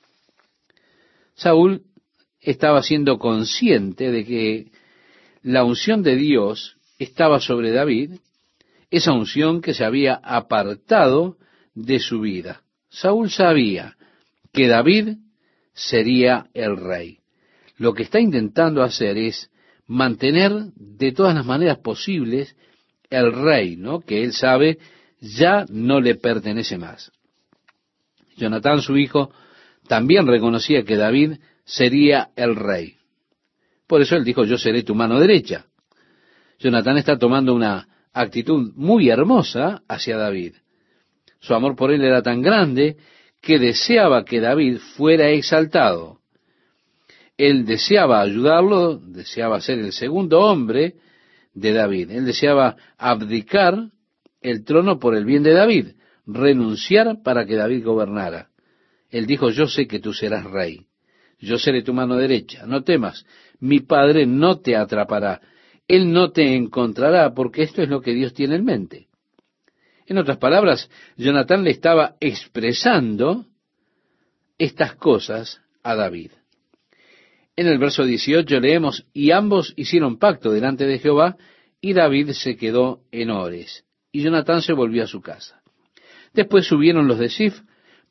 Saúl 1.35 1.83
estaba 2.41 2.83
siendo 2.83 3.19
consciente 3.19 4.11
de 4.11 4.25
que 4.25 4.67
la 5.43 5.65
unción 5.65 6.03
de 6.03 6.17
Dios 6.17 6.77
estaba 6.99 7.41
sobre 7.41 7.73
David, 7.73 8.13
esa 8.91 9.13
unción 9.13 9.61
que 9.61 9.75
se 9.75 9.85
había 9.85 10.15
apartado 10.15 11.37
de 11.75 12.01
su 12.01 12.21
vida. 12.21 12.63
Saúl 12.89 13.31
sabía 13.31 13.97
que 14.53 14.69
David 14.69 15.17
sería 15.75 16.47
el 16.55 16.77
rey. 16.77 17.19
Lo 17.77 17.93
que 17.93 18.05
está 18.05 18.21
intentando 18.21 18.83
hacer 18.83 19.19
es 19.19 19.51
mantener 19.87 20.53
de 20.75 21.13
todas 21.13 21.35
las 21.35 21.45
maneras 21.45 21.79
posibles 21.79 22.57
el 23.11 23.33
reino 23.33 24.01
que 24.01 24.23
él 24.23 24.33
sabe 24.33 24.79
ya 25.21 25.65
no 25.69 26.01
le 26.01 26.17
pertenece 26.17 26.79
más. 26.79 27.11
Jonatán, 28.37 28.83
su 28.83 28.97
hijo, 28.97 29.31
también 29.89 30.27
reconocía 30.27 30.85
que 30.85 30.97
David 30.97 31.39
sería 31.65 32.31
el 32.37 32.57
rey. 32.57 32.97
Por 33.87 34.03
eso 34.03 34.17
él 34.17 34.25
dijo, 34.25 34.45
yo 34.45 34.59
seré 34.59 34.83
tu 34.83 34.95
mano 34.95 35.19
derecha. 35.19 35.67
Jonatán 36.59 36.99
está 36.99 37.19
tomando 37.19 37.55
una 37.55 37.89
actitud 38.13 38.73
muy 38.75 39.09
hermosa 39.09 39.83
hacia 39.89 40.17
David. 40.17 40.55
Su 41.41 41.55
amor 41.55 41.77
por 41.77 41.93
él 41.93 42.03
era 42.03 42.23
tan 42.23 42.43
grande 42.43 42.97
que 43.41 43.59
deseaba 43.59 44.25
que 44.25 44.41
David 44.41 44.79
fuera 44.97 45.29
exaltado. 45.29 46.19
Él 47.37 47.67
deseaba 47.67 48.21
ayudarlo, 48.21 48.99
deseaba 48.99 49.61
ser 49.61 49.79
el 49.79 49.93
segundo 49.93 50.41
hombre 50.41 50.95
de 51.57 51.73
David. 51.73 52.11
Él 52.13 52.27
deseaba 52.27 52.77
abdicar 52.97 53.91
el 54.41 54.65
trono 54.65 55.01
por 55.01 55.17
el 55.17 55.25
bien 55.25 55.43
de 55.43 55.55
David, 55.55 55.89
renunciar 56.27 57.23
para 57.25 57.47
que 57.47 57.57
David 57.57 57.85
gobernara. 57.85 58.51
Él 59.11 59.27
dijo, 59.27 59.51
yo 59.51 59.67
sé 59.67 59.89
que 59.89 59.99
tú 59.99 60.13
serás 60.13 60.45
rey, 60.45 60.87
yo 61.41 61.59
seré 61.59 61.83
tu 61.83 61.93
mano 61.93 62.17
derecha, 62.17 62.67
no 62.67 62.85
temas, 62.85 63.25
mi 63.59 63.81
padre 63.81 64.27
no 64.27 64.61
te 64.61 64.77
atrapará, 64.77 65.41
él 65.89 66.13
no 66.13 66.31
te 66.31 66.55
encontrará, 66.55 67.33
porque 67.35 67.63
esto 67.63 67.83
es 67.83 67.89
lo 67.89 68.01
que 68.01 68.13
Dios 68.13 68.35
tiene 68.35 68.57
en 68.57 68.65
mente. 68.65 69.09
En 70.07 70.19
otras 70.19 70.37
palabras, 70.37 70.91
Jonatán 71.17 71.65
le 71.65 71.71
estaba 71.71 72.17
expresando 72.21 73.47
estas 74.59 74.95
cosas 74.97 75.61
a 75.83 75.95
David. 75.95 76.33
En 77.57 77.67
el 77.67 77.79
verso 77.79 78.05
18 78.05 78.61
leemos, 78.61 79.07
y 79.15 79.31
ambos 79.31 79.73
hicieron 79.77 80.19
pacto 80.19 80.53
delante 80.53 80.87
de 80.87 80.99
Jehová, 80.99 81.37
y 81.81 81.95
David 81.95 82.31
se 82.33 82.57
quedó 82.57 83.01
en 83.11 83.31
Ores, 83.31 83.85
y 84.13 84.23
Jonatán 84.23 84.61
se 84.61 84.75
volvió 84.75 85.05
a 85.05 85.07
su 85.07 85.23
casa. 85.23 85.63
Después 86.35 86.67
subieron 86.67 87.09
los 87.09 87.19
de 87.19 87.31
Sif 87.31 87.61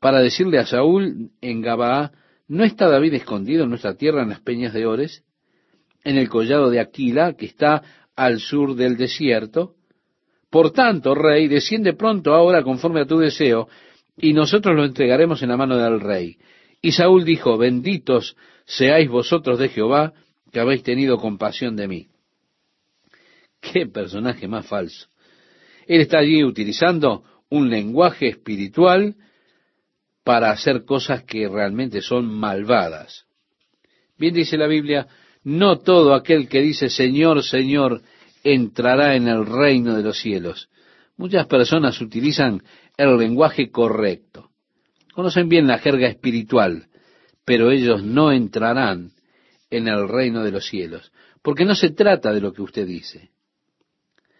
para 0.00 0.18
decirle 0.18 0.58
a 0.58 0.66
Saúl 0.66 1.30
en 1.40 1.60
Gabaa, 1.62 2.10
¿no 2.48 2.64
está 2.64 2.88
David 2.88 3.14
escondido 3.14 3.64
en 3.64 3.70
nuestra 3.70 3.94
tierra 3.94 4.22
en 4.22 4.30
las 4.30 4.40
peñas 4.40 4.72
de 4.72 4.84
Ores? 4.84 5.22
En 6.02 6.16
el 6.16 6.28
collado 6.28 6.68
de 6.70 6.80
Aquila, 6.80 7.34
que 7.34 7.46
está 7.46 7.82
al 8.16 8.40
sur 8.40 8.74
del 8.74 8.96
desierto. 8.96 9.74
Por 10.50 10.72
tanto, 10.72 11.14
rey, 11.14 11.46
desciende 11.46 11.92
pronto 11.92 12.34
ahora 12.34 12.62
conforme 12.62 13.02
a 13.02 13.06
tu 13.06 13.18
deseo, 13.18 13.68
y 14.16 14.32
nosotros 14.32 14.74
lo 14.74 14.84
entregaremos 14.84 15.42
en 15.42 15.50
la 15.50 15.56
mano 15.56 15.76
del 15.76 16.00
rey. 16.00 16.36
Y 16.86 16.92
Saúl 16.92 17.24
dijo, 17.24 17.58
benditos 17.58 18.36
seáis 18.64 19.08
vosotros 19.08 19.58
de 19.58 19.70
Jehová, 19.70 20.12
que 20.52 20.60
habéis 20.60 20.84
tenido 20.84 21.18
compasión 21.18 21.74
de 21.74 21.88
mí. 21.88 22.06
Qué 23.60 23.88
personaje 23.88 24.46
más 24.46 24.68
falso. 24.68 25.08
Él 25.88 26.02
está 26.02 26.18
allí 26.18 26.44
utilizando 26.44 27.24
un 27.50 27.70
lenguaje 27.70 28.28
espiritual 28.28 29.16
para 30.22 30.52
hacer 30.52 30.84
cosas 30.84 31.24
que 31.24 31.48
realmente 31.48 32.00
son 32.02 32.32
malvadas. 32.32 33.26
Bien 34.16 34.32
dice 34.32 34.56
la 34.56 34.68
Biblia, 34.68 35.08
no 35.42 35.80
todo 35.80 36.14
aquel 36.14 36.48
que 36.48 36.62
dice 36.62 36.88
Señor, 36.88 37.42
Señor, 37.42 38.00
entrará 38.44 39.16
en 39.16 39.26
el 39.26 39.44
reino 39.44 39.96
de 39.96 40.04
los 40.04 40.20
cielos. 40.20 40.68
Muchas 41.16 41.46
personas 41.46 42.00
utilizan 42.00 42.62
el 42.96 43.16
lenguaje 43.16 43.72
correcto. 43.72 44.45
Conocen 45.16 45.48
bien 45.48 45.66
la 45.66 45.78
jerga 45.78 46.08
espiritual, 46.08 46.88
pero 47.46 47.70
ellos 47.70 48.04
no 48.04 48.32
entrarán 48.32 49.12
en 49.70 49.88
el 49.88 50.06
reino 50.08 50.44
de 50.44 50.50
los 50.50 50.66
cielos, 50.66 51.10
porque 51.40 51.64
no 51.64 51.74
se 51.74 51.88
trata 51.88 52.34
de 52.34 52.42
lo 52.42 52.52
que 52.52 52.60
usted 52.60 52.86
dice, 52.86 53.30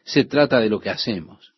se 0.04 0.24
trata 0.24 0.60
de 0.60 0.68
lo 0.68 0.78
que 0.78 0.90
hacemos. 0.90 1.54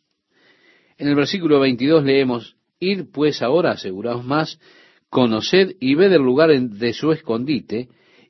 En 0.99 1.09
el 1.09 1.17
versículo 1.17 1.59
22 1.59 2.05
leemos, 2.05 2.55
Id 2.79 3.07
pues 3.13 3.43
ahora, 3.43 3.73
aseguraos 3.73 4.25
más, 4.25 4.61
conoced 5.11 5.75
y 5.81 5.97
ved 5.97 6.13
el 6.13 6.23
lugar 6.23 6.51
de 6.57 6.93
su 6.93 7.11
escondite, 7.11 7.89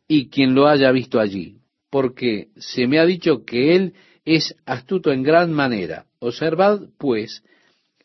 y 0.09 0.31
quien 0.31 0.55
lo 0.55 0.69
haya 0.69 0.91
visto 0.91 1.21
allí, 1.21 1.59
porque 1.91 2.49
se 2.57 2.87
me 2.87 2.99
ha 2.99 3.05
dicho 3.05 3.45
que 3.45 3.77
él 3.77 3.93
es 4.25 4.57
astuto 4.65 5.13
en 5.13 5.23
gran 5.23 5.53
manera. 5.53 6.07
Observad, 6.19 6.81
pues, 6.97 7.45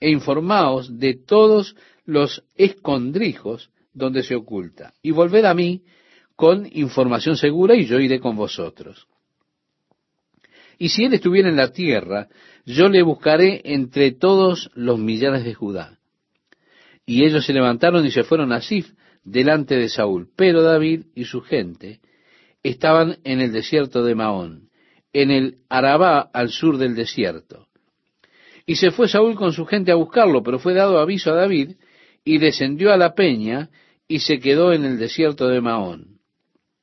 e 0.01 0.09
informaos 0.09 0.99
de 0.99 1.13
todos 1.13 1.77
los 2.05 2.43
escondrijos 2.55 3.69
donde 3.93 4.23
se 4.23 4.35
oculta, 4.35 4.93
y 5.01 5.11
volved 5.11 5.45
a 5.45 5.53
mí 5.53 5.83
con 6.35 6.67
información 6.71 7.37
segura, 7.37 7.75
y 7.75 7.85
yo 7.85 7.99
iré 7.99 8.19
con 8.19 8.35
vosotros. 8.35 9.07
Y 10.77 10.89
si 10.89 11.05
él 11.05 11.13
estuviera 11.13 11.49
en 11.49 11.55
la 11.55 11.71
tierra, 11.71 12.27
yo 12.65 12.89
le 12.89 13.03
buscaré 13.03 13.61
entre 13.65 14.11
todos 14.11 14.71
los 14.73 14.99
millares 14.99 15.43
de 15.43 15.53
Judá. 15.53 15.99
Y 17.05 17.25
ellos 17.25 17.45
se 17.45 17.53
levantaron 17.53 18.05
y 18.05 18.11
se 18.11 18.23
fueron 18.23 18.51
a 18.51 18.61
Sif 18.61 18.91
delante 19.23 19.75
de 19.75 19.89
Saúl. 19.89 20.29
Pero 20.35 20.61
David 20.61 21.05
y 21.15 21.25
su 21.25 21.41
gente 21.41 21.99
estaban 22.63 23.17
en 23.23 23.41
el 23.41 23.51
desierto 23.51 24.03
de 24.03 24.15
Maón, 24.15 24.69
en 25.11 25.31
el 25.31 25.57
Arabá 25.69 26.19
al 26.33 26.49
sur 26.49 26.77
del 26.77 26.95
desierto. 26.95 27.67
Y 28.65 28.75
se 28.75 28.91
fue 28.91 29.09
Saúl 29.09 29.35
con 29.35 29.51
su 29.51 29.65
gente 29.65 29.91
a 29.91 29.95
buscarlo, 29.95 30.41
pero 30.41 30.59
fue 30.59 30.73
dado 30.73 30.99
aviso 30.99 31.31
a 31.31 31.35
David, 31.35 31.75
y 32.23 32.37
descendió 32.37 32.93
a 32.93 32.97
la 32.97 33.13
peña, 33.13 33.69
y 34.07 34.19
se 34.19 34.39
quedó 34.39 34.73
en 34.73 34.85
el 34.85 34.97
desierto 34.97 35.47
de 35.47 35.61
Maón. 35.61 36.19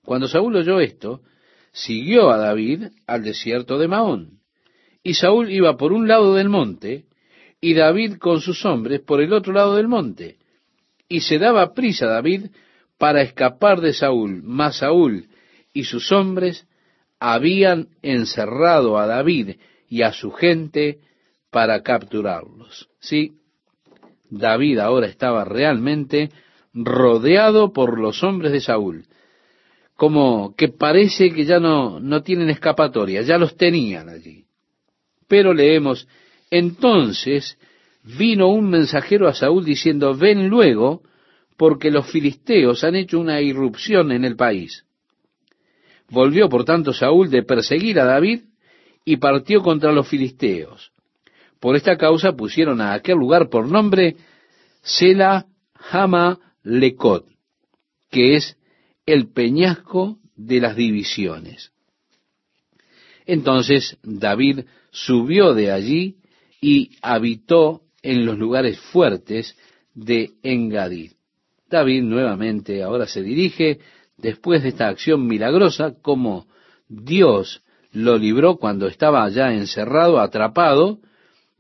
Cuando 0.05 0.29
Saúl 0.29 0.57
oyó 0.57 0.81
esto, 0.81 1.23
siguió 1.73 2.31
a 2.31 2.39
David 2.39 2.85
al 3.07 3.23
desierto 3.23 3.79
de 3.79 3.89
Maón. 3.89 4.41
Y 5.03 5.15
Saúl 5.15 5.51
iba 5.51 5.77
por 5.77 5.93
un 5.93 6.09
lado 6.09 6.35
del 6.35 6.49
monte, 6.49 7.05
y 7.61 7.75
David 7.75 8.17
con 8.19 8.41
sus 8.41 8.65
hombres 8.65 9.01
por 9.01 9.21
el 9.21 9.33
otro 9.33 9.53
lado 9.53 9.77
del 9.77 9.89
monte. 9.89 10.39
Y 11.09 11.21
se 11.21 11.39
daba 11.39 11.75
prisa 11.75 12.07
David 12.07 12.47
para 12.99 13.23
escapar 13.23 13.81
de 13.81 13.93
Saúl, 13.93 14.43
mas 14.43 14.79
Saúl 14.79 15.29
y 15.73 15.85
sus 15.85 16.11
hombres 16.13 16.67
habían 17.19 17.89
encerrado 18.03 18.99
a 18.99 19.07
David 19.07 19.57
y 19.89 20.03
a 20.03 20.13
su 20.13 20.31
gente 20.33 21.01
para 21.51 21.83
capturarlos. 21.83 22.89
Sí, 22.99 23.33
David 24.31 24.79
ahora 24.79 25.07
estaba 25.07 25.45
realmente 25.45 26.31
rodeado 26.73 27.73
por 27.73 27.99
los 27.99 28.23
hombres 28.23 28.53
de 28.53 28.61
Saúl, 28.61 29.05
como 29.97 30.55
que 30.57 30.69
parece 30.69 31.31
que 31.31 31.45
ya 31.45 31.59
no, 31.59 32.01
no 32.01 32.23
tienen 32.23 32.49
escapatoria, 32.49 33.23
ya 33.23 33.37
los 33.37 33.57
tenían 33.57 34.09
allí. 34.09 34.45
Pero 35.29 35.53
leemos 35.53 36.07
entonces 36.51 37.59
vino 38.03 38.49
un 38.49 38.69
mensajero 38.71 39.29
a 39.29 39.35
Saúl 39.35 39.65
diciendo, 39.65 40.15
ven 40.15 40.49
luego, 40.49 41.03
porque 41.57 41.91
los 41.91 42.11
filisteos 42.11 42.83
han 42.85 42.97
hecho 42.97 43.21
una 43.21 43.41
irrupción 43.41 44.13
en 44.13 44.25
el 44.25 44.37
país. 44.37 44.85
Volvió 46.09 46.49
por 46.49 46.65
tanto 46.65 46.93
Saúl 46.93 47.31
de 47.31 47.43
perseguir 47.43 48.01
a 48.01 48.05
David 48.05 48.41
y 49.05 49.19
partió 49.19 49.63
contra 49.63 49.93
los 49.93 50.09
filisteos. 50.09 50.93
Por 51.61 51.77
esta 51.77 51.97
causa 51.97 52.33
pusieron 52.33 52.81
a 52.81 52.95
aquel 52.95 53.19
lugar 53.19 53.49
por 53.51 53.69
nombre 53.69 54.17
Sela 54.83 55.47
Hama 55.91 56.39
Lecot, 56.63 57.27
que 58.11 58.37
es 58.37 58.57
el 59.07 59.29
peñasco 59.29 60.19
de 60.37 60.61
las 60.61 60.75
divisiones. 60.75 61.71
Entonces 63.27 63.99
David 64.03 64.61
subió 64.91 65.55
de 65.55 65.71
allí 65.71 66.17
y 66.61 66.93
habitó 67.03 67.83
en 68.03 68.25
los 68.25 68.39
lugares 68.39 68.79
fuertes 68.81 69.57
de 69.95 70.31
Engadid. 70.43 71.13
David 71.69 72.03
nuevamente 72.03 72.83
ahora 72.83 73.07
se 73.07 73.23
dirige, 73.23 73.79
después 74.17 74.63
de 74.63 74.71
esta 74.71 74.89
acción 74.89 75.27
milagrosa, 75.27 75.95
como 76.03 76.47
Dios 76.89 77.63
lo 77.93 78.19
libró 78.19 78.57
cuando 78.57 78.87
estaba 78.87 79.25
allá 79.25 79.53
encerrado, 79.55 80.21
atrapado, 80.21 81.01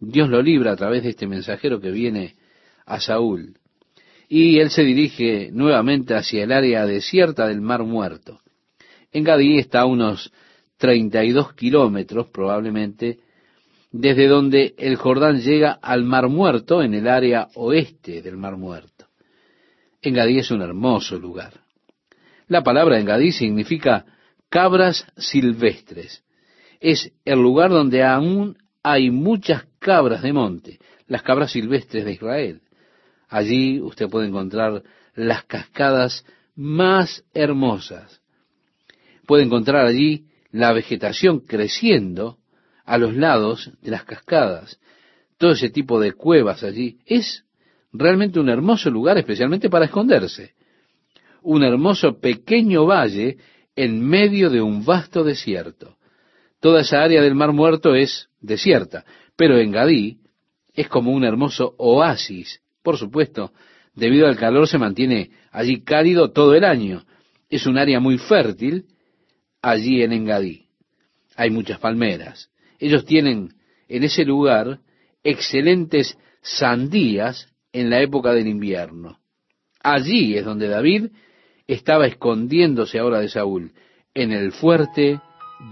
Dios 0.01 0.31
lo 0.31 0.43
libra 0.43 0.73
a 0.73 0.77
través 0.77 1.03
de 1.03 1.11
este 1.11 1.27
mensajero 1.27 1.81
que 1.81 1.91
viene 1.91 2.35
a 2.87 3.01
Saúl. 3.01 3.59
Y 4.29 4.59
él 4.59 4.71
se 4.71 4.83
dirige 4.83 5.51
nuevamente 5.53 6.15
hacia 6.15 6.45
el 6.45 6.53
área 6.53 6.87
desierta 6.87 7.47
del 7.47 7.61
Mar 7.61 7.83
Muerto. 7.83 8.41
Engadí 9.13 9.59
está 9.59 9.81
a 9.81 9.87
unos 9.87 10.33
32 10.79 11.53
kilómetros 11.55 12.29
probablemente 12.29 13.19
desde 13.93 14.29
donde 14.29 14.75
el 14.79 14.97
Jordán 14.97 15.41
llega 15.41 15.73
al 15.73 16.05
Mar 16.05 16.29
Muerto 16.29 16.83
en 16.83 16.95
el 16.95 17.09
área 17.09 17.49
oeste 17.55 18.23
del 18.23 18.37
Mar 18.37 18.57
Muerto. 18.57 19.07
Engadí 20.01 20.39
es 20.39 20.51
un 20.51 20.63
hermoso 20.63 21.19
lugar. 21.19 21.61
La 22.47 22.63
palabra 22.63 22.99
Engadí 22.99 23.33
significa 23.33 24.07
cabras 24.49 25.07
silvestres. 25.17 26.25
Es 26.81 27.13
el 27.25 27.41
lugar 27.41 27.71
donde 27.71 28.03
aún 28.03 28.57
hay 28.83 29.11
muchas 29.11 29.65
cabras 29.79 30.23
de 30.23 30.33
monte, 30.33 30.79
las 31.07 31.23
cabras 31.23 31.53
silvestres 31.53 32.05
de 32.05 32.13
Israel. 32.13 32.63
Allí 33.29 33.81
usted 33.81 34.09
puede 34.09 34.29
encontrar 34.29 34.83
las 35.15 35.45
cascadas 35.45 36.25
más 36.55 37.25
hermosas. 37.33 38.21
Puede 39.27 39.45
encontrar 39.45 39.87
allí 39.87 40.27
la 40.51 40.73
vegetación 40.73 41.41
creciendo 41.41 42.39
a 42.85 42.99
los 42.99 43.15
lados 43.15 43.71
de 43.83 43.91
las 43.91 44.05
cascadas. 44.05 44.81
Todo 45.39 45.53
ese 45.53 45.71
tipo 45.71 46.01
de 46.01 46.13
cuevas 46.13 46.65
allí. 46.65 46.99
Es 47.07 47.45
realmente 47.93 48.41
un 48.41 48.49
hermoso 48.49 48.91
lugar, 48.91 49.19
especialmente 49.19 49.71
para 49.71 49.85
esconderse. 49.87 50.55
Un 51.43 51.63
hermoso 51.63 52.19
pequeño 52.19 52.87
valle 52.87 53.39
en 53.77 54.05
medio 54.05 54.51
de 54.51 54.61
un 54.61 54.85
vasto 54.85 55.23
desierto. 55.23 55.97
Toda 56.61 56.83
esa 56.83 57.03
área 57.03 57.23
del 57.23 57.35
Mar 57.35 57.53
Muerto 57.53 57.95
es 57.95 58.29
desierta, 58.41 59.05
pero 59.37 59.59
en 59.59 59.73
Gadí 59.73 60.19
es 60.75 60.89
como 60.89 61.11
un 61.13 61.25
hermoso 61.25 61.75
oasis. 61.79 62.61
Por 62.83 62.99
supuesto, 62.99 63.53
debido 63.95 64.27
al 64.27 64.37
calor 64.37 64.69
se 64.69 64.79
mantiene 64.79 65.31
allí 65.51 65.83
cálido 65.83 66.33
todo 66.33 66.55
el 66.55 66.65
año. 66.65 67.05
Es 67.49 67.67
un 67.67 67.79
área 67.79 67.99
muy 67.99 68.19
fértil 68.19 68.85
allí 69.63 70.03
en 70.03 70.13
Engadí. 70.13 70.67
Hay 71.37 71.51
muchas 71.51 71.79
palmeras. 71.79 72.51
Ellos 72.79 73.05
tienen 73.05 73.55
en 73.89 74.05
ese 74.05 74.25
lugar 74.25 74.81
excelentes 75.25 76.19
sandías 76.43 77.49
en 77.73 77.91
la 77.91 78.01
época 78.01 78.33
del 78.33 78.47
invierno. 78.47 79.19
Allí 79.83 80.37
es 80.37 80.45
donde 80.45 80.69
David 80.69 81.11
estaba 81.67 82.07
escondiéndose 82.07 82.99
ahora 82.99 83.21
de 83.21 83.29
Saúl, 83.29 83.73
en 84.13 84.33
el 84.33 84.53
fuerte 84.53 85.21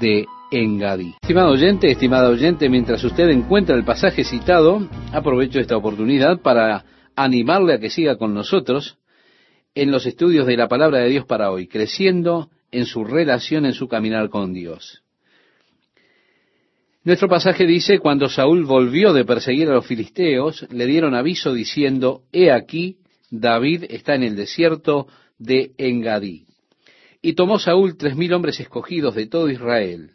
de 0.01 0.27
Engadí. 0.51 1.15
Estimado 1.21 1.51
oyente, 1.51 1.91
estimada 1.91 2.31
oyente, 2.31 2.69
mientras 2.69 3.05
usted 3.05 3.29
encuentra 3.29 3.77
el 3.77 3.85
pasaje 3.85 4.25
citado, 4.25 4.89
aprovecho 5.13 5.61
esta 5.61 5.77
oportunidad 5.77 6.41
para 6.41 6.85
animarle 7.17 7.75
a 7.75 7.79
que 7.79 7.91
siga 7.91 8.17
con 8.17 8.33
nosotros 8.33 8.99
en 9.75 9.91
los 9.91 10.07
estudios 10.07 10.47
de 10.47 10.57
la 10.57 10.69
palabra 10.69 11.01
de 11.01 11.11
Dios 11.11 11.27
para 11.27 11.51
hoy, 11.51 11.69
creciendo 11.69 12.51
en 12.71 12.87
su 12.87 13.05
relación, 13.05 13.67
en 13.67 13.75
su 13.75 13.89
caminar 13.89 14.31
con 14.31 14.55
Dios. 14.55 15.03
Nuestro 17.05 17.29
pasaje 17.29 17.67
dice, 17.67 17.99
cuando 17.99 18.29
Saúl 18.29 18.65
volvió 18.65 19.13
de 19.13 19.25
perseguir 19.25 19.69
a 19.69 19.75
los 19.75 19.87
filisteos, 19.87 20.67
le 20.71 20.87
dieron 20.87 21.15
aviso 21.15 21.53
diciendo, 21.53 22.23
He 22.33 22.51
aquí, 22.51 22.99
David 23.31 23.85
está 23.89 24.15
en 24.15 24.23
el 24.23 24.37
desierto 24.37 25.07
de 25.39 25.73
Engadí. 25.79 26.47
Y 27.21 27.35
tomó 27.35 27.59
Saúl 27.59 27.97
tres 27.97 28.17
mil 28.17 28.33
hombres 28.33 28.61
escogidos 28.61 29.15
de 29.15 29.27
todo 29.27 29.51
Israel. 29.51 30.13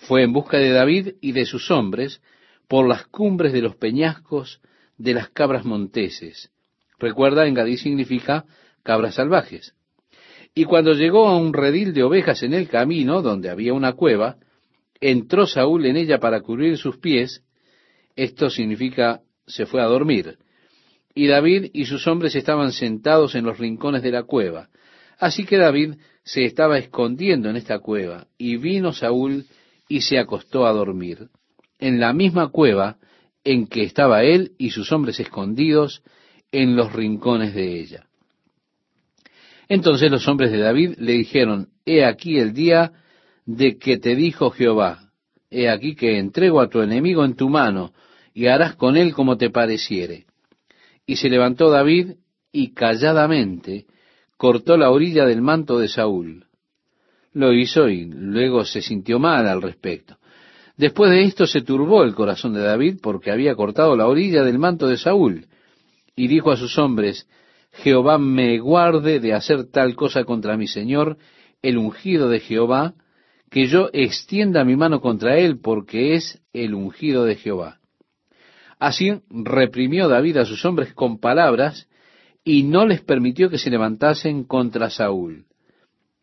Fue 0.00 0.22
en 0.22 0.32
busca 0.32 0.58
de 0.58 0.70
David 0.70 1.14
y 1.20 1.32
de 1.32 1.44
sus 1.44 1.70
hombres 1.70 2.22
por 2.68 2.88
las 2.88 3.06
cumbres 3.06 3.52
de 3.52 3.60
los 3.60 3.76
peñascos 3.76 4.60
de 4.96 5.12
las 5.14 5.28
cabras 5.28 5.64
monteses. 5.64 6.50
Recuerda, 6.98 7.46
Engadí 7.46 7.76
significa 7.76 8.44
cabras 8.82 9.16
salvajes. 9.16 9.74
Y 10.54 10.64
cuando 10.64 10.94
llegó 10.94 11.28
a 11.28 11.36
un 11.36 11.52
redil 11.52 11.92
de 11.92 12.02
ovejas 12.02 12.42
en 12.42 12.54
el 12.54 12.68
camino, 12.68 13.22
donde 13.22 13.50
había 13.50 13.74
una 13.74 13.92
cueva, 13.92 14.36
entró 15.00 15.46
Saúl 15.46 15.84
en 15.86 15.96
ella 15.96 16.18
para 16.18 16.40
cubrir 16.40 16.78
sus 16.78 16.96
pies, 16.96 17.44
esto 18.16 18.50
significa 18.50 19.20
se 19.46 19.66
fue 19.66 19.82
a 19.82 19.86
dormir. 19.86 20.38
Y 21.14 21.26
David 21.26 21.70
y 21.72 21.84
sus 21.84 22.06
hombres 22.06 22.34
estaban 22.34 22.72
sentados 22.72 23.34
en 23.34 23.44
los 23.44 23.58
rincones 23.58 24.02
de 24.02 24.12
la 24.12 24.22
cueva. 24.22 24.70
Así 25.18 25.44
que 25.44 25.58
David 25.58 25.96
se 26.22 26.44
estaba 26.44 26.78
escondiendo 26.78 27.50
en 27.50 27.56
esta 27.56 27.80
cueva, 27.80 28.26
y 28.38 28.56
vino 28.56 28.92
Saúl 28.92 29.44
y 29.90 30.02
se 30.02 30.20
acostó 30.20 30.66
a 30.66 30.72
dormir, 30.72 31.30
en 31.80 31.98
la 31.98 32.12
misma 32.12 32.50
cueva 32.50 32.98
en 33.42 33.66
que 33.66 33.82
estaba 33.82 34.22
él 34.22 34.52
y 34.56 34.70
sus 34.70 34.92
hombres 34.92 35.18
escondidos 35.18 36.02
en 36.52 36.76
los 36.76 36.92
rincones 36.92 37.56
de 37.56 37.80
ella. 37.80 38.06
Entonces 39.68 40.08
los 40.08 40.28
hombres 40.28 40.52
de 40.52 40.58
David 40.58 40.94
le 40.98 41.14
dijeron, 41.14 41.70
He 41.84 42.04
aquí 42.04 42.38
el 42.38 42.52
día 42.52 42.92
de 43.46 43.78
que 43.78 43.98
te 43.98 44.14
dijo 44.14 44.52
Jehová, 44.52 45.10
He 45.50 45.68
aquí 45.68 45.96
que 45.96 46.20
entrego 46.20 46.60
a 46.60 46.68
tu 46.68 46.82
enemigo 46.82 47.24
en 47.24 47.34
tu 47.34 47.48
mano, 47.48 47.92
y 48.32 48.46
harás 48.46 48.76
con 48.76 48.96
él 48.96 49.12
como 49.12 49.38
te 49.38 49.50
pareciere. 49.50 50.26
Y 51.04 51.16
se 51.16 51.28
levantó 51.28 51.68
David 51.68 52.12
y 52.52 52.74
calladamente 52.74 53.86
cortó 54.36 54.76
la 54.76 54.92
orilla 54.92 55.26
del 55.26 55.42
manto 55.42 55.80
de 55.80 55.88
Saúl. 55.88 56.46
Lo 57.32 57.52
hizo 57.52 57.88
y 57.88 58.06
luego 58.06 58.64
se 58.64 58.82
sintió 58.82 59.18
mal 59.18 59.46
al 59.46 59.62
respecto. 59.62 60.16
Después 60.76 61.10
de 61.10 61.24
esto 61.24 61.46
se 61.46 61.60
turbó 61.60 62.02
el 62.04 62.14
corazón 62.14 62.54
de 62.54 62.62
David 62.62 62.98
porque 63.02 63.30
había 63.30 63.54
cortado 63.54 63.94
la 63.96 64.06
orilla 64.08 64.42
del 64.42 64.58
manto 64.58 64.86
de 64.86 64.96
Saúl, 64.96 65.46
y 66.16 66.26
dijo 66.26 66.50
a 66.50 66.56
sus 66.56 66.78
hombres, 66.78 67.28
Jehová 67.72 68.18
me 68.18 68.58
guarde 68.58 69.20
de 69.20 69.34
hacer 69.34 69.70
tal 69.70 69.94
cosa 69.94 70.24
contra 70.24 70.56
mi 70.56 70.66
Señor, 70.66 71.18
el 71.62 71.78
ungido 71.78 72.28
de 72.28 72.40
Jehová, 72.40 72.94
que 73.50 73.66
yo 73.66 73.90
extienda 73.92 74.64
mi 74.64 74.76
mano 74.76 75.00
contra 75.00 75.36
él, 75.38 75.60
porque 75.60 76.14
es 76.14 76.40
el 76.52 76.74
ungido 76.74 77.24
de 77.24 77.36
Jehová. 77.36 77.78
Así 78.78 79.20
reprimió 79.28 80.08
David 80.08 80.38
a 80.38 80.44
sus 80.46 80.64
hombres 80.64 80.94
con 80.94 81.20
palabras, 81.20 81.88
y 82.42 82.62
no 82.62 82.86
les 82.86 83.02
permitió 83.02 83.50
que 83.50 83.58
se 83.58 83.70
levantasen 83.70 84.44
contra 84.44 84.88
Saúl. 84.88 85.44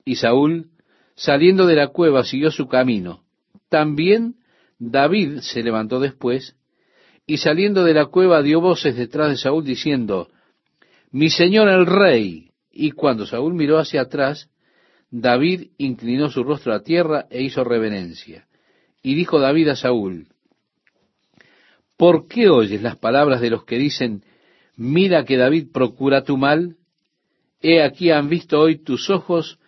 Y 0.04 0.16
Saúl, 0.16 0.72
saliendo 1.18 1.66
de 1.66 1.76
la 1.76 1.88
cueva, 1.88 2.24
siguió 2.24 2.52
su 2.52 2.68
camino. 2.68 3.24
También 3.70 4.36
David 4.80 5.40
se 5.40 5.64
levantó 5.64 6.00
después, 6.00 6.56
y 7.26 7.38
saliendo 7.38 7.84
de 7.84 7.94
la 7.94 8.06
cueva 8.06 8.42
dio 8.42 8.62
voces 8.62 8.96
detrás 8.96 9.32
de 9.32 9.38
Saúl 9.38 9.66
diciendo, 9.66 10.30
mi 11.12 11.30
señor 11.30 11.68
el 11.68 11.86
rey. 11.86 12.52
Y 12.72 12.92
cuando 12.92 13.26
Saúl 13.26 13.56
miró 13.56 13.80
hacia 13.80 14.02
atrás, 14.02 14.50
David 15.10 15.72
inclinó 15.78 16.30
su 16.30 16.44
rostro 16.44 16.74
a 16.74 16.84
tierra 16.84 17.26
e 17.30 17.42
hizo 17.42 17.64
reverencia. 17.64 18.48
Y 19.02 19.16
dijo 19.16 19.40
David 19.40 19.70
a 19.70 19.76
Saúl, 19.76 20.28
¿por 21.98 22.28
qué 22.28 22.50
oyes 22.50 22.82
las 22.82 22.98
palabras 22.98 23.42
de 23.42 23.50
los 23.50 23.66
que 23.66 23.78
dicen, 23.78 24.24
mira 24.76 25.26
que 25.26 25.38
David 25.38 25.70
procura 25.74 26.24
tu 26.24 26.38
mal? 26.38 26.76
He 27.62 27.82
aquí 27.82 28.12
han 28.12 28.30
visto 28.30 28.60
hoy 28.60 28.78
tus 28.78 29.10
ojos 29.10 29.60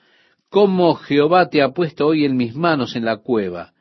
cómo 0.49 0.95
Jehová 0.95 1.49
te 1.49 1.61
ha 1.61 1.69
puesto 1.69 2.07
hoy 2.07 2.25
en 2.25 2.35
mis 2.35 2.55
manos 2.55 2.95
en 2.95 3.05
la 3.05 3.17
cueva. 3.17 3.73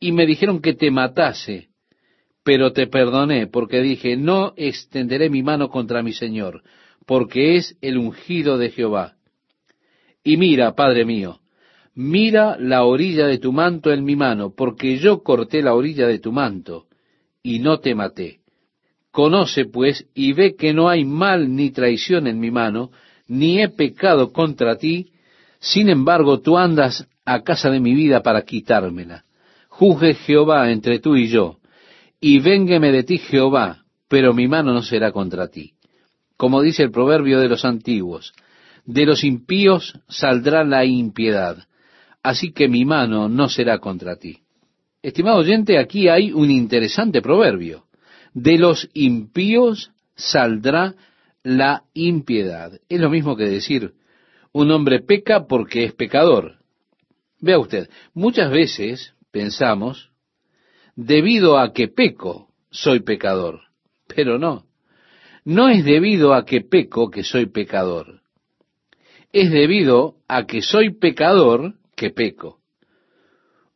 Y 0.00 0.12
me 0.12 0.26
dijeron 0.26 0.60
que 0.60 0.74
te 0.74 0.90
matase, 0.90 1.68
pero 2.44 2.72
te 2.72 2.86
perdoné, 2.86 3.46
porque 3.46 3.80
dije, 3.80 4.16
no 4.16 4.52
extenderé 4.56 5.30
mi 5.30 5.42
mano 5.42 5.68
contra 5.68 6.02
mi 6.02 6.12
Señor, 6.12 6.62
porque 7.06 7.56
es 7.56 7.76
el 7.80 7.98
ungido 7.98 8.58
de 8.58 8.70
Jehová. 8.70 9.14
Y 10.22 10.36
mira, 10.36 10.74
Padre 10.74 11.04
mío, 11.04 11.40
mira 11.94 12.56
la 12.58 12.84
orilla 12.84 13.26
de 13.26 13.38
tu 13.38 13.52
manto 13.52 13.92
en 13.92 14.04
mi 14.04 14.16
mano, 14.16 14.54
porque 14.54 14.98
yo 14.98 15.22
corté 15.22 15.62
la 15.62 15.74
orilla 15.74 16.06
de 16.06 16.18
tu 16.18 16.32
manto, 16.32 16.86
y 17.42 17.58
no 17.58 17.80
te 17.80 17.94
maté. 17.94 18.40
Conoce, 19.10 19.66
pues, 19.66 20.06
y 20.14 20.32
ve 20.32 20.54
que 20.56 20.74
no 20.74 20.88
hay 20.88 21.04
mal 21.04 21.54
ni 21.54 21.70
traición 21.70 22.26
en 22.26 22.40
mi 22.40 22.50
mano, 22.50 22.90
ni 23.26 23.62
he 23.62 23.68
pecado 23.68 24.32
contra 24.32 24.76
ti, 24.76 25.12
sin 25.64 25.88
embargo 25.88 26.40
tú 26.40 26.58
andas 26.58 27.08
a 27.24 27.42
casa 27.42 27.70
de 27.70 27.80
mi 27.80 27.94
vida 27.94 28.22
para 28.22 28.42
quitármela. 28.42 29.24
Juzgue 29.68 30.12
Jehová 30.14 30.70
entre 30.70 30.98
tú 30.98 31.16
y 31.16 31.28
yo, 31.28 31.56
y 32.20 32.38
véngueme 32.38 32.92
de 32.92 33.02
ti 33.02 33.16
Jehová, 33.16 33.84
pero 34.08 34.34
mi 34.34 34.46
mano 34.46 34.74
no 34.74 34.82
será 34.82 35.10
contra 35.10 35.48
ti. 35.48 35.72
Como 36.36 36.60
dice 36.60 36.82
el 36.82 36.90
proverbio 36.90 37.40
de 37.40 37.48
los 37.48 37.64
antiguos, 37.64 38.34
de 38.84 39.06
los 39.06 39.24
impíos 39.24 39.98
saldrá 40.06 40.64
la 40.64 40.84
impiedad, 40.84 41.66
así 42.22 42.52
que 42.52 42.68
mi 42.68 42.84
mano 42.84 43.30
no 43.30 43.48
será 43.48 43.78
contra 43.78 44.16
ti. 44.16 44.40
Estimado 45.02 45.38
oyente, 45.38 45.78
aquí 45.78 46.08
hay 46.08 46.30
un 46.30 46.50
interesante 46.50 47.22
proverbio. 47.22 47.84
De 48.34 48.58
los 48.58 48.90
impíos 48.92 49.92
saldrá 50.14 50.94
la 51.42 51.84
impiedad. 51.94 52.72
Es 52.88 53.00
lo 53.00 53.08
mismo 53.08 53.34
que 53.34 53.44
decir, 53.44 53.94
un 54.54 54.70
hombre 54.70 55.00
peca 55.00 55.46
porque 55.46 55.84
es 55.84 55.92
pecador. 55.92 56.58
Vea 57.40 57.58
usted, 57.58 57.90
muchas 58.14 58.50
veces 58.50 59.12
pensamos, 59.32 60.10
debido 60.94 61.58
a 61.58 61.72
que 61.72 61.88
peco, 61.88 62.48
soy 62.70 63.00
pecador. 63.00 63.62
Pero 64.06 64.38
no, 64.38 64.64
no 65.44 65.68
es 65.68 65.84
debido 65.84 66.34
a 66.34 66.46
que 66.46 66.60
peco 66.60 67.10
que 67.10 67.24
soy 67.24 67.46
pecador. 67.46 68.22
Es 69.32 69.50
debido 69.50 70.18
a 70.28 70.46
que 70.46 70.62
soy 70.62 70.94
pecador 70.94 71.74
que 71.96 72.10
peco. 72.10 72.60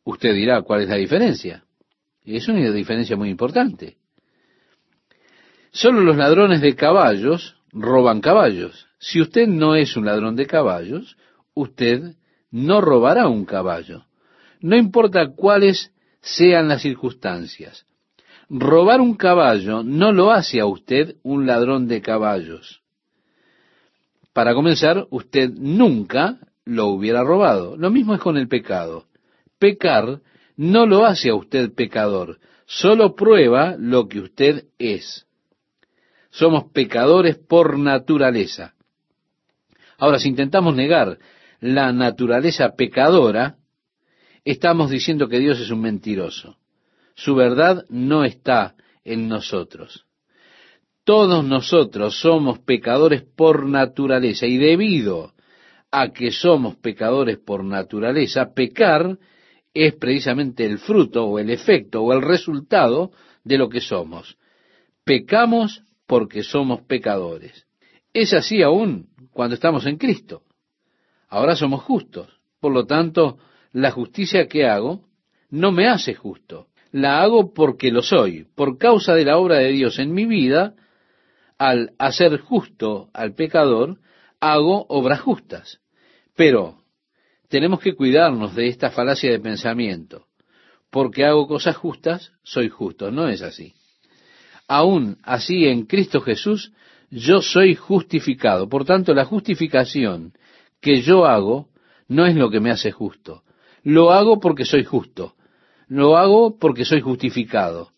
Usted 0.05 0.33
dirá, 0.33 0.63
¿cuál 0.63 0.83
es 0.83 0.89
la 0.89 0.97
diferencia? 0.97 1.65
Es 2.25 2.47
una 2.47 2.71
diferencia 2.71 3.17
muy 3.17 3.31
importante. 3.31 3.97
Solo 5.73 6.03
los 6.03 6.17
ladrones 6.17 6.61
de 6.61 6.77
caballos 6.77 7.57
roban 7.73 8.21
caballos. 8.21 8.88
Si 8.99 9.21
usted 9.21 9.47
no 9.47 9.75
es 9.75 9.97
un 9.97 10.07
ladrón 10.07 10.37
de 10.37 10.47
caballos, 10.47 11.17
usted 11.55 12.17
no 12.51 12.81
robará 12.81 13.29
un 13.29 13.45
caballo. 13.45 14.05
no 14.61 14.77
importa 14.77 15.35
cuáles 15.37 15.93
sean 16.21 16.69
las 16.69 16.83
circunstancias. 16.83 17.87
Robar 18.51 19.01
un 19.01 19.15
caballo 19.15 19.83
no 19.85 20.11
lo 20.11 20.33
hace 20.33 20.59
a 20.59 20.67
usted 20.67 21.17
un 21.23 21.47
ladrón 21.47 21.87
de 21.87 22.01
caballos. 22.01 22.83
Para 24.33 24.55
comenzar, 24.55 25.07
usted 25.11 25.51
nunca 25.51 26.39
lo 26.65 26.87
hubiera 26.87 27.23
robado. 27.23 27.77
Lo 27.77 27.91
mismo 27.91 28.15
es 28.15 28.21
con 28.21 28.37
el 28.37 28.49
pecado. 28.49 29.05
Pecar 29.59 30.21
no 30.57 30.87
lo 30.87 31.05
hace 31.05 31.31
a 31.31 31.35
usted 31.35 31.73
pecador, 31.73 32.39
solo 32.67 33.15
prueba 33.15 33.77
lo 33.79 34.09
que 34.09 34.21
usted 34.21 34.65
es. 34.79 35.27
Somos 36.31 36.65
pecadores 36.73 37.37
por 37.37 37.79
naturaleza. 37.79 38.75
Ahora, 39.99 40.21
si 40.21 40.29
intentamos 40.29 40.77
negar 40.77 41.19
la 41.61 41.93
naturaleza 41.93 42.77
pecadora, 42.77 43.57
estamos 44.45 44.91
diciendo 44.91 45.29
que 45.29 45.41
Dios 45.41 45.59
es 45.59 45.71
un 45.71 45.81
mentiroso. 45.81 46.57
Su 47.15 47.35
verdad 47.35 47.85
no 47.89 48.25
está 48.25 48.77
en 49.05 49.29
nosotros. 49.29 50.07
Todos 51.03 51.45
nosotros 51.45 52.21
somos 52.21 52.61
pecadores 52.61 53.23
por 53.23 53.67
naturaleza 53.67 54.47
y 54.47 54.57
debido 54.57 55.33
a 55.91 56.11
que 56.13 56.31
somos 56.31 56.77
pecadores 56.77 57.39
por 57.39 57.65
naturaleza, 57.65 58.53
pecar 58.55 59.19
es 59.75 59.95
precisamente 59.95 60.65
el 60.65 60.79
fruto 60.79 61.25
o 61.25 61.39
el 61.39 61.51
efecto 61.51 62.03
o 62.03 62.13
el 62.13 62.23
resultado 62.23 63.11
de 63.43 63.59
lo 63.59 63.69
que 63.69 63.81
somos. 63.81 64.37
Pecamos 65.05 65.83
porque 66.07 66.43
somos 66.43 66.83
pecadores. 66.83 67.67
Es 68.13 68.33
así 68.33 68.63
aún 68.63 69.08
cuando 69.39 69.55
estamos 69.55 69.87
en 69.87 69.99
Cristo. 69.99 70.43
Ahora 71.29 71.55
somos 71.55 71.85
justos. 71.85 72.41
Por 72.59 72.73
lo 72.73 72.87
tanto, 72.87 73.39
la 73.71 73.93
justicia 73.93 74.49
que 74.49 74.67
hago 74.67 75.05
no 75.49 75.71
me 75.71 75.87
hace 75.87 76.13
justo. 76.13 76.67
La 76.91 77.23
hago 77.23 77.55
porque 77.55 77.93
lo 77.93 78.03
soy, 78.03 78.49
por 78.57 78.79
causa 78.79 79.15
de 79.15 79.25
la 79.25 79.39
obra 79.39 79.59
de 79.59 79.69
Dios 79.69 80.01
en 80.01 80.13
mi 80.13 80.27
vida, 80.27 80.75
al 81.57 81.93
hacer 82.01 82.41
justo 82.41 83.11
al 83.15 83.37
pecador, 83.37 84.01
hago 84.41 84.87
obras 84.89 85.21
justas. 85.21 85.79
Pero 86.35 86.83
tenemos 87.49 87.79
que 87.79 87.95
cuidarnos 87.95 88.57
de 88.57 88.67
esta 88.67 88.91
falacia 88.91 89.31
de 89.31 89.39
pensamiento. 89.39 90.27
Porque 90.91 91.25
hago 91.25 91.47
cosas 91.47 91.77
justas, 91.77 92.33
soy 92.43 92.71
justo. 92.71 93.13
No 93.13 93.29
es 93.29 93.43
así. 93.43 93.73
Aún 94.67 95.17
así, 95.23 95.67
en 95.67 95.87
Cristo 95.87 96.23
Jesús, 96.23 96.73
yo 97.11 97.41
soy 97.41 97.75
justificado. 97.75 98.69
Por 98.69 98.85
tanto, 98.85 99.15
la 99.15 99.25
justificación 99.25 100.33
que 100.81 101.03
yo 101.03 101.27
hago 101.27 101.69
no 102.09 102.27
es 102.27 102.37
lo 102.37 102.51
que 102.51 102.61
me 102.61 102.71
hace 102.71 102.93
justo. 102.93 103.43
Lo 103.83 104.13
hago 104.13 104.41
porque 104.41 104.65
soy 104.65 104.85
justo. 104.85 105.35
Lo 105.87 106.17
hago 106.17 106.59
porque 106.59 106.85
soy 106.85 107.01
justificado. 107.01 107.93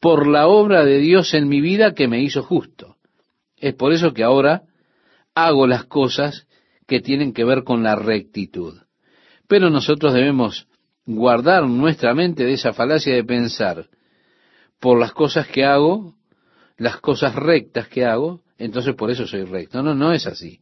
Por 0.00 0.26
la 0.26 0.46
obra 0.46 0.84
de 0.84 0.98
Dios 0.98 1.34
en 1.34 1.48
mi 1.48 1.60
vida 1.60 1.94
que 1.94 2.08
me 2.08 2.22
hizo 2.22 2.42
justo. 2.42 2.96
Es 3.56 3.74
por 3.74 3.92
eso 3.92 4.12
que 4.12 4.22
ahora 4.22 4.62
hago 5.34 5.66
las 5.66 5.84
cosas 5.84 6.46
que 6.86 7.00
tienen 7.00 7.32
que 7.32 7.44
ver 7.44 7.64
con 7.64 7.82
la 7.82 7.96
rectitud. 7.96 8.74
Pero 9.48 9.70
nosotros 9.70 10.12
debemos 10.12 10.68
guardar 11.04 11.68
nuestra 11.68 12.14
mente 12.14 12.44
de 12.44 12.54
esa 12.54 12.72
falacia 12.72 13.14
de 13.14 13.24
pensar 13.24 13.88
por 14.80 14.98
las 14.98 15.12
cosas 15.12 15.46
que 15.46 15.64
hago, 15.64 16.14
las 16.76 17.00
cosas 17.00 17.34
rectas 17.34 17.88
que 17.88 18.04
hago, 18.04 18.42
entonces 18.58 18.94
por 18.94 19.10
eso 19.10 19.26
soy 19.26 19.44
recto. 19.44 19.82
No, 19.82 19.94
no 19.94 20.12
es 20.12 20.26
así. 20.26 20.60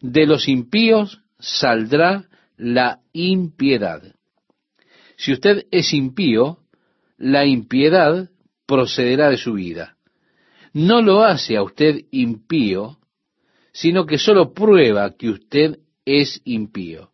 De 0.00 0.26
los 0.26 0.48
impíos 0.48 1.20
saldrá 1.38 2.28
la 2.56 3.00
impiedad. 3.12 4.02
Si 5.16 5.32
usted 5.32 5.66
es 5.70 5.92
impío, 5.92 6.58
la 7.16 7.44
impiedad 7.44 8.30
procederá 8.66 9.30
de 9.30 9.36
su 9.36 9.54
vida. 9.54 9.96
No 10.72 11.02
lo 11.02 11.24
hace 11.24 11.56
a 11.56 11.62
usted 11.62 12.04
impío, 12.10 12.98
sino 13.72 14.06
que 14.06 14.18
solo 14.18 14.52
prueba 14.52 15.16
que 15.16 15.30
usted 15.30 15.78
es 16.04 16.40
impío. 16.44 17.10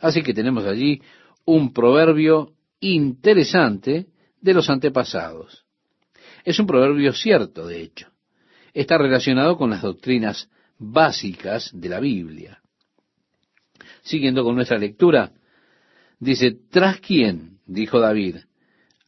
Así 0.00 0.22
que 0.22 0.34
tenemos 0.34 0.64
allí 0.64 1.00
un 1.44 1.72
proverbio 1.72 2.52
interesante 2.80 4.06
de 4.40 4.54
los 4.54 4.70
antepasados. 4.70 5.64
Es 6.44 6.58
un 6.58 6.66
proverbio 6.66 7.12
cierto, 7.12 7.66
de 7.66 7.82
hecho. 7.82 8.08
Está 8.78 8.96
relacionado 8.96 9.56
con 9.56 9.70
las 9.70 9.82
doctrinas 9.82 10.48
básicas 10.78 11.72
de 11.74 11.88
la 11.88 11.98
Biblia. 11.98 12.62
Siguiendo 14.02 14.44
con 14.44 14.54
nuestra 14.54 14.78
lectura, 14.78 15.32
dice, 16.20 16.56
¿tras 16.70 17.00
quién? 17.00 17.58
dijo 17.66 17.98
David, 17.98 18.36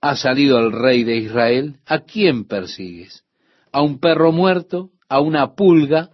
ha 0.00 0.16
salido 0.16 0.58
el 0.58 0.72
rey 0.72 1.04
de 1.04 1.18
Israel, 1.18 1.76
¿a 1.86 2.00
quién 2.00 2.46
persigues? 2.46 3.22
¿A 3.70 3.80
un 3.80 4.00
perro 4.00 4.32
muerto? 4.32 4.90
¿A 5.08 5.20
una 5.20 5.54
pulga? 5.54 6.10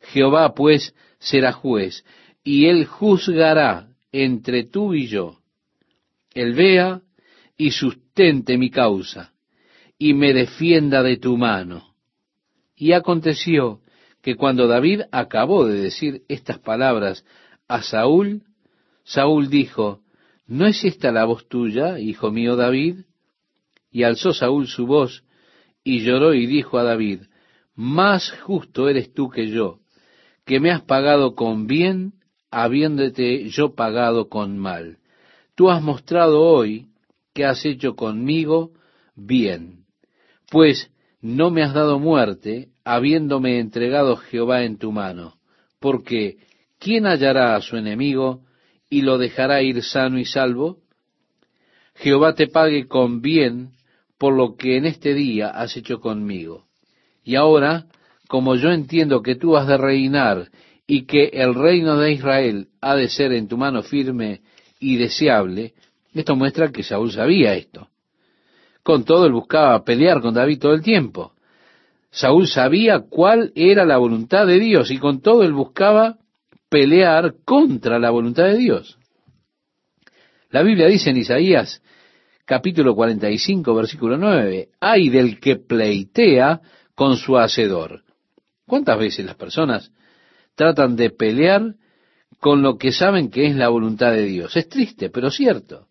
Jehová 0.00 0.52
pues 0.52 0.92
será 1.20 1.52
juez, 1.52 2.04
y 2.42 2.66
él 2.66 2.84
juzgará 2.84 3.90
entre 4.10 4.64
tú 4.64 4.92
y 4.94 5.06
yo. 5.06 5.38
Él 6.34 6.54
vea 6.54 7.00
y 7.56 7.70
sustente 7.70 8.58
mi 8.58 8.70
causa, 8.70 9.34
y 9.96 10.14
me 10.14 10.34
defienda 10.34 11.04
de 11.04 11.16
tu 11.16 11.36
mano. 11.36 11.89
Y 12.80 12.94
aconteció 12.94 13.80
que 14.22 14.36
cuando 14.36 14.66
David 14.66 15.02
acabó 15.12 15.66
de 15.66 15.78
decir 15.82 16.22
estas 16.28 16.58
palabras 16.58 17.26
a 17.68 17.82
Saúl, 17.82 18.44
Saúl 19.04 19.50
dijo, 19.50 20.00
¿no 20.46 20.66
es 20.66 20.82
esta 20.82 21.12
la 21.12 21.26
voz 21.26 21.46
tuya, 21.46 21.98
hijo 21.98 22.30
mío 22.30 22.56
David? 22.56 23.00
Y 23.90 24.04
alzó 24.04 24.32
Saúl 24.32 24.66
su 24.66 24.86
voz 24.86 25.24
y 25.84 26.00
lloró 26.00 26.32
y 26.32 26.46
dijo 26.46 26.78
a 26.78 26.82
David, 26.84 27.24
Más 27.74 28.30
justo 28.44 28.88
eres 28.88 29.12
tú 29.12 29.28
que 29.28 29.48
yo, 29.50 29.80
que 30.46 30.58
me 30.58 30.70
has 30.70 30.80
pagado 30.80 31.34
con 31.34 31.66
bien, 31.66 32.14
habiéndote 32.50 33.50
yo 33.50 33.74
pagado 33.74 34.30
con 34.30 34.56
mal. 34.56 34.96
Tú 35.54 35.68
has 35.68 35.82
mostrado 35.82 36.40
hoy 36.40 36.86
que 37.34 37.44
has 37.44 37.62
hecho 37.66 37.94
conmigo 37.94 38.72
bien, 39.14 39.84
pues 40.50 40.90
no 41.22 41.50
me 41.50 41.62
has 41.62 41.74
dado 41.74 41.98
muerte, 41.98 42.68
habiéndome 42.84 43.58
entregado 43.58 44.16
Jehová 44.16 44.64
en 44.64 44.78
tu 44.78 44.92
mano, 44.92 45.34
porque 45.78 46.38
¿quién 46.78 47.06
hallará 47.06 47.56
a 47.56 47.60
su 47.60 47.76
enemigo 47.76 48.42
y 48.88 49.02
lo 49.02 49.18
dejará 49.18 49.62
ir 49.62 49.82
sano 49.82 50.18
y 50.18 50.24
salvo? 50.24 50.78
Jehová 51.94 52.34
te 52.34 52.46
pague 52.46 52.88
con 52.88 53.20
bien 53.20 53.72
por 54.18 54.34
lo 54.34 54.56
que 54.56 54.76
en 54.76 54.86
este 54.86 55.14
día 55.14 55.48
has 55.48 55.76
hecho 55.76 56.00
conmigo. 56.00 56.64
Y 57.22 57.36
ahora, 57.36 57.86
como 58.26 58.56
yo 58.56 58.70
entiendo 58.70 59.22
que 59.22 59.34
tú 59.34 59.56
has 59.56 59.66
de 59.66 59.76
reinar 59.76 60.48
y 60.86 61.04
que 61.04 61.26
el 61.32 61.54
reino 61.54 61.98
de 61.98 62.12
Israel 62.12 62.68
ha 62.80 62.96
de 62.96 63.08
ser 63.08 63.32
en 63.32 63.48
tu 63.48 63.58
mano 63.58 63.82
firme 63.82 64.40
y 64.78 64.96
deseable, 64.96 65.74
esto 66.14 66.34
muestra 66.34 66.72
que 66.72 66.82
Saúl 66.82 67.12
sabía 67.12 67.54
esto. 67.54 67.89
Con 68.82 69.04
todo, 69.04 69.26
él 69.26 69.32
buscaba 69.32 69.84
pelear 69.84 70.20
con 70.20 70.34
David 70.34 70.58
todo 70.58 70.72
el 70.72 70.82
tiempo. 70.82 71.32
Saúl 72.10 72.48
sabía 72.48 73.00
cuál 73.08 73.52
era 73.54 73.84
la 73.84 73.98
voluntad 73.98 74.46
de 74.46 74.58
Dios 74.58 74.90
y 74.90 74.98
con 74.98 75.20
todo 75.20 75.42
él 75.42 75.52
buscaba 75.52 76.18
pelear 76.68 77.34
contra 77.44 77.98
la 77.98 78.10
voluntad 78.10 78.44
de 78.44 78.56
Dios. 78.56 78.98
La 80.50 80.62
Biblia 80.62 80.86
dice 80.86 81.10
en 81.10 81.18
Isaías 81.18 81.82
capítulo 82.44 82.96
45 82.96 83.74
versículo 83.74 84.16
9, 84.16 84.70
hay 84.80 85.08
del 85.08 85.38
que 85.38 85.56
pleitea 85.56 86.60
con 86.96 87.16
su 87.16 87.38
hacedor. 87.38 88.02
¿Cuántas 88.66 88.98
veces 88.98 89.24
las 89.24 89.36
personas 89.36 89.92
tratan 90.56 90.96
de 90.96 91.10
pelear 91.10 91.74
con 92.40 92.62
lo 92.62 92.76
que 92.76 92.90
saben 92.90 93.30
que 93.30 93.46
es 93.46 93.54
la 93.54 93.68
voluntad 93.68 94.12
de 94.12 94.24
Dios? 94.24 94.56
Es 94.56 94.68
triste, 94.68 95.10
pero 95.10 95.30
cierto. 95.30 95.86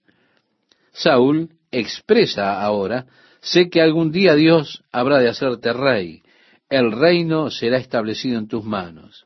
Saúl 0.92 1.50
expresa 1.72 2.61
ahora 2.61 3.05
Sé 3.41 3.70
que 3.70 3.82
algún 3.82 4.11
día 4.11 4.36
Dios 4.36 4.84
habrá 4.91 5.20
de 5.20 5.30
hacerte 5.30 5.74
rey. 5.74 6.22
El 6.70 6.91
reino 6.91 7.49
será 7.49 7.78
establecido 7.78 8.38
en 8.38 8.47
tus 8.47 8.63
manos. 8.63 9.26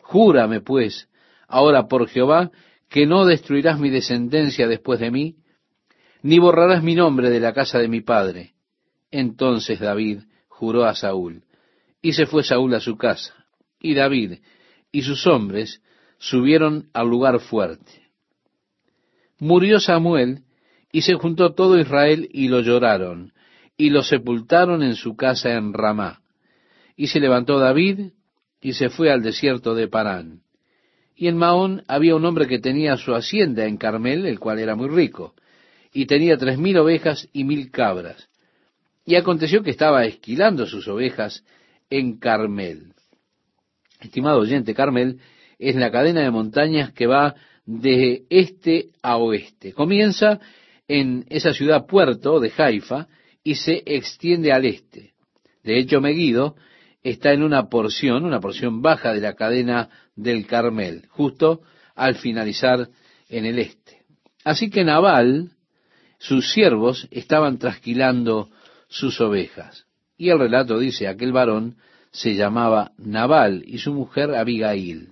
Júrame, 0.00 0.60
pues, 0.60 1.08
ahora 1.46 1.86
por 1.86 2.08
Jehová, 2.08 2.50
que 2.88 3.06
no 3.06 3.26
destruirás 3.26 3.78
mi 3.78 3.90
descendencia 3.90 4.66
después 4.66 4.98
de 5.00 5.10
mí, 5.10 5.36
ni 6.22 6.38
borrarás 6.38 6.82
mi 6.82 6.94
nombre 6.94 7.30
de 7.30 7.40
la 7.40 7.52
casa 7.52 7.78
de 7.78 7.88
mi 7.88 8.00
padre. 8.00 8.54
Entonces 9.10 9.78
David 9.78 10.20
juró 10.48 10.84
a 10.84 10.94
Saúl, 10.94 11.44
y 12.02 12.12
se 12.12 12.26
fue 12.26 12.42
Saúl 12.42 12.74
a 12.74 12.80
su 12.80 12.96
casa, 12.96 13.34
y 13.80 13.94
David 13.94 14.38
y 14.90 15.02
sus 15.02 15.26
hombres 15.26 15.82
subieron 16.18 16.88
al 16.92 17.08
lugar 17.08 17.38
fuerte. 17.40 18.08
Murió 19.38 19.78
Samuel, 19.78 20.42
y 20.92 21.02
se 21.02 21.14
juntó 21.14 21.54
todo 21.54 21.78
Israel 21.78 22.28
y 22.32 22.48
lo 22.48 22.60
lloraron, 22.60 23.32
y 23.76 23.90
lo 23.90 24.02
sepultaron 24.02 24.82
en 24.82 24.94
su 24.94 25.16
casa 25.16 25.52
en 25.52 25.72
Ramá. 25.72 26.20
Y 26.96 27.08
se 27.08 27.20
levantó 27.20 27.58
David 27.58 28.10
y 28.60 28.72
se 28.72 28.88
fue 28.88 29.10
al 29.10 29.22
desierto 29.22 29.74
de 29.74 29.88
Parán. 29.88 30.40
Y 31.14 31.28
en 31.28 31.36
Maón 31.36 31.82
había 31.88 32.16
un 32.16 32.24
hombre 32.24 32.46
que 32.46 32.58
tenía 32.58 32.96
su 32.96 33.14
hacienda 33.14 33.66
en 33.66 33.76
Carmel, 33.76 34.26
el 34.26 34.38
cual 34.38 34.58
era 34.58 34.74
muy 34.74 34.88
rico, 34.88 35.34
y 35.92 36.06
tenía 36.06 36.36
tres 36.36 36.58
mil 36.58 36.76
ovejas 36.78 37.28
y 37.32 37.44
mil 37.44 37.70
cabras. 37.70 38.28
Y 39.04 39.14
aconteció 39.14 39.62
que 39.62 39.70
estaba 39.70 40.04
esquilando 40.04 40.66
sus 40.66 40.86
ovejas 40.88 41.44
en 41.90 42.18
Carmel. 42.18 42.92
Estimado 44.00 44.40
oyente, 44.40 44.74
Carmel 44.74 45.18
es 45.58 45.74
la 45.74 45.90
cadena 45.90 46.20
de 46.20 46.30
montañas 46.30 46.92
que 46.92 47.06
va 47.06 47.34
de 47.66 48.24
este 48.30 48.90
a 49.02 49.16
oeste. 49.16 49.72
Comienza 49.72 50.40
en 50.88 51.26
esa 51.28 51.52
ciudad 51.52 51.86
puerto 51.86 52.40
de 52.40 52.50
Haifa 52.56 53.06
y 53.44 53.54
se 53.56 53.82
extiende 53.86 54.52
al 54.52 54.64
este. 54.64 55.12
De 55.62 55.78
hecho, 55.78 56.00
Megiddo 56.00 56.56
está 57.02 57.32
en 57.32 57.42
una 57.42 57.68
porción, 57.68 58.24
una 58.24 58.40
porción 58.40 58.82
baja 58.82 59.12
de 59.12 59.20
la 59.20 59.34
cadena 59.34 59.90
del 60.16 60.46
Carmel, 60.46 61.06
justo 61.08 61.60
al 61.94 62.16
finalizar 62.16 62.88
en 63.28 63.44
el 63.44 63.58
este. 63.58 64.02
Así 64.44 64.70
que 64.70 64.84
Nabal, 64.84 65.50
sus 66.18 66.52
siervos, 66.52 67.06
estaban 67.10 67.58
trasquilando 67.58 68.50
sus 68.88 69.20
ovejas. 69.20 69.86
Y 70.16 70.30
el 70.30 70.38
relato 70.38 70.78
dice, 70.78 71.06
aquel 71.06 71.32
varón 71.32 71.76
se 72.10 72.34
llamaba 72.34 72.92
Nabal 72.96 73.62
y 73.66 73.78
su 73.78 73.92
mujer 73.92 74.34
Abigail. 74.34 75.10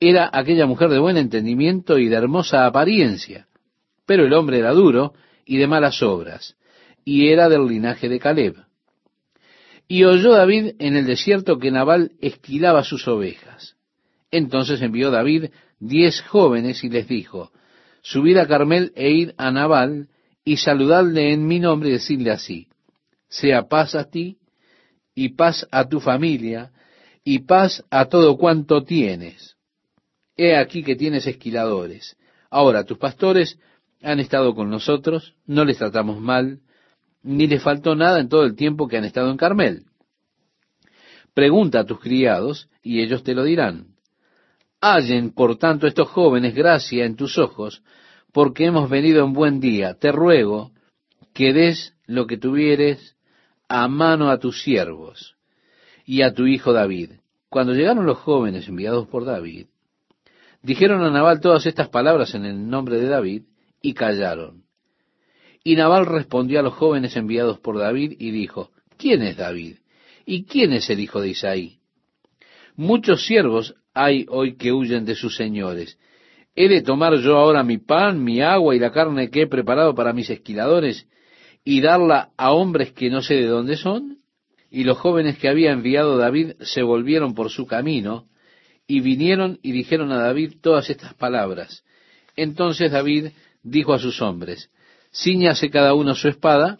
Era 0.00 0.30
aquella 0.32 0.66
mujer 0.66 0.88
de 0.88 0.98
buen 0.98 1.16
entendimiento 1.16 1.98
y 1.98 2.08
de 2.08 2.16
hermosa 2.16 2.66
apariencia, 2.66 3.47
pero 4.08 4.24
el 4.24 4.32
hombre 4.32 4.58
era 4.58 4.72
duro 4.72 5.12
y 5.44 5.58
de 5.58 5.66
malas 5.66 6.02
obras, 6.02 6.56
y 7.04 7.28
era 7.28 7.50
del 7.50 7.66
linaje 7.66 8.08
de 8.08 8.18
Caleb. 8.18 8.56
Y 9.86 10.04
oyó 10.04 10.32
David 10.32 10.76
en 10.78 10.96
el 10.96 11.04
desierto 11.04 11.58
que 11.58 11.70
Nabal 11.70 12.12
esquilaba 12.22 12.84
sus 12.84 13.06
ovejas. 13.06 13.76
Entonces 14.30 14.80
envió 14.80 15.10
David 15.10 15.50
diez 15.78 16.22
jóvenes 16.22 16.82
y 16.84 16.88
les 16.88 17.06
dijo, 17.06 17.52
Subid 18.00 18.38
a 18.38 18.46
Carmel 18.46 18.92
e 18.96 19.10
id 19.10 19.30
a 19.36 19.50
Nabal 19.50 20.08
y 20.42 20.56
saludadle 20.56 21.34
en 21.34 21.46
mi 21.46 21.60
nombre 21.60 21.90
y 21.90 21.92
decidle 21.92 22.30
así, 22.30 22.68
sea 23.28 23.68
paz 23.68 23.94
a 23.94 24.08
ti 24.08 24.38
y 25.14 25.34
paz 25.34 25.68
a 25.70 25.86
tu 25.86 26.00
familia 26.00 26.72
y 27.24 27.40
paz 27.40 27.84
a 27.90 28.06
todo 28.06 28.38
cuanto 28.38 28.84
tienes. 28.84 29.56
He 30.34 30.56
aquí 30.56 30.82
que 30.82 30.96
tienes 30.96 31.26
esquiladores. 31.26 32.16
Ahora 32.48 32.84
tus 32.84 32.96
pastores 32.96 33.58
han 34.02 34.20
estado 34.20 34.54
con 34.54 34.70
nosotros, 34.70 35.34
no 35.46 35.64
les 35.64 35.78
tratamos 35.78 36.20
mal, 36.20 36.60
ni 37.22 37.46
les 37.46 37.62
faltó 37.62 37.94
nada 37.94 38.20
en 38.20 38.28
todo 38.28 38.44
el 38.44 38.54
tiempo 38.54 38.88
que 38.88 38.96
han 38.96 39.04
estado 39.04 39.30
en 39.30 39.36
Carmel. 39.36 39.84
Pregunta 41.34 41.80
a 41.80 41.84
tus 41.84 42.00
criados 42.00 42.68
y 42.82 43.00
ellos 43.00 43.22
te 43.22 43.34
lo 43.34 43.44
dirán. 43.44 43.94
Hallen, 44.80 45.32
por 45.32 45.56
tanto, 45.56 45.86
estos 45.86 46.08
jóvenes 46.08 46.54
gracia 46.54 47.04
en 47.04 47.16
tus 47.16 47.38
ojos, 47.38 47.82
porque 48.32 48.66
hemos 48.66 48.88
venido 48.88 49.24
en 49.24 49.32
buen 49.32 49.60
día. 49.60 49.94
Te 49.94 50.12
ruego 50.12 50.72
que 51.34 51.52
des 51.52 51.94
lo 52.06 52.26
que 52.26 52.38
tuvieres 52.38 53.16
a 53.68 53.88
mano 53.88 54.30
a 54.30 54.38
tus 54.38 54.62
siervos 54.62 55.36
y 56.04 56.22
a 56.22 56.32
tu 56.32 56.46
hijo 56.46 56.72
David. 56.72 57.12
Cuando 57.48 57.74
llegaron 57.74 58.06
los 58.06 58.18
jóvenes 58.18 58.68
enviados 58.68 59.06
por 59.08 59.24
David, 59.24 59.66
dijeron 60.62 61.02
a 61.02 61.10
Nabal 61.10 61.40
todas 61.40 61.66
estas 61.66 61.88
palabras 61.88 62.34
en 62.34 62.44
el 62.44 62.68
nombre 62.68 62.98
de 62.98 63.08
David, 63.08 63.42
y 63.82 63.94
callaron. 63.94 64.64
Y 65.64 65.76
Nabal 65.76 66.06
respondió 66.06 66.60
a 66.60 66.62
los 66.62 66.74
jóvenes 66.74 67.16
enviados 67.16 67.58
por 67.58 67.78
David 67.78 68.14
y 68.18 68.30
dijo, 68.30 68.70
¿quién 68.96 69.22
es 69.22 69.36
David? 69.36 69.76
¿Y 70.24 70.44
quién 70.44 70.72
es 70.72 70.88
el 70.90 71.00
hijo 71.00 71.20
de 71.20 71.30
Isaí? 71.30 71.78
Muchos 72.76 73.26
siervos 73.26 73.74
hay 73.92 74.26
hoy 74.28 74.56
que 74.56 74.72
huyen 74.72 75.04
de 75.04 75.14
sus 75.14 75.36
señores. 75.36 75.98
¿He 76.54 76.68
de 76.68 76.82
tomar 76.82 77.16
yo 77.18 77.36
ahora 77.36 77.62
mi 77.62 77.78
pan, 77.78 78.22
mi 78.22 78.40
agua 78.40 78.74
y 78.74 78.78
la 78.78 78.92
carne 78.92 79.30
que 79.30 79.42
he 79.42 79.46
preparado 79.46 79.94
para 79.94 80.12
mis 80.12 80.30
esquiladores 80.30 81.06
y 81.64 81.80
darla 81.80 82.30
a 82.36 82.52
hombres 82.52 82.92
que 82.92 83.10
no 83.10 83.22
sé 83.22 83.34
de 83.34 83.46
dónde 83.46 83.76
son? 83.76 84.18
Y 84.70 84.84
los 84.84 84.98
jóvenes 84.98 85.38
que 85.38 85.48
había 85.48 85.72
enviado 85.72 86.16
David 86.16 86.52
se 86.60 86.82
volvieron 86.82 87.34
por 87.34 87.50
su 87.50 87.66
camino 87.66 88.28
y 88.86 89.00
vinieron 89.00 89.58
y 89.62 89.72
dijeron 89.72 90.12
a 90.12 90.18
David 90.18 90.54
todas 90.60 90.90
estas 90.90 91.14
palabras. 91.14 91.84
Entonces 92.36 92.92
David 92.92 93.28
dijo 93.70 93.92
a 93.92 93.98
sus 93.98 94.20
hombres, 94.22 94.70
ciñase 95.12 95.70
cada 95.70 95.94
uno 95.94 96.14
su 96.14 96.28
espada, 96.28 96.78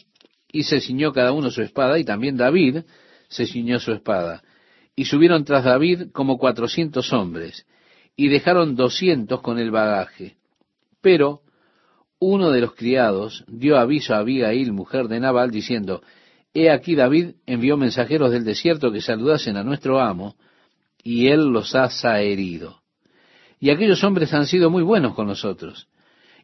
y 0.51 0.63
se 0.63 0.81
ciñó 0.81 1.13
cada 1.13 1.33
uno 1.33 1.51
su 1.51 1.63
espada, 1.63 1.99
y 1.99 2.05
también 2.05 2.37
David 2.37 2.79
se 3.29 3.47
ciñó 3.47 3.79
su 3.79 3.93
espada. 3.93 4.43
Y 4.97 5.05
subieron 5.05 5.45
tras 5.45 5.65
David 5.65 6.11
como 6.13 6.39
cuatrocientos 6.39 7.13
hombres, 7.13 7.67
y 8.17 8.29
dejaron 8.29 8.75
doscientos 8.75 9.41
con 9.41 9.59
el 9.59 9.71
bagaje. 9.71 10.37
Pero 11.01 11.43
uno 12.19 12.51
de 12.51 12.63
los 12.63 12.75
criados 12.75 13.45
dio 13.47 13.79
aviso 13.79 14.15
a 14.15 14.19
Abigail, 14.19 14.73
mujer 14.73 15.07
de 15.07 15.21
Nabal, 15.21 15.51
diciendo, 15.51 16.03
He 16.55 16.71
aquí 16.71 16.97
David 16.97 17.35
envió 17.47 17.77
mensajeros 17.77 18.33
del 18.33 18.45
desierto 18.45 18.91
que 18.91 19.01
saludasen 19.01 19.57
a 19.57 19.63
nuestro 19.63 20.01
amo, 20.01 20.35
y 21.05 21.29
él 21.29 21.45
los 21.45 21.75
ha 21.77 21.89
saherido. 21.91 22.81
Y 23.61 23.71
aquellos 23.71 24.03
hombres 24.03 24.33
han 24.35 24.47
sido 24.47 24.71
muy 24.71 24.83
buenos 24.83 25.15
con 25.15 25.27
nosotros 25.27 25.89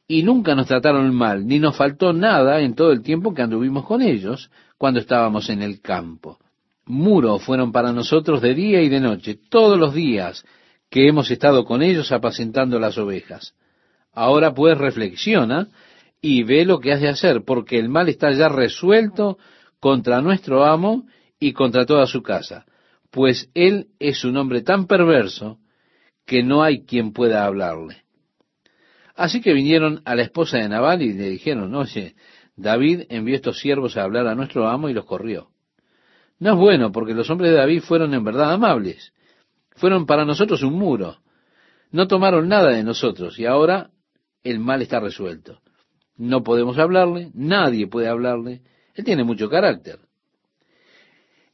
y 0.06 0.22
nunca 0.22 0.54
nos 0.54 0.66
trataron 0.66 1.14
mal, 1.14 1.46
ni 1.46 1.58
nos 1.58 1.76
faltó 1.76 2.12
nada 2.12 2.60
en 2.60 2.74
todo 2.74 2.92
el 2.92 3.02
tiempo 3.02 3.32
que 3.32 3.42
anduvimos 3.42 3.86
con 3.86 4.02
ellos 4.02 4.50
cuando 4.76 5.00
estábamos 5.00 5.48
en 5.48 5.62
el 5.62 5.80
campo. 5.80 6.38
Muro 6.86 7.38
fueron 7.38 7.72
para 7.72 7.92
nosotros 7.92 8.42
de 8.42 8.54
día 8.54 8.82
y 8.82 8.88
de 8.88 9.00
noche, 9.00 9.38
todos 9.48 9.78
los 9.78 9.94
días 9.94 10.44
que 10.90 11.08
hemos 11.08 11.30
estado 11.30 11.64
con 11.64 11.82
ellos 11.82 12.12
apacentando 12.12 12.78
las 12.78 12.98
ovejas. 12.98 13.54
Ahora 14.12 14.52
pues 14.52 14.76
reflexiona 14.76 15.68
y 16.20 16.42
ve 16.42 16.64
lo 16.64 16.80
que 16.80 16.92
has 16.92 17.00
de 17.00 17.08
hacer, 17.08 17.42
porque 17.44 17.78
el 17.78 17.88
mal 17.88 18.08
está 18.08 18.30
ya 18.32 18.48
resuelto 18.48 19.38
contra 19.80 20.20
nuestro 20.20 20.64
amo 20.64 21.06
y 21.40 21.52
contra 21.52 21.84
toda 21.84 22.06
su 22.06 22.22
casa, 22.22 22.64
pues 23.10 23.50
él 23.54 23.88
es 23.98 24.24
un 24.24 24.36
hombre 24.36 24.62
tan 24.62 24.86
perverso 24.86 25.58
que 26.26 26.42
no 26.42 26.62
hay 26.62 26.84
quien 26.84 27.12
pueda 27.12 27.44
hablarle. 27.44 28.03
Así 29.14 29.40
que 29.40 29.52
vinieron 29.52 30.02
a 30.04 30.14
la 30.14 30.22
esposa 30.22 30.58
de 30.58 30.68
Nabal 30.68 31.02
y 31.02 31.12
le 31.12 31.30
dijeron, 31.30 31.74
oye, 31.74 32.16
David 32.56 33.02
envió 33.08 33.36
estos 33.36 33.58
siervos 33.58 33.96
a 33.96 34.02
hablar 34.02 34.26
a 34.26 34.34
nuestro 34.34 34.68
amo 34.68 34.88
y 34.88 34.94
los 34.94 35.04
corrió. 35.04 35.50
No 36.38 36.52
es 36.52 36.58
bueno 36.58 36.92
porque 36.92 37.14
los 37.14 37.30
hombres 37.30 37.52
de 37.52 37.56
David 37.56 37.82
fueron 37.82 38.12
en 38.14 38.24
verdad 38.24 38.52
amables. 38.52 39.12
Fueron 39.76 40.06
para 40.06 40.24
nosotros 40.24 40.62
un 40.62 40.74
muro. 40.74 41.18
No 41.90 42.08
tomaron 42.08 42.48
nada 42.48 42.70
de 42.70 42.82
nosotros 42.82 43.38
y 43.38 43.46
ahora 43.46 43.90
el 44.42 44.58
mal 44.58 44.82
está 44.82 44.98
resuelto. 45.00 45.60
No 46.16 46.42
podemos 46.42 46.78
hablarle, 46.78 47.30
nadie 47.34 47.86
puede 47.86 48.08
hablarle. 48.08 48.62
Él 48.94 49.04
tiene 49.04 49.24
mucho 49.24 49.48
carácter. 49.48 50.00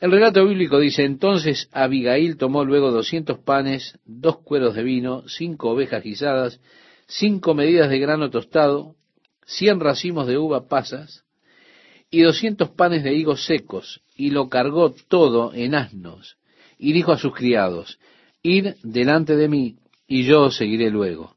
El 0.01 0.13
relato 0.13 0.47
bíblico 0.47 0.79
dice, 0.79 1.05
entonces 1.05 1.69
Abigail 1.73 2.39
tomó 2.39 2.65
luego 2.65 2.91
doscientos 2.91 3.39
panes, 3.39 3.99
dos 4.07 4.39
cueros 4.39 4.75
de 4.75 4.83
vino, 4.83 5.25
cinco 5.29 5.71
ovejas 5.71 6.03
guisadas, 6.03 6.59
cinco 7.11 7.55
medidas 7.55 7.91
de 7.91 7.99
grano 7.99 8.31
tostado, 8.31 8.95
cien 9.45 9.81
racimos 9.81 10.27
de 10.27 10.39
uva 10.39 10.69
pasas 10.69 11.25
y 12.11 12.23
doscientos 12.23 12.71
panes 12.71 13.05
de 13.05 13.15
higos 13.15 13.45
secos, 13.45 14.01
y 14.17 14.31
lo 14.31 14.49
cargó 14.49 14.95
todo 15.09 15.53
en 15.55 15.75
asnos, 15.75 16.37
y 16.79 16.93
dijo 16.93 17.13
a 17.13 17.19
sus 17.19 17.35
criados, 17.35 17.99
Id 18.43 18.75
delante 18.83 19.37
de 19.37 19.49
mí, 19.49 19.77
y 20.09 20.25
yo 20.25 20.43
os 20.43 20.57
seguiré 20.57 20.91
luego. 20.91 21.37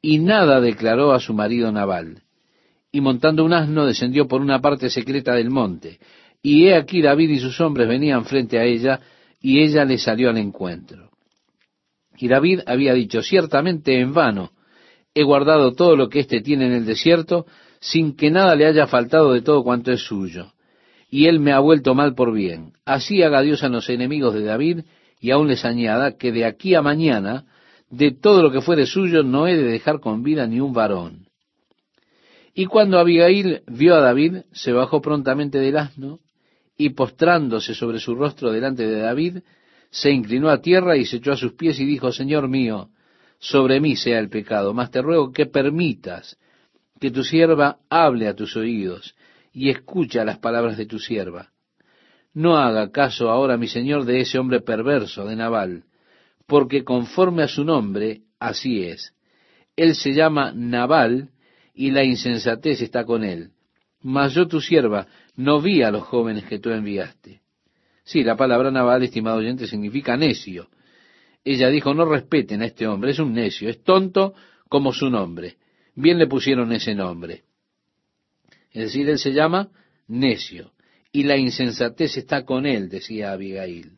Y 0.00 0.18
nada 0.18 0.60
declaró 0.60 1.12
a 1.12 1.20
su 1.20 1.34
marido 1.34 1.72
Nabal. 1.72 2.22
Y 2.92 3.00
montando 3.00 3.44
un 3.44 3.52
asno 3.52 3.86
descendió 3.86 4.28
por 4.28 4.40
una 4.40 4.60
parte 4.60 4.90
secreta 4.90 5.34
del 5.34 5.50
monte, 5.50 5.98
y 6.40 6.66
he 6.66 6.76
aquí 6.76 7.02
David 7.02 7.30
y 7.30 7.38
sus 7.38 7.60
hombres 7.60 7.88
venían 7.88 8.24
frente 8.24 8.58
a 8.58 8.64
ella, 8.64 9.00
y 9.40 9.60
ella 9.60 9.84
le 9.84 9.98
salió 9.98 10.30
al 10.30 10.38
encuentro. 10.38 11.10
Y 12.16 12.28
David 12.28 12.60
había 12.66 12.94
dicho, 12.94 13.22
ciertamente 13.22 13.98
en 13.98 14.12
vano, 14.12 14.52
he 15.14 15.22
guardado 15.22 15.72
todo 15.72 15.96
lo 15.96 16.08
que 16.08 16.20
éste 16.20 16.40
tiene 16.40 16.66
en 16.66 16.72
el 16.72 16.86
desierto, 16.86 17.46
sin 17.80 18.16
que 18.16 18.30
nada 18.30 18.54
le 18.54 18.66
haya 18.66 18.86
faltado 18.86 19.32
de 19.32 19.42
todo 19.42 19.62
cuanto 19.62 19.92
es 19.92 20.02
suyo. 20.02 20.52
Y 21.10 21.26
él 21.26 21.40
me 21.40 21.52
ha 21.52 21.58
vuelto 21.58 21.94
mal 21.94 22.14
por 22.14 22.32
bien. 22.32 22.72
Así 22.84 23.22
haga 23.22 23.42
Dios 23.42 23.62
a 23.62 23.68
los 23.68 23.88
enemigos 23.90 24.34
de 24.34 24.44
David, 24.44 24.80
y 25.20 25.30
aún 25.30 25.48
les 25.48 25.64
añada 25.64 26.16
que 26.16 26.32
de 26.32 26.44
aquí 26.44 26.74
a 26.74 26.82
mañana, 26.82 27.44
de 27.90 28.12
todo 28.12 28.42
lo 28.42 28.50
que 28.50 28.62
fuere 28.62 28.86
suyo, 28.86 29.22
no 29.22 29.46
he 29.46 29.56
de 29.56 29.64
dejar 29.64 30.00
con 30.00 30.22
vida 30.22 30.46
ni 30.46 30.60
un 30.60 30.72
varón. 30.72 31.26
Y 32.54 32.66
cuando 32.66 32.98
Abigail 32.98 33.62
vio 33.66 33.94
a 33.94 34.00
David, 34.00 34.42
se 34.52 34.72
bajó 34.72 35.00
prontamente 35.00 35.58
del 35.58 35.76
asno, 35.76 36.20
y 36.76 36.90
postrándose 36.90 37.74
sobre 37.74 37.98
su 37.98 38.14
rostro 38.14 38.50
delante 38.50 38.86
de 38.86 39.00
David, 39.00 39.38
se 39.90 40.10
inclinó 40.10 40.48
a 40.48 40.62
tierra 40.62 40.96
y 40.96 41.04
se 41.04 41.18
echó 41.18 41.32
a 41.32 41.36
sus 41.36 41.52
pies 41.52 41.78
y 41.78 41.84
dijo, 41.84 42.12
Señor 42.12 42.48
mío, 42.48 42.88
sobre 43.42 43.80
mí 43.80 43.96
sea 43.96 44.20
el 44.20 44.28
pecado, 44.28 44.72
mas 44.72 44.92
te 44.92 45.02
ruego 45.02 45.32
que 45.32 45.46
permitas 45.46 46.38
que 47.00 47.10
tu 47.10 47.24
sierva 47.24 47.78
hable 47.90 48.28
a 48.28 48.36
tus 48.36 48.56
oídos 48.56 49.16
y 49.52 49.68
escucha 49.68 50.24
las 50.24 50.38
palabras 50.38 50.76
de 50.76 50.86
tu 50.86 51.00
sierva. 51.00 51.50
No 52.32 52.56
haga 52.56 52.92
caso 52.92 53.30
ahora, 53.30 53.56
mi 53.56 53.66
señor, 53.66 54.04
de 54.04 54.20
ese 54.20 54.38
hombre 54.38 54.60
perverso 54.60 55.26
de 55.26 55.34
Nabal, 55.34 55.82
porque 56.46 56.84
conforme 56.84 57.42
a 57.42 57.48
su 57.48 57.64
nombre, 57.64 58.20
así 58.38 58.84
es. 58.84 59.12
Él 59.74 59.96
se 59.96 60.14
llama 60.14 60.52
Nabal, 60.54 61.30
y 61.74 61.90
la 61.90 62.04
insensatez 62.04 62.80
está 62.80 63.04
con 63.04 63.24
él. 63.24 63.50
Mas 64.02 64.34
yo 64.34 64.46
tu 64.46 64.60
sierva 64.60 65.08
no 65.34 65.60
vi 65.60 65.82
a 65.82 65.90
los 65.90 66.04
jóvenes 66.04 66.44
que 66.44 66.60
tú 66.60 66.70
enviaste. 66.70 67.40
Sí, 68.04 68.22
la 68.22 68.36
palabra 68.36 68.70
Nabal, 68.70 69.02
estimado 69.02 69.38
oyente, 69.38 69.66
significa 69.66 70.16
necio. 70.16 70.68
Ella 71.44 71.68
dijo, 71.70 71.92
no 71.94 72.04
respeten 72.04 72.62
a 72.62 72.66
este 72.66 72.86
hombre, 72.86 73.10
es 73.10 73.18
un 73.18 73.32
necio, 73.32 73.68
es 73.68 73.82
tonto 73.82 74.34
como 74.68 74.92
su 74.92 75.10
nombre. 75.10 75.56
Bien 75.94 76.18
le 76.18 76.26
pusieron 76.26 76.72
ese 76.72 76.94
nombre. 76.94 77.42
Es 78.70 78.84
decir, 78.84 79.08
él 79.08 79.18
se 79.18 79.32
llama 79.32 79.68
necio, 80.06 80.72
y 81.12 81.24
la 81.24 81.36
insensatez 81.36 82.16
está 82.16 82.44
con 82.44 82.64
él, 82.64 82.88
decía 82.88 83.32
Abigail. 83.32 83.92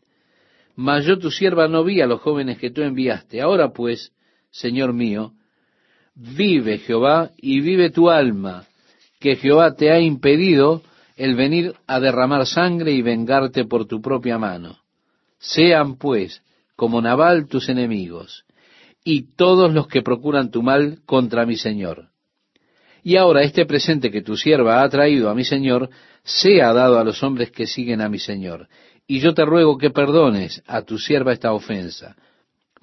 Mas 0.74 1.04
yo 1.04 1.18
tu 1.18 1.30
sierva 1.30 1.68
no 1.68 1.84
vi 1.84 2.00
a 2.00 2.06
los 2.06 2.20
jóvenes 2.20 2.58
que 2.58 2.70
tú 2.70 2.82
enviaste. 2.82 3.40
Ahora 3.40 3.72
pues, 3.72 4.12
Señor 4.50 4.92
mío, 4.92 5.32
vive 6.14 6.78
Jehová 6.78 7.30
y 7.36 7.60
vive 7.60 7.90
tu 7.90 8.10
alma, 8.10 8.66
que 9.20 9.36
Jehová 9.36 9.74
te 9.74 9.90
ha 9.90 10.00
impedido 10.00 10.82
el 11.16 11.36
venir 11.36 11.74
a 11.86 12.00
derramar 12.00 12.46
sangre 12.46 12.92
y 12.92 13.02
vengarte 13.02 13.64
por 13.64 13.86
tu 13.86 14.00
propia 14.00 14.38
mano. 14.38 14.78
Sean 15.38 15.96
pues 15.96 16.42
como 16.76 17.00
Nabal 17.00 17.46
tus 17.48 17.68
enemigos, 17.68 18.44
y 19.04 19.34
todos 19.36 19.72
los 19.72 19.86
que 19.86 20.02
procuran 20.02 20.50
tu 20.50 20.62
mal 20.62 21.00
contra 21.04 21.46
mi 21.46 21.56
Señor. 21.56 22.08
Y 23.02 23.16
ahora 23.16 23.42
este 23.42 23.66
presente 23.66 24.10
que 24.10 24.22
tu 24.22 24.36
sierva 24.36 24.82
ha 24.82 24.88
traído 24.88 25.28
a 25.28 25.34
mi 25.34 25.44
Señor, 25.44 25.90
sea 26.22 26.72
dado 26.72 26.98
a 26.98 27.04
los 27.04 27.22
hombres 27.22 27.50
que 27.50 27.66
siguen 27.66 28.00
a 28.00 28.08
mi 28.08 28.18
Señor. 28.18 28.68
Y 29.06 29.20
yo 29.20 29.34
te 29.34 29.44
ruego 29.44 29.76
que 29.76 29.90
perdones 29.90 30.62
a 30.66 30.82
tu 30.82 30.98
sierva 30.98 31.34
esta 31.34 31.52
ofensa, 31.52 32.16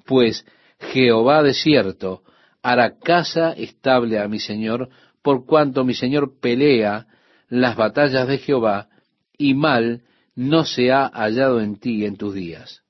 pues 0.06 0.46
Jehová 0.92 1.42
de 1.42 1.54
cierto 1.54 2.22
hará 2.62 2.96
casa 2.98 3.52
estable 3.52 4.20
a 4.20 4.28
mi 4.28 4.38
Señor, 4.38 4.88
por 5.22 5.44
cuanto 5.44 5.84
mi 5.84 5.94
Señor 5.94 6.38
pelea 6.40 7.06
las 7.48 7.76
batallas 7.76 8.28
de 8.28 8.38
Jehová, 8.38 8.88
y 9.36 9.54
mal 9.54 10.02
no 10.36 10.64
se 10.64 10.92
ha 10.92 11.08
hallado 11.08 11.60
en 11.60 11.80
ti 11.80 12.04
en 12.04 12.16
tus 12.16 12.34
días. 12.34 12.81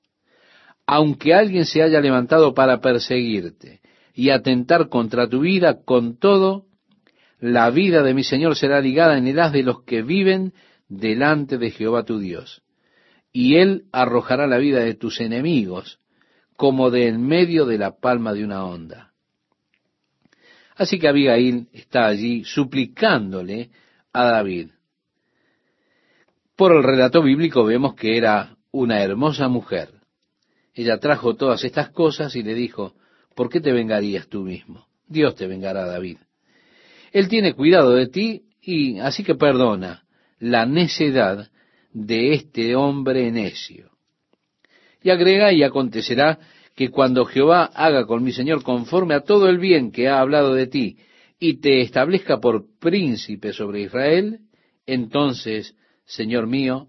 Aunque 0.85 1.33
alguien 1.33 1.65
se 1.65 1.81
haya 1.81 2.01
levantado 2.01 2.53
para 2.53 2.81
perseguirte 2.81 3.81
y 4.13 4.29
atentar 4.29 4.89
contra 4.89 5.27
tu 5.27 5.41
vida, 5.41 5.83
con 5.83 6.17
todo, 6.17 6.65
la 7.39 7.69
vida 7.69 8.03
de 8.03 8.13
mi 8.13 8.23
Señor 8.23 8.55
será 8.55 8.79
ligada 8.81 9.17
en 9.17 9.27
el 9.27 9.39
haz 9.39 9.51
de 9.51 9.63
los 9.63 9.83
que 9.83 10.01
viven 10.01 10.53
delante 10.87 11.57
de 11.57 11.71
Jehová 11.71 12.03
tu 12.03 12.19
Dios. 12.19 12.61
Y 13.31 13.55
Él 13.55 13.85
arrojará 13.91 14.47
la 14.47 14.57
vida 14.57 14.79
de 14.79 14.93
tus 14.93 15.19
enemigos 15.19 15.99
como 16.55 16.91
de 16.91 17.07
en 17.07 17.25
medio 17.25 17.65
de 17.65 17.77
la 17.77 17.97
palma 17.97 18.33
de 18.33 18.43
una 18.43 18.63
onda. 18.65 19.13
Así 20.75 20.99
que 20.99 21.07
Abigail 21.07 21.67
está 21.73 22.05
allí 22.05 22.43
suplicándole 22.45 23.69
a 24.11 24.25
David. 24.25 24.69
Por 26.55 26.71
el 26.71 26.83
relato 26.83 27.21
bíblico 27.21 27.63
vemos 27.63 27.95
que 27.95 28.17
era 28.17 28.55
una 28.71 29.01
hermosa 29.01 29.47
mujer. 29.47 29.89
Ella 30.73 30.97
trajo 30.97 31.35
todas 31.35 31.63
estas 31.63 31.89
cosas 31.89 32.35
y 32.35 32.43
le 32.43 32.53
dijo, 32.55 32.93
¿por 33.35 33.49
qué 33.49 33.61
te 33.61 33.71
vengarías 33.71 34.27
tú 34.27 34.41
mismo? 34.41 34.87
Dios 35.07 35.35
te 35.35 35.47
vengará, 35.47 35.85
David. 35.85 36.17
Él 37.11 37.27
tiene 37.27 37.53
cuidado 37.53 37.91
de 37.91 38.07
ti 38.07 38.43
y 38.61 38.99
así 38.99 39.23
que 39.23 39.35
perdona 39.35 40.03
la 40.39 40.65
necedad 40.65 41.49
de 41.91 42.33
este 42.33 42.75
hombre 42.75 43.31
necio. 43.31 43.91
Y 45.01 45.09
agrega, 45.09 45.51
y 45.51 45.63
acontecerá 45.63 46.39
que 46.75 46.89
cuando 46.89 47.25
Jehová 47.25 47.65
haga 47.65 48.05
con 48.05 48.23
mi 48.23 48.31
Señor 48.31 48.63
conforme 48.63 49.13
a 49.13 49.21
todo 49.21 49.47
el 49.49 49.59
bien 49.59 49.91
que 49.91 50.07
ha 50.07 50.19
hablado 50.19 50.53
de 50.53 50.67
ti, 50.67 50.97
y 51.39 51.59
te 51.59 51.81
establezca 51.81 52.39
por 52.39 52.65
príncipe 52.79 53.51
sobre 53.53 53.81
Israel, 53.81 54.39
entonces, 54.85 55.75
Señor 56.05 56.47
mío, 56.47 56.87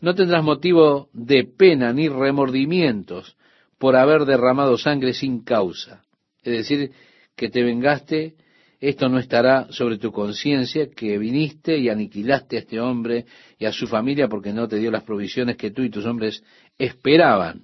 no 0.00 0.14
tendrás 0.14 0.42
motivo 0.42 1.08
de 1.12 1.44
pena 1.44 1.92
ni 1.92 2.08
remordimientos 2.08 3.36
por 3.78 3.96
haber 3.96 4.24
derramado 4.24 4.78
sangre 4.78 5.12
sin 5.12 5.42
causa. 5.42 6.02
Es 6.42 6.52
decir, 6.52 6.92
que 7.34 7.48
te 7.48 7.62
vengaste, 7.62 8.34
esto 8.80 9.08
no 9.08 9.18
estará 9.18 9.66
sobre 9.70 9.98
tu 9.98 10.12
conciencia, 10.12 10.88
que 10.90 11.18
viniste 11.18 11.78
y 11.78 11.88
aniquilaste 11.88 12.56
a 12.56 12.60
este 12.60 12.80
hombre 12.80 13.26
y 13.58 13.64
a 13.64 13.72
su 13.72 13.86
familia 13.86 14.28
porque 14.28 14.52
no 14.52 14.68
te 14.68 14.76
dio 14.76 14.90
las 14.90 15.02
provisiones 15.02 15.56
que 15.56 15.70
tú 15.70 15.82
y 15.82 15.90
tus 15.90 16.06
hombres 16.06 16.42
esperaban 16.78 17.62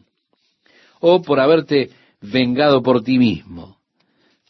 o 1.00 1.20
por 1.20 1.40
haberte 1.40 1.90
vengado 2.20 2.82
por 2.82 3.02
ti 3.02 3.18
mismo. 3.18 3.78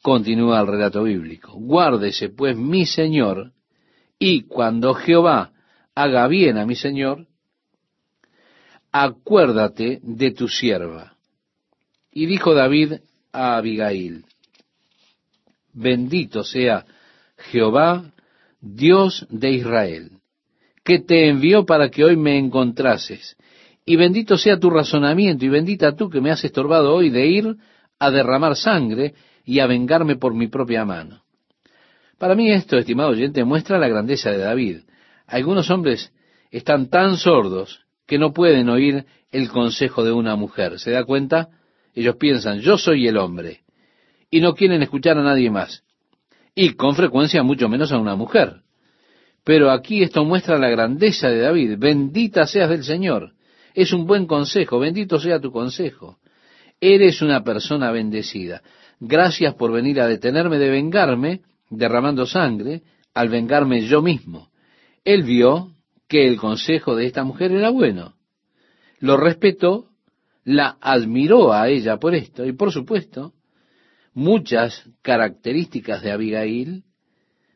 Continúa 0.03 0.61
el 0.61 0.67
relato 0.67 1.03
bíblico. 1.03 1.53
Guárdese 1.55 2.29
pues 2.29 2.57
mi 2.57 2.87
Señor, 2.87 3.53
y 4.19 4.43
cuando 4.43 4.95
Jehová 4.95 5.53
haga 5.95 6.29
bien 6.29 6.59
a 6.59 6.67
mi 6.67 6.77
Señor, 6.77 7.27
acuérdate 8.93 10.01
de 10.03 10.31
tu 10.33 10.49
sierva. 10.49 11.15
Y 12.13 12.27
dijo 12.27 12.55
David 12.55 12.95
a 13.33 13.57
Abigail, 13.57 14.25
bendito 15.73 16.45
sea 16.45 16.85
Jehová, 17.39 18.13
Dios 18.61 19.27
de 19.31 19.51
Israel, 19.51 20.11
que 20.85 21.01
te 21.01 21.29
envió 21.29 21.65
para 21.65 21.91
que 21.91 22.05
hoy 22.05 22.17
me 22.17 22.39
encontrases 22.39 23.37
y 23.85 23.97
bendito 23.97 24.37
sea 24.37 24.61
tu 24.61 24.71
razonamiento, 24.71 25.45
y 25.45 25.49
bendita 25.49 25.97
tú 25.97 26.09
que 26.09 26.21
me 26.21 26.31
has 26.31 26.45
estorbado 26.45 26.95
hoy 26.95 27.11
de 27.11 27.27
ir 27.27 27.57
a 27.99 28.11
derramar 28.11 28.55
sangre 28.57 29.15
y 29.45 29.59
a 29.59 29.67
vengarme 29.67 30.17
por 30.17 30.35
mi 30.35 30.47
propia 30.47 30.85
mano. 30.85 31.23
Para 32.19 32.37
mí 32.37 32.53
esto, 32.53 32.79
estimado 32.79 33.11
oyente, 33.11 33.43
muestra 33.43 33.79
la 33.79 33.89
grandeza 33.89 34.31
de 34.31 34.39
David. 34.39 34.81
Algunos 35.27 35.69
hombres 35.71 36.13
están 36.53 36.89
tan 36.91 37.17
sordos 37.17 37.81
que 38.13 38.19
no 38.19 38.35
pueden 38.35 38.69
oír 38.69 39.07
el 39.31 39.49
consejo 39.49 40.05
de 40.05 40.13
una 40.13 40.37
mujer. 40.37 40.79
¿Se 40.79 40.91
da 40.91 41.03
cuenta? 41.05 41.49
Ellos 41.95 42.17
piensan, 42.17 42.61
yo 42.61 42.77
soy 42.77 43.09
el 43.09 43.17
hombre, 43.17 43.61
y 44.31 44.43
no 44.43 44.55
quieren 44.55 44.83
escuchar 44.83 45.17
a 45.17 45.23
nadie 45.23 45.51
más. 45.51 45.83
Y 46.55 46.75
con 46.75 46.95
frecuencia 46.95 47.43
mucho 47.43 47.71
menos 47.71 47.91
a 47.91 47.97
una 47.97 48.15
mujer. 48.15 48.57
Pero 49.45 49.71
aquí 49.71 50.03
esto 50.03 50.27
muestra 50.27 50.59
la 50.59 50.69
grandeza 50.69 51.31
de 51.31 51.39
David. 51.39 51.79
Bendita 51.79 52.47
seas 52.47 52.69
del 52.69 52.85
Señor 52.85 53.33
es 53.75 53.95
un 53.95 54.07
buen 54.07 54.27
consejo, 54.27 54.79
bendito 54.79 55.19
sea 55.19 55.41
tu 55.41 55.51
consejo. 55.51 56.19
Eres 56.81 57.23
una 57.23 57.43
persona 57.43 57.91
bendecida. 57.91 58.61
Gracias 59.01 59.55
por 59.55 59.73
venir 59.73 60.03
a 60.03 60.07
detenerme 60.07 60.59
de 60.59 60.69
vengarme, 60.69 61.41
derramando 61.71 62.27
sangre, 62.27 62.83
al 63.15 63.31
vengarme 63.31 63.87
yo 63.87 64.03
mismo. 64.03 64.51
Él 65.03 65.23
vio 65.23 65.71
que 66.13 66.29
el 66.29 66.37
consejo 66.37 66.95
de 66.95 67.07
esta 67.07 67.25
mujer 67.25 67.53
era 67.53 67.71
bueno. 67.71 68.17
Lo 68.99 69.17
respetó, 69.17 69.87
la 70.45 70.77
admiró 70.79 71.55
a 71.55 71.71
ella 71.71 71.97
por 71.97 72.15
esto, 72.15 72.45
y 72.45 72.53
por 72.53 72.71
supuesto, 72.71 73.33
muchas 74.13 74.91
características 75.01 76.03
de 76.03 76.13
Abigail 76.13 76.85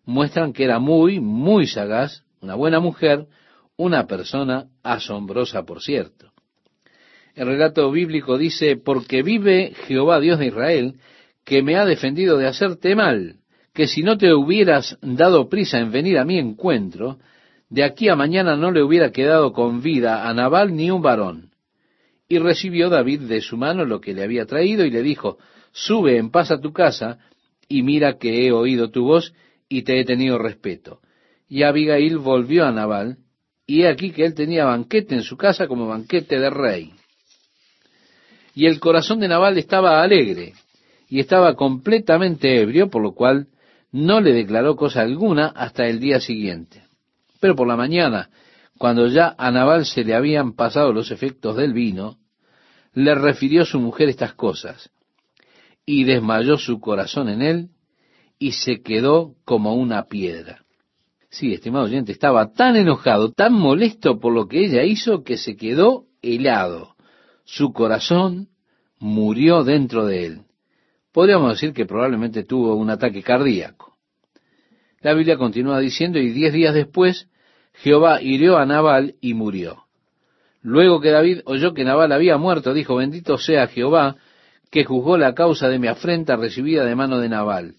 muestran 0.06 0.54
que 0.54 0.64
era 0.64 0.78
muy, 0.78 1.20
muy 1.20 1.66
sagaz, 1.66 2.24
una 2.40 2.54
buena 2.54 2.80
mujer, 2.80 3.26
una 3.76 4.06
persona 4.06 4.68
asombrosa, 4.82 5.66
por 5.66 5.82
cierto. 5.82 6.32
El 7.34 7.48
relato 7.48 7.90
bíblico 7.90 8.38
dice, 8.38 8.78
porque 8.78 9.22
vive 9.22 9.74
Jehová 9.86 10.18
Dios 10.18 10.38
de 10.38 10.46
Israel, 10.46 10.94
que 11.44 11.62
me 11.62 11.76
ha 11.76 11.84
defendido 11.84 12.38
de 12.38 12.46
hacerte 12.46 12.94
mal, 12.94 13.36
que 13.74 13.86
si 13.86 14.02
no 14.02 14.16
te 14.16 14.32
hubieras 14.32 14.96
dado 15.02 15.50
prisa 15.50 15.78
en 15.78 15.92
venir 15.92 16.16
a 16.16 16.24
mi 16.24 16.38
encuentro, 16.38 17.18
de 17.68 17.84
aquí 17.84 18.08
a 18.08 18.16
mañana 18.16 18.56
no 18.56 18.70
le 18.70 18.82
hubiera 18.82 19.10
quedado 19.10 19.52
con 19.52 19.82
vida 19.82 20.28
a 20.28 20.34
Nabal 20.34 20.74
ni 20.74 20.90
un 20.90 21.02
varón. 21.02 21.50
Y 22.28 22.38
recibió 22.38 22.88
David 22.88 23.22
de 23.22 23.40
su 23.40 23.56
mano 23.56 23.84
lo 23.84 24.00
que 24.00 24.14
le 24.14 24.22
había 24.22 24.46
traído 24.46 24.84
y 24.84 24.90
le 24.90 25.02
dijo, 25.02 25.38
sube 25.72 26.16
en 26.16 26.30
paz 26.30 26.50
a 26.50 26.60
tu 26.60 26.72
casa 26.72 27.18
y 27.68 27.82
mira 27.82 28.18
que 28.18 28.46
he 28.46 28.52
oído 28.52 28.90
tu 28.90 29.04
voz 29.04 29.32
y 29.68 29.82
te 29.82 30.00
he 30.00 30.04
tenido 30.04 30.38
respeto. 30.38 31.00
Y 31.48 31.62
Abigail 31.62 32.18
volvió 32.18 32.64
a 32.64 32.72
Nabal 32.72 33.18
y 33.66 33.82
he 33.82 33.88
aquí 33.88 34.10
que 34.10 34.24
él 34.24 34.34
tenía 34.34 34.64
banquete 34.64 35.14
en 35.14 35.22
su 35.22 35.36
casa 35.36 35.66
como 35.66 35.88
banquete 35.88 36.38
de 36.38 36.50
rey. 36.50 36.92
Y 38.54 38.66
el 38.66 38.80
corazón 38.80 39.20
de 39.20 39.28
Nabal 39.28 39.58
estaba 39.58 40.02
alegre 40.02 40.54
y 41.08 41.20
estaba 41.20 41.54
completamente 41.54 42.60
ebrio, 42.60 42.90
por 42.90 43.02
lo 43.02 43.12
cual 43.12 43.48
no 43.92 44.20
le 44.20 44.32
declaró 44.32 44.76
cosa 44.76 45.02
alguna 45.02 45.48
hasta 45.48 45.86
el 45.86 46.00
día 46.00 46.20
siguiente. 46.20 46.85
Pero 47.40 47.54
por 47.54 47.66
la 47.66 47.76
mañana, 47.76 48.30
cuando 48.78 49.08
ya 49.08 49.34
a 49.38 49.50
Nabal 49.50 49.86
se 49.86 50.04
le 50.04 50.14
habían 50.14 50.54
pasado 50.54 50.92
los 50.92 51.10
efectos 51.10 51.56
del 51.56 51.72
vino, 51.72 52.18
le 52.92 53.14
refirió 53.14 53.64
su 53.64 53.78
mujer 53.78 54.08
estas 54.08 54.34
cosas, 54.34 54.90
y 55.84 56.04
desmayó 56.04 56.56
su 56.58 56.80
corazón 56.80 57.28
en 57.28 57.42
él, 57.42 57.68
y 58.38 58.52
se 58.52 58.82
quedó 58.82 59.34
como 59.44 59.74
una 59.74 60.04
piedra. 60.04 60.64
Sí, 61.28 61.52
estimado 61.52 61.84
oyente, 61.84 62.12
estaba 62.12 62.52
tan 62.52 62.76
enojado, 62.76 63.32
tan 63.32 63.52
molesto 63.52 64.18
por 64.18 64.32
lo 64.32 64.46
que 64.48 64.64
ella 64.64 64.84
hizo, 64.84 65.22
que 65.22 65.36
se 65.36 65.56
quedó 65.56 66.06
helado. 66.22 66.96
Su 67.44 67.72
corazón 67.72 68.48
murió 68.98 69.62
dentro 69.62 70.06
de 70.06 70.26
él. 70.26 70.40
Podríamos 71.12 71.52
decir 71.52 71.72
que 71.72 71.86
probablemente 71.86 72.44
tuvo 72.44 72.74
un 72.74 72.90
ataque 72.90 73.22
cardíaco. 73.22 73.95
La 75.00 75.14
Biblia 75.14 75.36
continúa 75.36 75.78
diciendo, 75.80 76.18
y 76.18 76.30
diez 76.30 76.52
días 76.52 76.74
después, 76.74 77.28
Jehová 77.74 78.22
hirió 78.22 78.56
a 78.58 78.66
Nabal 78.66 79.14
y 79.20 79.34
murió. 79.34 79.84
Luego 80.62 81.00
que 81.00 81.10
David 81.10 81.40
oyó 81.44 81.74
que 81.74 81.84
Nabal 81.84 82.12
había 82.12 82.38
muerto, 82.38 82.74
dijo, 82.74 82.96
bendito 82.96 83.38
sea 83.38 83.68
Jehová, 83.68 84.16
que 84.70 84.84
juzgó 84.84 85.16
la 85.16 85.34
causa 85.34 85.68
de 85.68 85.78
mi 85.78 85.86
afrenta 85.86 86.36
recibida 86.36 86.84
de 86.84 86.96
mano 86.96 87.20
de 87.20 87.28
Nabal, 87.28 87.74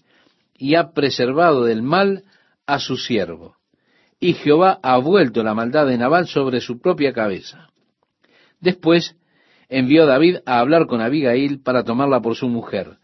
y 0.56 0.74
ha 0.74 0.92
preservado 0.92 1.64
del 1.64 1.82
mal 1.82 2.24
a 2.66 2.78
su 2.78 2.96
siervo. 2.96 3.56
Y 4.20 4.34
Jehová 4.34 4.78
ha 4.82 4.96
vuelto 4.98 5.42
la 5.42 5.54
maldad 5.54 5.86
de 5.86 5.98
Nabal 5.98 6.26
sobre 6.26 6.60
su 6.60 6.80
propia 6.80 7.12
cabeza. 7.12 7.68
Después 8.60 9.16
envió 9.68 10.06
David 10.06 10.38
a 10.46 10.58
hablar 10.58 10.86
con 10.86 11.00
Abigail 11.00 11.60
para 11.62 11.84
tomarla 11.84 12.20
por 12.20 12.34
su 12.34 12.48
mujer. 12.48 12.98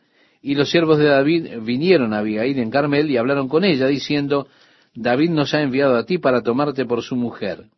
Y 0.46 0.56
los 0.56 0.70
siervos 0.70 0.98
de 0.98 1.06
David 1.06 1.60
vinieron 1.62 2.12
a 2.12 2.18
Abigail 2.18 2.58
en 2.58 2.70
Carmel 2.70 3.10
y 3.10 3.16
hablaron 3.16 3.48
con 3.48 3.64
ella, 3.64 3.86
diciendo, 3.86 4.46
David 4.94 5.30
nos 5.30 5.54
ha 5.54 5.62
enviado 5.62 5.96
a 5.96 6.04
ti 6.04 6.18
para 6.18 6.42
tomarte 6.42 6.84
por 6.84 7.02
su 7.02 7.16
mujer. 7.16 7.70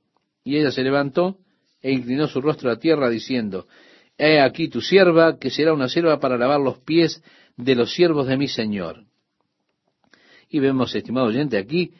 Y 0.42 0.56
ella 0.56 0.72
se 0.72 0.82
levantó 0.82 1.36
e 1.80 1.92
inclinó 1.92 2.26
su 2.26 2.40
rostro 2.40 2.72
a 2.72 2.80
tierra, 2.80 3.08
diciendo, 3.08 3.68
He 4.18 4.40
aquí 4.40 4.66
tu 4.66 4.80
sierva, 4.80 5.38
que 5.38 5.48
será 5.48 5.72
una 5.74 5.88
sierva 5.88 6.18
para 6.18 6.36
lavar 6.36 6.58
los 6.58 6.80
pies 6.80 7.22
de 7.56 7.76
los 7.76 7.94
siervos 7.94 8.26
de 8.26 8.36
mi 8.36 8.48
Señor. 8.48 9.04
Y 10.50 10.58
vemos, 10.58 10.92
estimado 10.92 11.28
oyente, 11.28 11.58
aquí 11.58 11.92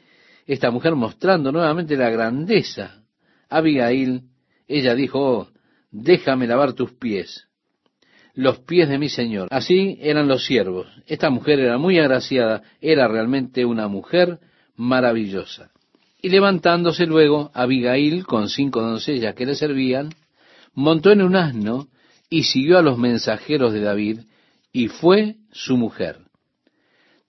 esta 0.48 0.72
mujer 0.72 0.96
mostrando 0.96 1.52
nuevamente 1.52 1.96
la 1.96 2.10
grandeza. 2.10 3.04
Abigail, 3.48 4.22
ella 4.66 4.96
dijo, 4.96 5.20
oh, 5.20 5.48
déjame 5.92 6.48
lavar 6.48 6.72
tus 6.72 6.92
pies 6.94 7.46
los 8.36 8.58
pies 8.60 8.88
de 8.88 8.98
mi 8.98 9.08
Señor. 9.08 9.48
Así 9.50 9.98
eran 10.00 10.28
los 10.28 10.44
siervos. 10.44 10.86
Esta 11.06 11.30
mujer 11.30 11.58
era 11.58 11.78
muy 11.78 11.98
agraciada, 11.98 12.62
era 12.80 13.08
realmente 13.08 13.64
una 13.64 13.88
mujer 13.88 14.38
maravillosa. 14.76 15.70
Y 16.20 16.28
levantándose 16.28 17.06
luego, 17.06 17.50
Abigail, 17.54 18.26
con 18.26 18.48
cinco 18.48 18.82
doncellas 18.82 19.34
que 19.34 19.46
le 19.46 19.54
servían, 19.54 20.10
montó 20.74 21.10
en 21.10 21.22
un 21.22 21.34
asno 21.34 21.88
y 22.28 22.42
siguió 22.42 22.78
a 22.78 22.82
los 22.82 22.98
mensajeros 22.98 23.72
de 23.72 23.80
David, 23.80 24.20
y 24.70 24.88
fue 24.88 25.36
su 25.52 25.78
mujer. 25.78 26.18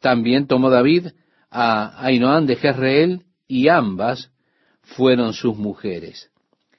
También 0.01 0.47
tomó 0.47 0.69
David 0.69 1.07
a 1.49 2.03
Ainoán 2.05 2.45
de 2.47 2.57
Jezreel, 2.57 3.21
y 3.47 3.69
ambas 3.69 4.31
fueron 4.81 5.31
sus 5.31 5.55
mujeres. 5.55 6.31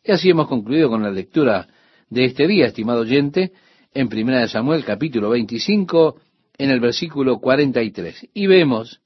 Y 0.05 0.13
así 0.13 0.29
hemos 0.29 0.49
concluido 0.49 0.91
con 0.91 1.03
la 1.03 1.11
lectura 1.11 1.69
de 2.11 2.27
este 2.27 2.47
día, 2.47 2.67
estimado 2.67 3.01
oyente, 3.01 3.53
en 4.01 4.09
Primera 4.09 4.43
de 4.43 4.49
Samuel 4.49 4.85
capítulo 4.85 5.31
25 5.31 6.21
en 6.57 6.71
el 6.71 6.79
versículo 6.79 7.41
43. 7.41 8.29
Y 8.33 8.47
vemos 8.47 9.01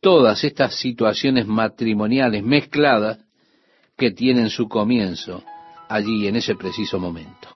todas 0.00 0.44
estas 0.44 0.76
situaciones 0.76 1.46
matrimoniales 1.46 2.42
mezcladas 2.42 3.18
que 3.98 4.12
tienen 4.12 4.48
su 4.48 4.66
comienzo 4.66 5.44
allí 5.90 6.26
en 6.26 6.36
ese 6.36 6.54
preciso 6.54 6.98
momento. 6.98 7.48